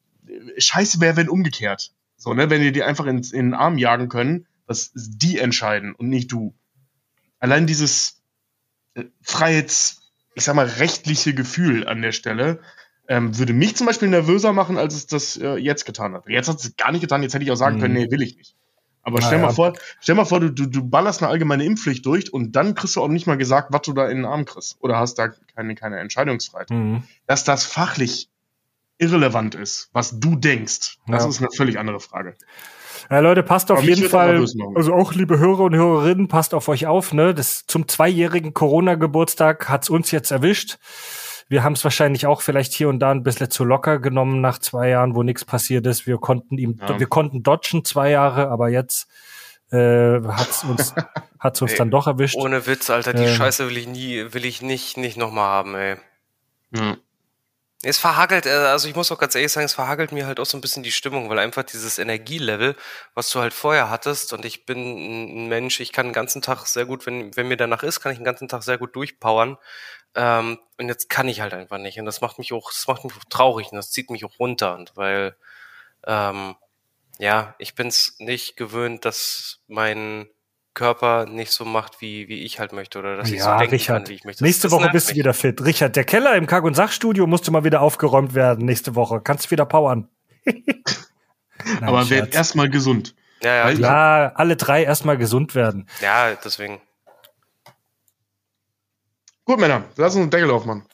scheiße 0.57 1.01
wäre, 1.01 1.17
wenn 1.17 1.29
umgekehrt. 1.29 1.93
So, 2.17 2.35
ne, 2.35 2.51
wenn 2.51 2.63
die 2.63 2.73
die 2.73 2.83
einfach 2.83 3.07
ins, 3.07 3.33
in 3.33 3.47
den 3.47 3.55
Arm 3.55 3.79
jagen 3.79 4.09
können, 4.09 4.47
dass 4.67 4.91
die 4.95 5.39
entscheiden 5.39 5.95
und 5.95 6.09
nicht 6.09 6.33
du. 6.33 6.55
Allein 7.39 7.67
dieses 7.67 8.23
äh, 8.95 9.05
Freiheits, 9.21 10.13
ich 10.35 10.45
sag 10.45 10.55
mal, 10.55 10.67
rechtliche 10.67 11.35
Gefühl 11.35 11.87
an 11.87 12.03
der 12.03 12.13
Stelle 12.13 12.61
ähm, 13.11 13.37
würde 13.37 13.53
mich 13.53 13.75
zum 13.77 13.89
Beispiel 13.89 14.09
nervöser 14.09 14.53
machen, 14.53 14.79
als 14.79 14.95
es 14.95 15.07
das 15.09 15.37
äh, 15.37 15.57
jetzt 15.57 15.85
getan 15.85 16.15
hat. 16.15 16.29
Jetzt 16.29 16.49
hat 16.49 16.61
es 16.61 16.77
gar 16.77 16.93
nicht 16.93 17.01
getan, 17.01 17.23
jetzt 17.25 17.35
hätte 17.35 17.45
ich 17.45 17.51
auch 17.51 17.57
sagen 17.57 17.77
Mhm. 17.77 17.81
können, 17.81 17.95
nee, 17.95 18.11
will 18.11 18.23
ich 18.23 18.37
nicht. 18.37 18.55
Aber 19.03 19.21
stell 19.21 19.39
ja. 19.41 19.47
mal 19.47 19.53
vor, 19.53 19.73
stell 20.01 20.15
mal 20.15 20.25
vor, 20.27 20.39
du, 20.39 20.51
du, 20.53 20.67
du 20.67 20.85
ballerst 20.89 21.21
eine 21.21 21.31
allgemeine 21.31 21.65
Impfpflicht 21.65 22.07
durch 22.07 22.33
und 22.33 22.53
dann 22.53 22.77
kriegst 22.77 22.95
du 22.95 23.03
auch 23.03 23.09
nicht 23.09 23.27
mal 23.27 23.37
gesagt, 23.37 23.73
was 23.73 23.83
du 23.83 23.93
da 23.95 24.09
in 24.09 24.19
den 24.19 24.27
Arm 24.27 24.45
kriegst. 24.45 24.77
Oder 24.81 24.97
hast 24.99 25.15
da 25.19 25.29
keine, 25.57 25.75
keine 25.75 25.99
Entscheidungsfreiheit. 25.99 26.71
Mhm. 26.71 27.03
Dass 27.27 27.43
das 27.43 27.65
fachlich 27.65 28.29
irrelevant 28.99 29.57
ist, 29.57 29.89
was 29.93 30.21
du 30.21 30.37
denkst, 30.37 30.99
das 31.09 31.25
Ja. 31.25 31.29
ist 31.29 31.39
eine 31.41 31.49
völlig 31.57 31.79
andere 31.81 31.99
Frage. 31.99 32.37
Ja, 33.11 33.19
Leute, 33.19 33.43
passt 33.43 33.73
auf 33.73 33.79
Aber 33.79 33.87
jeden 33.89 34.09
Fall, 34.09 34.45
also 34.77 34.95
auch 34.95 35.15
liebe 35.15 35.39
Hörer 35.39 35.65
und 35.65 35.75
Hörerinnen, 35.75 36.29
passt 36.29 36.55
auf 36.55 36.69
euch 36.69 36.87
auf, 36.87 37.13
ne? 37.13 37.35
Das 37.35 37.67
zum 37.67 37.89
zweijährigen 37.89 38.55
Corona-Geburtstag 38.55 39.69
hat's 39.69 39.91
uns 39.91 40.13
jetzt 40.13 40.31
erwischt. 40.31 40.79
Wir 41.51 41.65
haben 41.65 41.73
es 41.73 41.83
wahrscheinlich 41.83 42.27
auch 42.27 42.43
vielleicht 42.43 42.73
hier 42.73 42.89
und 42.89 43.01
da 43.01 43.11
ein 43.11 43.25
bisschen 43.25 43.51
zu 43.51 43.65
locker 43.65 43.99
genommen 43.99 44.41
nach 44.41 44.59
zwei 44.61 44.89
Jahren, 44.91 45.17
wo 45.17 45.25
nichts 45.25 45.45
passiert 45.45 45.85
ist. 45.87 46.07
Wir 46.07 46.17
konnten 46.17 46.57
ihm, 46.59 46.79
Ja. 46.81 46.99
wir 46.99 47.09
konnten 47.09 47.43
dodgen 47.43 47.85
zwei 47.85 48.11
Jahre, 48.11 48.49
aber 48.49 48.69
jetzt 48.69 49.09
äh, 49.73 50.21
hat's 50.23 50.63
uns, 50.63 50.95
hat's 51.41 51.61
uns 51.61 51.73
Ey, 51.73 51.79
dann 51.79 51.91
doch 51.91 52.07
erwischt. 52.07 52.37
Ohne 52.37 52.67
Witz, 52.69 52.89
Alter, 52.89 53.13
die 53.15 53.25
Ähm. 53.25 53.35
Scheiße 53.35 53.69
will 53.69 53.77
ich 53.79 53.89
nie, 53.89 54.33
will 54.33 54.45
ich 54.45 54.63
nicht, 54.63 54.97
nicht 54.97 55.17
nochmal 55.17 55.47
haben, 55.49 55.75
ey. 55.75 55.97
Ja. 56.75 56.97
Es 57.83 57.99
verhagelt, 57.99 58.47
äh, 58.47 58.51
also 58.51 58.87
ich 58.89 58.95
muss 58.95 59.11
auch 59.11 59.19
ganz 59.19 59.35
ehrlich 59.35 59.51
sagen, 59.51 59.65
es 59.65 59.73
verhagelt 59.75 60.13
mir 60.13 60.27
halt 60.27 60.39
auch 60.39 60.45
so 60.47 60.57
ein 60.57 60.61
bisschen 60.61 60.83
die 60.85 60.93
Stimmung, 60.93 61.31
weil 61.31 61.39
einfach 61.41 61.63
dieses 61.65 61.99
Energielevel, 61.99 62.77
was 63.15 63.31
du 63.31 63.41
halt 63.41 63.55
vorher 63.55 63.91
hattest, 63.91 64.33
und 64.33 64.45
ich 64.45 64.67
bin 64.67 64.79
ein 64.79 65.49
Mensch, 65.49 65.81
ich 65.81 65.91
kann 65.91 66.07
den 66.07 66.13
ganzen 66.13 66.43
Tag 66.43 66.67
sehr 66.67 66.85
gut, 66.85 67.07
wenn, 67.07 67.35
wenn 67.37 67.49
mir 67.49 67.57
danach 67.57 67.83
ist, 67.83 67.99
kann 68.01 68.13
ich 68.13 68.19
den 68.19 68.25
ganzen 68.25 68.49
Tag 68.49 68.63
sehr 68.63 68.79
gut 68.79 68.95
durchpowern. 68.95 69.57
Ähm, 70.15 70.59
und 70.79 70.89
jetzt 70.89 71.09
kann 71.09 71.29
ich 71.29 71.41
halt 71.41 71.55
einfach 71.55 71.79
nicht. 71.79 71.99
Und 71.99 72.07
das 72.07 72.21
macht 72.21 72.39
mich 72.39 72.53
auch, 72.53 72.71
das 72.73 72.87
macht 72.89 73.05
mich 73.05 73.13
auch 73.15 73.25
traurig 73.29 73.71
und 73.71 73.77
das 73.77 73.91
zieht 73.91 74.11
mich 74.11 74.25
auch 74.25 74.39
runter. 74.39 74.75
Und 74.75 74.93
weil, 74.97 75.37
ähm, 76.07 76.57
ja, 77.19 77.55
ich 77.59 77.75
bin's 77.75 78.17
nicht 78.19 78.57
gewöhnt, 78.57 79.05
dass 79.05 79.61
mein 79.69 80.29
Körper 80.75 81.27
nicht 81.27 81.53
so 81.53 81.65
macht, 81.65 82.01
wie, 82.01 82.29
wie 82.29 82.43
ich 82.45 82.59
halt 82.61 82.73
möchte, 82.73 82.99
oder 82.99 83.17
dass 83.17 83.31
ich 83.31 83.43
so 83.43 83.49
ja, 83.49 83.59
denken 83.59 83.75
Richard. 83.75 83.99
kann, 84.05 84.09
wie 84.09 84.15
ich 84.15 84.25
möchte. 84.25 84.39
Das- 84.39 84.47
nächste 84.47 84.69
das 84.69 84.73
Woche 84.73 84.89
bist 84.91 85.11
du 85.11 85.15
wieder 85.17 85.35
fit. 85.35 85.63
Richard, 85.65 85.97
der 85.97 86.05
Keller 86.05 86.35
im 86.37 86.47
Kack- 86.47 86.65
und 86.65 86.75
Sachstudio 86.75 87.27
musste 87.27 87.51
mal 87.51 87.65
wieder 87.65 87.81
aufgeräumt 87.83 88.35
werden 88.35 88.65
nächste 88.65 88.95
Woche. 88.95 89.21
Kannst 89.21 89.51
wieder 89.51 89.67
powern. 89.67 90.09
Nein, 90.45 91.83
Aber 91.83 92.09
werd 92.09 92.35
erstmal 92.35 92.71
gesund. 92.71 93.15
Ja, 93.43 93.55
ja, 93.57 93.65
Weil-. 93.67 93.81
Ja, 93.81 94.33
alle 94.35 94.57
drei 94.57 94.85
erstmal 94.85 95.19
gesund 95.19 95.55
werden. 95.55 95.87
ja, 96.01 96.35
deswegen. 96.35 96.81
Gut, 99.51 99.59
Männer, 99.59 99.83
lass 99.97 100.15
uns 100.15 100.23
einen 100.23 100.31
Deckel 100.31 100.49
aufmachen. 100.53 100.85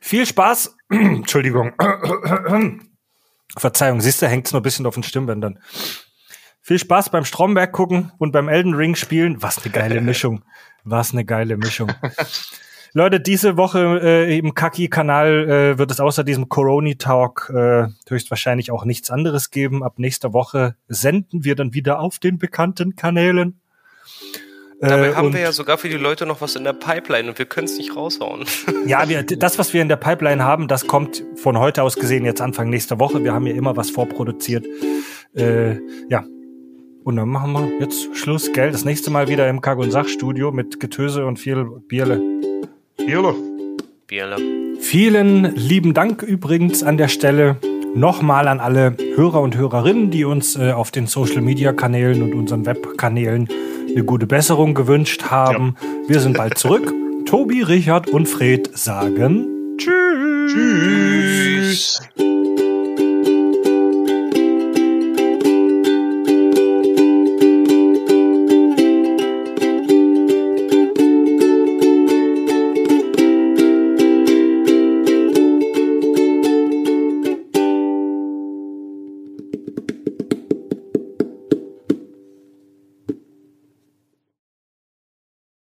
Viel 0.00 0.24
Spaß. 0.24 0.76
Entschuldigung. 0.88 1.72
Verzeihung, 3.58 4.00
siehst 4.00 4.22
du, 4.22 4.28
hängt's 4.28 4.52
nur 4.52 4.60
ein 4.60 4.62
bisschen 4.62 4.86
auf 4.86 4.94
den 4.94 5.02
Stimmbändern. 5.02 5.58
Viel 6.60 6.78
Spaß 6.78 7.08
beim 7.08 7.24
Stromberg 7.24 7.72
gucken 7.72 8.12
und 8.18 8.30
beim 8.30 8.48
Elden 8.48 8.74
Ring 8.74 8.94
spielen. 8.94 9.42
Was 9.42 9.58
eine 9.64 9.72
geile 9.72 10.00
Mischung. 10.00 10.44
Was 10.84 11.10
eine 11.10 11.24
geile 11.24 11.56
Mischung. 11.56 11.92
Leute, 12.92 13.18
diese 13.18 13.56
Woche 13.56 13.98
äh, 14.00 14.38
im 14.38 14.54
Kaki-Kanal 14.54 15.50
äh, 15.50 15.78
wird 15.78 15.90
es 15.90 15.98
außer 15.98 16.22
diesem 16.22 16.48
Corona-Talk 16.48 17.50
äh, 17.52 17.88
höchstwahrscheinlich 18.08 18.70
auch 18.70 18.84
nichts 18.84 19.10
anderes 19.10 19.50
geben. 19.50 19.82
Ab 19.82 19.94
nächster 19.98 20.32
Woche 20.32 20.76
senden 20.86 21.42
wir 21.42 21.56
dann 21.56 21.74
wieder 21.74 21.98
auf 21.98 22.20
den 22.20 22.38
bekannten 22.38 22.94
Kanälen. 22.94 23.60
Dabei 24.80 25.08
Äh, 25.10 25.14
haben 25.14 25.26
und- 25.28 25.32
wir 25.34 25.40
ja 25.40 25.52
sogar 25.52 25.78
für 25.78 25.88
die 25.88 25.96
Leute 25.96 26.26
noch 26.26 26.40
was 26.40 26.56
in 26.56 26.64
der 26.64 26.72
Pipeline 26.72 27.28
und 27.28 27.38
wir 27.38 27.46
können 27.46 27.66
es 27.66 27.78
nicht 27.78 27.96
raushauen. 27.96 28.44
Ja, 28.86 29.08
wir, 29.08 29.22
das, 29.22 29.58
was 29.58 29.72
wir 29.72 29.80
in 29.82 29.88
der 29.88 29.96
Pipeline 29.96 30.42
haben, 30.44 30.68
das 30.68 30.86
kommt 30.86 31.24
von 31.36 31.58
heute 31.58 31.82
aus 31.82 31.94
gesehen 31.96 32.24
jetzt 32.24 32.40
Anfang 32.40 32.68
nächster 32.70 32.98
Woche. 32.98 33.24
Wir 33.24 33.32
haben 33.32 33.46
ja 33.46 33.54
immer 33.54 33.76
was 33.76 33.90
vorproduziert. 33.90 34.66
Äh, 35.34 35.76
ja. 36.10 36.24
Und 37.02 37.16
dann 37.16 37.28
machen 37.28 37.52
wir 37.52 37.80
jetzt 37.80 38.16
Schluss, 38.16 38.52
gell? 38.52 38.70
Das 38.72 38.84
nächste 38.84 39.10
Mal 39.10 39.28
wieder 39.28 39.48
im 39.48 39.60
Kack- 39.60 39.78
und 39.78 39.90
Sachstudio 39.90 40.52
mit 40.52 40.80
Getöse 40.80 41.24
und 41.26 41.38
viel 41.38 41.64
Bierle. 41.88 42.20
Bierle. 42.96 43.34
Bierle. 44.06 44.36
Vielen 44.80 45.54
lieben 45.54 45.94
Dank 45.94 46.22
übrigens 46.22 46.82
an 46.82 46.96
der 46.96 47.08
Stelle 47.08 47.56
nochmal 47.94 48.48
an 48.48 48.60
alle 48.60 48.96
Hörer 49.16 49.40
und 49.40 49.56
Hörerinnen, 49.56 50.10
die 50.10 50.24
uns 50.24 50.56
äh, 50.56 50.72
auf 50.72 50.90
den 50.90 51.06
Social 51.06 51.40
Media 51.42 51.72
Kanälen 51.72 52.22
und 52.22 52.34
unseren 52.34 52.66
Webkanälen 52.66 53.48
eine 53.94 54.04
gute 54.04 54.26
Besserung 54.26 54.74
gewünscht 54.74 55.24
haben. 55.30 55.76
Wir 56.08 56.20
sind 56.20 56.36
bald 56.36 56.58
zurück. 56.58 56.92
Tobi, 57.26 57.62
Richard 57.62 58.10
und 58.10 58.26
Fred 58.26 58.76
sagen 58.76 59.46
Tschüss. 59.78 60.52
Tschüss. 60.52 62.33